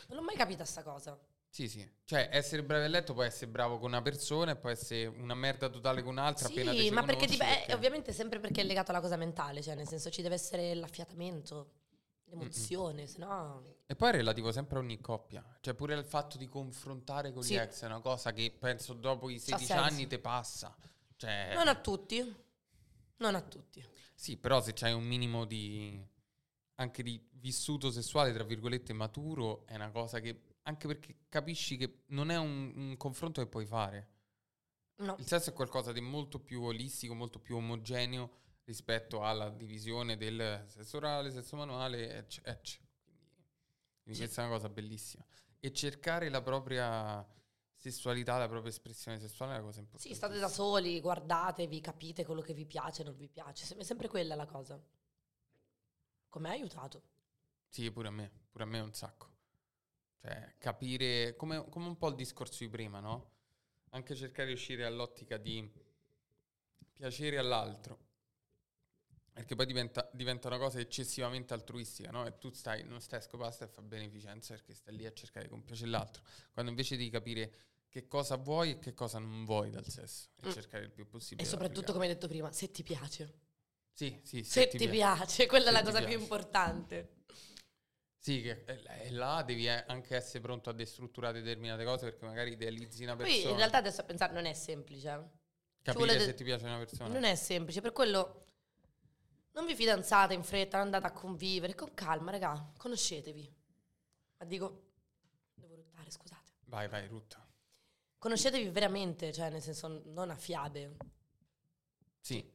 non 0.08 0.18
l'ho 0.18 0.22
mai 0.22 0.36
capita 0.36 0.64
sta 0.64 0.84
cosa. 0.84 1.20
Sì, 1.56 1.70
sì. 1.70 1.90
Cioè, 2.04 2.28
essere 2.34 2.64
bravi 2.66 2.84
a 2.84 2.88
letto 2.90 3.14
può 3.14 3.24
essere 3.24 3.50
bravo 3.50 3.78
con 3.80 3.88
una 3.92 4.02
persona 4.02 4.52
e 4.52 4.56
può 4.58 4.68
essere 4.68 5.06
una 5.06 5.36
merda 5.36 5.70
totale 5.70 6.04
con 6.04 6.12
un'altra 6.12 6.50
appena 6.50 6.74
Sì, 6.74 6.80
ci 6.82 6.90
ma 6.90 7.02
perché, 7.04 7.28
dip- 7.28 7.42
eh, 7.42 7.74
ovviamente 7.74 8.12
sempre 8.12 8.42
perché 8.42 8.60
è 8.60 8.64
legato 8.66 8.92
alla 8.92 9.00
cosa 9.00 9.16
mentale, 9.16 9.62
cioè 9.62 9.74
nel 9.74 9.88
senso 9.88 10.10
ci 10.10 10.22
deve 10.22 10.36
essere 10.36 10.74
l'affiatamento, 10.74 11.72
l'emozione, 12.26 13.08
se 13.08 13.20
no... 13.20 13.64
E 13.86 13.96
poi 13.96 14.10
è 14.10 14.12
relativo 14.12 14.52
sempre 14.52 14.80
a 14.80 14.82
ogni 14.82 15.00
coppia. 15.00 15.42
Cioè, 15.62 15.74
pure 15.76 15.96
il 15.96 16.04
fatto 16.04 16.38
di 16.38 16.50
confrontare 16.50 17.32
con 17.32 17.42
Sì. 17.42 17.54
gli 17.54 17.58
ex 17.58 17.84
è 17.84 17.86
una 17.86 18.02
cosa 18.02 18.34
che 18.34 18.54
penso 18.60 18.92
dopo 18.94 19.30
i 19.30 19.36
C'ha 19.38 19.58
16 19.58 19.66
senso. 19.66 19.82
anni 19.82 20.08
te 20.08 20.20
passa. 20.20 20.76
Cioè, 21.16 21.54
Non 21.54 21.70
a 21.70 21.76
tutti, 21.80 22.36
non 23.20 23.34
a 23.34 23.42
tutti. 23.42 23.82
Sì, 24.14 24.36
però 24.36 24.62
se 24.62 24.74
c'hai 24.74 24.92
un 24.92 25.06
minimo 25.06 25.46
di 25.46 26.06
anche 26.80 27.02
di 27.02 27.26
vissuto 27.32 27.92
sessuale, 27.92 28.34
tra 28.34 28.44
virgolette, 28.44 28.92
maturo, 28.92 29.66
è 29.68 29.76
una 29.76 29.92
cosa 29.92 30.20
che 30.20 30.42
anche 30.68 30.88
perché 30.88 31.16
capisci 31.30 31.78
che 31.78 32.04
non 32.08 32.30
è 32.30 32.38
un, 32.38 32.74
un 32.76 32.98
confronto 32.98 33.42
che 33.42 33.48
puoi 33.48 33.66
fare. 33.66 34.14
No, 34.98 35.16
Il 35.20 35.28
sesso 35.28 35.50
è 35.50 35.54
qualcosa 35.54 35.92
di 35.92 36.02
molto 36.02 36.40
più 36.40 36.64
olistico, 36.64 37.14
molto 37.14 37.40
più 37.40 37.58
omogeneo 37.58 38.44
rispetto 38.64 39.24
alla 39.24 39.50
divisione 39.50 40.18
del 40.18 40.66
sesso 40.68 40.98
orale, 40.98 41.32
sesso 41.32 41.56
manuale, 41.56 42.18
ecc, 42.18 42.42
ecc. 42.44 42.80
Quindi, 44.02 44.22
questa 44.22 44.44
è 44.44 44.46
una 44.46 44.56
cosa 44.56 44.70
bellissima. 44.70 45.26
E 45.60 45.74
cercare 45.74 46.30
la 46.30 46.42
propria 46.42 47.28
sessualità, 47.76 48.38
la 48.38 48.48
propria 48.48 48.72
espressione 48.72 49.20
sessuale 49.20 49.54
è 49.54 49.56
una 49.58 49.66
cosa 49.66 49.80
importante. 49.80 50.10
sì, 50.10 50.16
state 50.16 50.40
da 50.40 50.48
soli, 50.48 51.00
guardatevi, 51.00 51.82
capite 51.82 52.26
quello 52.26 52.42
che 52.42 52.54
vi 52.54 52.66
piace, 52.66 53.04
non 53.04 53.16
vi 53.16 53.28
piace, 53.28 53.76
è 53.76 53.84
sempre 53.84 54.08
quella 54.08 54.36
la 54.36 54.46
cosa. 54.46 54.82
Come 56.30 56.50
ha 56.50 56.52
aiutato? 56.52 57.04
Sì, 57.68 57.92
pure 57.92 58.08
a 58.08 58.12
me, 58.12 58.32
pure 58.50 58.64
a 58.64 58.68
me 58.68 58.80
un 58.80 58.94
sacco. 58.94 59.35
Cioè, 60.26 60.56
capire, 60.58 61.36
come, 61.36 61.70
come 61.70 61.86
un 61.86 61.98
po' 61.98 62.08
il 62.08 62.16
discorso 62.16 62.64
di 62.64 62.70
prima, 62.70 63.00
no? 63.00 63.34
Anche 63.92 64.16
cercare 64.16 64.48
di 64.48 64.54
uscire 64.54 64.82
dall'ottica 64.82 65.38
di 65.38 65.70
piacere 66.96 67.38
all'altro. 67.38 68.00
Perché 69.32 69.54
poi 69.54 69.68
diventa, 69.68 70.10
diventa 70.14 70.48
una 70.48 70.58
cosa 70.58 70.80
eccessivamente 70.80 71.54
altruistica, 71.54 72.10
no? 72.10 72.26
E 72.26 72.40
tu 72.40 72.50
stai, 72.52 72.84
non 72.86 73.02
stai 73.02 73.20
a 73.20 73.22
scopare, 73.22 73.50
a 73.66 73.68
fare 73.68 73.86
beneficenza 73.86 74.56
perché 74.56 74.74
stai 74.74 74.96
lì 74.96 75.06
a 75.06 75.14
cercare 75.14 75.46
di 75.46 75.52
compiacere 75.52 75.92
l'altro. 75.92 76.24
Quando 76.54 76.72
invece 76.72 76.98
devi 76.98 77.12
capire 77.12 77.54
che 77.88 78.08
cosa 78.08 78.36
vuoi 78.38 78.72
e 78.72 78.80
che 78.80 78.96
cosa 78.96 79.20
non 79.20 79.46
vuoi 79.46 79.70
dal 79.70 79.88
sesso. 79.88 80.30
E 80.42 80.48
Mm. 80.48 80.52
cercare 80.52 80.86
il 80.86 80.92
più 80.92 81.08
possibile. 81.08 81.48
E 81.48 81.50
soprattutto, 81.52 81.92
come 81.92 82.08
hai 82.08 82.14
detto 82.14 82.28
prima, 82.28 82.52
se 82.52 82.72
ti 82.72 82.82
piace. 82.82 83.42
Sì, 83.94 84.20
sì, 84.24 84.44
Se, 84.44 84.70
ti 84.70 84.88
piace, 84.90 85.46
quella 85.46 85.66
è 85.66 85.68
Se 85.68 85.72
la 85.74 85.80
ti 85.80 85.86
cosa 85.86 85.98
più 86.00 86.08
piace. 86.08 86.24
importante. 86.24 87.14
Sì, 88.26 88.42
che 88.42 88.64
e- 88.66 88.82
e 89.04 89.12
là 89.12 89.44
devi 89.44 89.68
eh, 89.68 89.84
anche 89.86 90.16
essere 90.16 90.40
pronto 90.40 90.72
a 90.72 90.74
destrutturare 90.74 91.44
determinate 91.44 91.86
cose 91.86 92.10
perché 92.10 92.26
magari 92.26 92.54
idealizzi 92.54 93.04
una 93.04 93.16
persona. 93.16 93.40
Poi 93.44 93.52
in 93.52 93.56
realtà 93.58 93.78
adesso 93.78 94.02
a 94.02 94.04
pensare 94.04 94.34
non 94.34 94.46
è 94.48 94.54
semplice. 94.54 95.10
eh. 95.10 95.44
capire 95.84 96.18
de- 96.18 96.24
se 96.24 96.34
ti 96.34 96.44
piace 96.44 96.66
una 96.66 96.78
persona. 96.80 97.14
Non 97.14 97.24
è 97.24 97.36
semplice, 97.36 97.82
per 97.82 97.92
quello 97.92 98.46
non 99.52 99.68
vi 99.68 99.76
fidanzate 99.76 100.34
in 100.34 100.42
fretta, 100.42 100.78
non 100.78 100.88
andate 100.88 101.06
a 101.06 101.12
convivere, 101.12 101.76
con 101.76 101.94
calma, 101.94 102.32
raga, 102.32 102.72
conoscetevi. 102.78 103.54
Ma 104.40 104.46
dico, 104.48 104.86
devo 105.54 105.76
ruttare, 105.76 106.10
scusate. 106.10 106.52
Vai, 106.66 106.88
vai, 106.88 107.06
Ruth. 107.06 107.40
Conoscetevi 108.18 108.70
veramente, 108.70 109.32
cioè 109.32 109.52
nel 109.52 109.62
senso 109.62 110.02
non 110.06 110.32
a 110.32 110.36
fiabe. 110.36 110.96
Sì. 112.22 112.52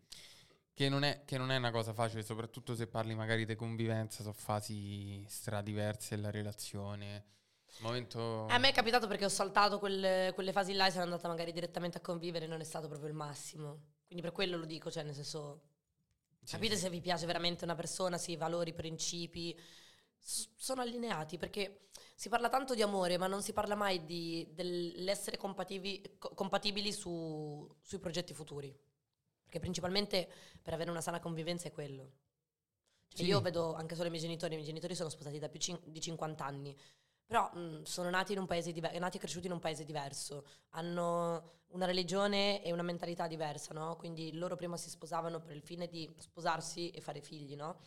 Che 0.81 0.89
non, 0.89 1.03
è, 1.03 1.25
che 1.27 1.37
non 1.37 1.51
è 1.51 1.59
una 1.59 1.71
cosa 1.71 1.93
facile, 1.93 2.23
soprattutto 2.23 2.75
se 2.75 2.87
parli 2.87 3.15
magari 3.15 3.45
di 3.45 3.55
convivenza, 3.55 4.23
sono 4.23 4.33
fasi 4.33 5.23
stradiverse 5.29 6.17
della 6.17 6.31
relazione. 6.31 7.25
Momento... 7.81 8.47
A 8.47 8.57
me 8.57 8.71
è 8.71 8.73
capitato 8.73 9.07
perché 9.07 9.27
ho 9.27 9.29
saltato 9.29 9.79
quelle, 9.79 10.33
quelle 10.35 10.53
fasi 10.53 10.73
là 10.73 10.87
e 10.87 10.91
sono 10.91 11.03
andata 11.03 11.29
magari 11.29 11.53
direttamente 11.53 11.99
a 11.99 12.01
convivere, 12.01 12.47
non 12.47 12.63
è 12.63 12.65
stato 12.65 12.89
proprio 12.89 13.11
il 13.11 13.15
massimo. 13.15 13.89
Quindi 14.07 14.25
per 14.25 14.33
quello 14.33 14.57
lo 14.57 14.65
dico, 14.65 14.91
cioè 14.91 15.03
nel 15.03 15.13
senso 15.13 15.61
Sì. 16.43 16.55
Capite 16.55 16.77
se 16.77 16.89
vi 16.89 17.03
piace 17.03 17.27
veramente 17.27 17.65
una 17.65 17.75
persona, 17.75 18.17
se 18.17 18.31
i 18.31 18.37
valori, 18.37 18.71
i 18.71 18.73
principi 18.73 19.55
s- 20.19 20.49
sono 20.57 20.81
allineati, 20.81 21.37
perché 21.37 21.89
si 22.15 22.31
parla 22.31 22.49
tanto 22.49 22.75
di 22.75 22.81
amore, 22.81 23.19
ma 23.19 23.27
non 23.27 23.43
si 23.43 23.53
parla 23.53 23.75
mai 23.75 24.07
di- 24.07 24.49
dell'essere 24.55 25.37
compativi- 25.37 26.17
co- 26.17 26.31
compatibili 26.33 26.91
su- 26.91 27.71
sui 27.83 27.99
progetti 27.99 28.33
futuri. 28.33 28.75
Perché 29.51 29.59
principalmente 29.59 30.29
per 30.63 30.75
avere 30.75 30.91
una 30.91 31.01
sana 31.01 31.19
convivenza 31.19 31.67
è 31.67 31.73
quello. 31.73 32.13
Cioè, 33.09 33.23
Sì. 33.25 33.27
Io 33.27 33.41
vedo 33.41 33.75
anche 33.75 33.97
solo 33.97 34.07
i 34.07 34.11
miei 34.11 34.23
genitori, 34.23 34.53
i 34.53 34.57
miei 34.57 34.69
genitori 34.69 34.95
sono 34.95 35.09
sposati 35.09 35.41
da 35.41 35.49
più 35.49 35.59
cin- 35.59 35.81
di 35.85 36.01
50 36.01 36.45
anni, 36.45 36.77
però 37.27 37.51
mh, 37.53 37.83
sono 37.83 38.09
nati, 38.11 38.33
in 38.33 38.39
un 38.39 38.47
paese 38.47 38.73
diver- 38.73 38.97
nati 39.01 39.17
e 39.17 39.21
cresciuti 39.21 39.47
in 39.47 39.53
un 39.53 39.59
paese 39.59 39.85
diverso, 39.85 40.47
hanno 40.71 41.59
una 41.71 41.87
religione 41.87 42.63
e 42.63 42.71
una 42.73 42.83
mentalità 42.83 43.27
diversa, 43.27 43.75
no? 43.75 43.97
Quindi 43.97 44.33
loro 44.35 44.55
prima 44.55 44.77
si 44.77 44.89
sposavano 44.91 45.41
per 45.41 45.57
il 45.57 45.63
fine 45.63 45.89
di 45.89 46.09
sposarsi 46.19 46.91
e 46.91 47.01
fare 47.01 47.21
figli, 47.21 47.57
no? 47.57 47.79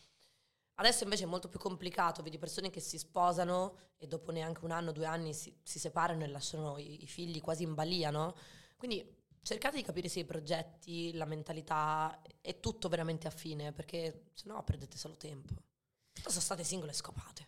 Adesso 0.76 1.04
invece 1.04 1.22
è 1.24 1.26
molto 1.26 1.48
più 1.48 1.60
complicato, 1.60 2.22
vedi 2.22 2.36
persone 2.38 2.68
che 2.70 2.80
si 2.80 2.98
sposano 2.98 3.76
e 3.96 4.08
dopo 4.08 4.32
neanche 4.32 4.64
un 4.64 4.72
anno, 4.72 4.90
due 4.90 5.06
anni 5.06 5.32
si, 5.32 5.56
si 5.62 5.78
separano 5.78 6.24
e 6.24 6.26
lasciano 6.26 6.78
i, 6.78 7.04
i 7.04 7.06
figli 7.06 7.40
quasi 7.40 7.62
in 7.62 7.74
balia, 7.74 8.10
no? 8.10 8.34
Quindi 8.76 9.08
cercate 9.44 9.76
di 9.76 9.82
capire 9.82 10.08
se 10.08 10.20
i 10.20 10.24
progetti, 10.24 11.12
la 11.12 11.26
mentalità 11.26 12.20
è 12.40 12.58
tutto 12.60 12.88
veramente 12.88 13.28
affine, 13.28 13.72
perché 13.72 14.30
sennò 14.32 14.62
perdete 14.64 14.96
solo 14.96 15.16
tempo. 15.16 15.54
Sono 16.26 16.40
state 16.40 16.64
singole 16.64 16.92
e 16.92 16.94
scopate. 16.94 17.46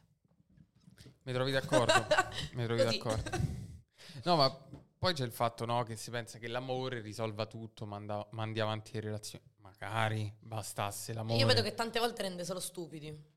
Mi 1.23 1.33
trovi 1.33 1.51
d'accordo? 1.51 2.07
Mi 2.53 2.65
trovi 2.65 2.85
Così. 2.85 2.99
d'accordo? 2.99 3.31
No, 4.25 4.37
ma 4.37 4.51
poi 4.99 5.15
c'è 5.15 5.25
il 5.25 5.33
fatto 5.33 5.65
no, 5.65 5.83
che 5.83 5.97
si 5.97 6.11
pensa 6.11 6.39
che 6.39 6.47
l'amore 6.49 7.01
risolva 7.01 7.47
tutto, 7.47 7.87
manda- 7.87 8.27
mandi 8.33 8.61
avanti 8.61 8.93
le 8.93 9.01
relazioni. 9.01 9.45
Magari 9.59 10.33
bastasse 10.39 11.13
l'amore. 11.13 11.39
io 11.39 11.47
vedo 11.47 11.63
che 11.63 11.75
tante 11.75 11.99
volte 11.99 12.23
rende 12.23 12.45
solo 12.45 12.61
stupidi. 12.61 13.35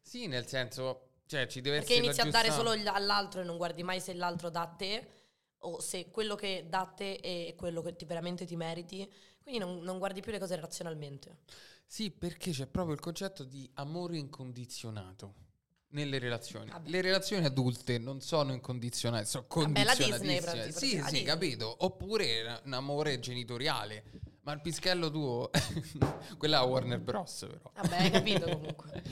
Sì, 0.00 0.26
nel 0.26 0.46
senso, 0.46 1.18
cioè 1.26 1.46
ci 1.46 1.60
deve 1.60 1.78
Perché 1.78 1.92
essere 1.92 2.06
inizi 2.06 2.22
la 2.22 2.28
a 2.28 2.30
dare 2.30 2.50
solo 2.50 2.70
all'altro 2.70 3.42
e 3.42 3.44
non 3.44 3.56
guardi 3.56 3.82
mai 3.82 4.00
se 4.00 4.14
l'altro 4.14 4.48
dà 4.48 4.62
a 4.62 4.66
te 4.66 5.19
o 5.60 5.80
se 5.80 6.10
quello 6.10 6.34
che 6.34 6.66
dà 6.68 6.80
a 6.80 6.86
te 6.86 7.16
è 7.18 7.54
quello 7.56 7.82
che 7.82 7.96
ti 7.96 8.04
veramente 8.04 8.44
ti 8.44 8.56
meriti. 8.56 9.10
Quindi 9.42 9.60
non, 9.60 9.80
non 9.80 9.98
guardi 9.98 10.20
più 10.20 10.32
le 10.32 10.38
cose 10.38 10.56
razionalmente. 10.56 11.38
Sì, 11.86 12.10
perché 12.10 12.52
c'è 12.52 12.66
proprio 12.66 12.94
il 12.94 13.00
concetto 13.00 13.42
di 13.42 13.68
amore 13.74 14.16
incondizionato 14.16 15.34
nelle 15.88 16.18
relazioni. 16.18 16.70
Vabbè. 16.70 16.88
Le 16.88 17.00
relazioni 17.00 17.44
adulte 17.44 17.98
non 17.98 18.20
sono 18.20 18.52
incondizionate, 18.52 19.24
sono 19.24 19.46
Vabbè, 19.48 19.84
la 19.84 19.94
Disney, 19.94 20.40
sì, 20.40 20.72
sì, 20.72 20.96
Disney. 20.96 21.22
capito. 21.24 21.74
Oppure 21.80 22.60
un 22.64 22.72
amore 22.74 23.18
genitoriale. 23.18 24.04
Ma 24.42 24.52
il 24.52 24.60
pischello 24.62 25.10
tuo, 25.10 25.50
quella 26.38 26.62
è 26.62 26.66
Warner 26.66 26.98
Bros. 26.98 27.46
però. 27.46 27.70
Vabbè, 27.74 27.96
hai 27.96 28.10
capito 28.10 28.48
comunque. 28.48 29.02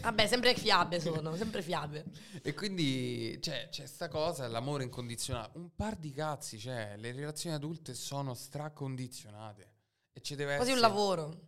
Vabbè, 0.00 0.26
sempre 0.26 0.54
fiabe 0.54 0.98
sono, 0.98 1.36
sempre 1.36 1.60
fiabe. 1.60 2.06
E 2.42 2.54
quindi 2.54 3.38
cioè, 3.42 3.68
c'è 3.70 3.84
sta 3.86 4.08
cosa, 4.08 4.48
l'amore 4.48 4.84
incondizionato. 4.84 5.58
Un 5.58 5.74
par 5.74 5.96
di 5.96 6.10
cazzi, 6.12 6.58
cioè, 6.58 6.94
le 6.96 7.12
relazioni 7.12 7.54
adulte 7.54 7.92
sono 7.92 8.32
stracondizionate. 8.32 9.72
E 10.12 10.22
ci 10.22 10.34
deve 10.34 10.56
Quasi 10.56 10.70
un 10.70 10.78
essere... 10.78 10.92
lavoro. 10.92 11.40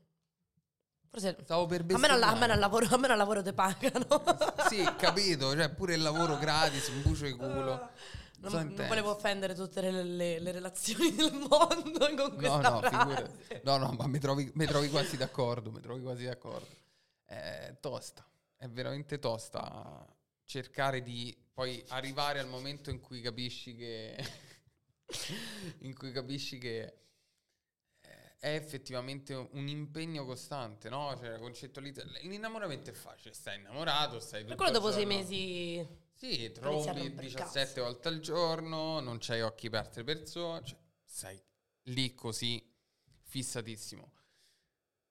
Forse 1.08 1.36
Stavo 1.42 1.66
per 1.66 1.84
a 1.88 1.98
me, 1.98 2.06
non, 2.06 2.22
a 2.22 2.34
me 2.36 2.46
non 2.46 2.58
lavoro, 2.60 2.86
a 2.88 2.96
me 2.96 3.08
non 3.08 3.16
lavoro 3.16 3.42
te 3.42 3.52
pagano. 3.52 4.22
Sì, 4.68 4.86
capito, 4.96 5.56
cioè 5.56 5.68
pure 5.70 5.94
il 5.94 6.02
lavoro 6.02 6.36
gratis, 6.38 6.86
un 6.88 7.02
bucio 7.02 7.24
di 7.24 7.32
culo. 7.32 7.90
Non, 8.40 8.52
non 8.74 8.86
volevo 8.88 9.10
offendere 9.10 9.54
tutte 9.54 9.80
le, 9.82 10.02
le- 10.02 10.38
le 10.38 10.50
relazioni 10.52 11.12
del 11.16 11.32
mondo 11.32 11.98
con 11.98 12.14
No, 12.16 12.34
questa 12.34 12.70
no, 12.70 12.78
frase. 12.80 12.96
figurati. 12.96 13.60
No, 13.64 13.76
no, 13.76 13.92
ma 13.92 14.06
mi 14.06 14.18
trovi, 14.18 14.50
mi 14.54 14.66
trovi 14.66 14.88
quasi 14.88 15.16
d'accordo, 15.16 15.70
mi 15.70 15.80
trovi 15.80 16.00
quasi 16.02 16.24
d'accordo. 16.24 16.66
È 17.24 17.76
tosta, 17.80 18.26
è 18.56 18.66
veramente 18.68 19.18
tosta 19.18 20.06
cercare 20.44 21.02
di 21.02 21.36
poi 21.52 21.84
arrivare 21.88 22.38
al 22.40 22.48
momento 22.48 22.90
in 22.90 23.00
cui 23.00 23.20
capisci 23.20 23.76
che 23.76 24.16
in 25.80 25.94
cui 25.96 26.10
capisci 26.12 26.58
che 26.58 26.80
eh, 28.00 28.36
è 28.38 28.54
effettivamente 28.54 29.34
un 29.34 29.68
impegno 29.68 30.24
costante, 30.24 30.88
no? 30.88 31.14
Cioè, 31.18 31.38
concettualizza- 31.38 32.04
L'innamoramento 32.22 32.90
è 32.90 32.94
facile, 32.94 33.34
stai 33.34 33.58
innamorato, 33.58 34.18
stai 34.18 34.44
Per 34.44 34.56
quello 34.56 34.72
dopo 34.72 34.90
sei 34.90 35.02
giorno- 35.04 35.18
mesi... 35.18 36.08
Sì, 36.20 36.52
trombi 36.52 36.84
rompere 36.86 37.02
il 37.06 37.32
17 37.32 37.66
cazzo. 37.66 37.82
volte 37.82 38.08
al 38.08 38.20
giorno, 38.20 39.00
non 39.00 39.16
c'hai 39.18 39.40
occhi 39.40 39.70
per 39.70 39.80
altre 39.80 40.04
persone, 40.04 40.62
cioè, 40.66 40.78
sei 41.02 41.42
lì 41.84 42.14
così 42.14 42.62
fissatissimo. 43.22 44.12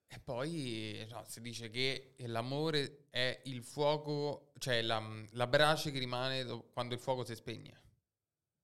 E 0.06 0.20
poi 0.20 1.04
no, 1.10 1.24
si 1.26 1.42
dice 1.42 1.72
che 1.72 2.14
l'amore 2.28 3.08
è 3.10 3.42
il 3.46 3.64
fuoco, 3.64 4.52
cioè 4.60 4.84
la, 4.84 5.02
la 5.32 5.48
brace 5.48 5.90
che 5.90 5.98
rimane 5.98 6.44
do- 6.44 6.70
quando 6.72 6.94
il 6.94 7.00
fuoco 7.00 7.24
si 7.24 7.34
spegne. 7.34 7.82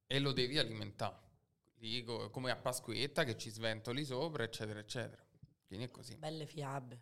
E 0.06 0.20
lo 0.20 0.32
devi 0.32 0.60
alimentare. 0.60 1.24
Lì 1.78 2.04
co- 2.04 2.30
come 2.30 2.52
a 2.52 2.56
Pasquetta 2.58 3.24
che 3.24 3.38
ci 3.40 3.50
sventoli 3.50 4.06
sopra, 4.06 4.44
eccetera, 4.44 4.78
eccetera. 4.78 5.26
Quindi 5.66 5.86
è 5.86 5.90
così. 5.90 6.16
Belle 6.16 6.46
fiabe. 6.46 7.02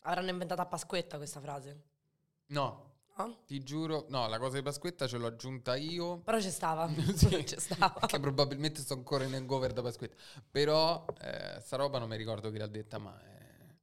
Avranno 0.00 0.28
inventato 0.28 0.60
a 0.60 0.66
Pasquetta 0.66 1.16
questa 1.16 1.40
frase. 1.40 1.84
No, 2.48 2.95
Ti 3.46 3.62
giuro, 3.62 4.06
no, 4.10 4.26
la 4.28 4.38
cosa 4.38 4.56
di 4.56 4.62
Pasquetta 4.62 5.06
ce 5.06 5.16
l'ho 5.16 5.26
aggiunta 5.26 5.74
io. 5.76 6.18
Però 6.18 6.38
c'è 6.38 6.50
stava. 6.50 6.86
Sì. 7.14 7.42
c'è 7.44 7.58
stava. 7.58 8.06
che 8.06 8.20
probabilmente 8.20 8.80
sto 8.80 8.94
ancora 8.94 9.24
in 9.24 9.34
hangover 9.34 9.72
da 9.72 9.82
Pasquetta. 9.82 10.16
Però 10.50 11.04
eh, 11.20 11.58
sta 11.60 11.76
roba 11.76 11.98
non 11.98 12.08
mi 12.08 12.16
ricordo 12.16 12.50
chi 12.50 12.58
l'ha 12.58 12.66
detta, 12.66 12.98
ma 12.98 13.18
eh, 13.18 13.74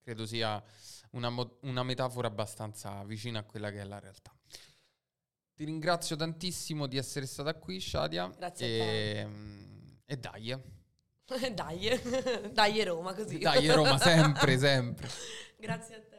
credo 0.00 0.24
sia 0.26 0.62
una, 1.10 1.28
mo- 1.28 1.58
una 1.62 1.82
metafora 1.82 2.28
abbastanza 2.28 3.04
vicina 3.04 3.40
a 3.40 3.42
quella 3.44 3.70
che 3.70 3.80
è 3.80 3.84
la 3.84 3.98
realtà. 3.98 4.34
Ti 5.54 5.64
ringrazio 5.64 6.16
tantissimo 6.16 6.86
di 6.86 6.96
essere 6.96 7.26
stata 7.26 7.54
qui, 7.54 7.78
Shadia. 7.80 8.28
Grazie 8.28 8.66
a 8.66 8.84
e, 8.84 9.26
mm, 9.26 9.88
e 10.06 10.16
dai, 10.16 10.58
Dai, 11.54 12.00
dai 12.52 12.84
Roma 12.84 13.14
così. 13.14 13.38
dai 13.38 13.70
Roma, 13.70 13.98
sempre, 13.98 14.58
sempre. 14.58 15.08
Grazie 15.58 15.94
a 15.96 16.00
te. 16.00 16.11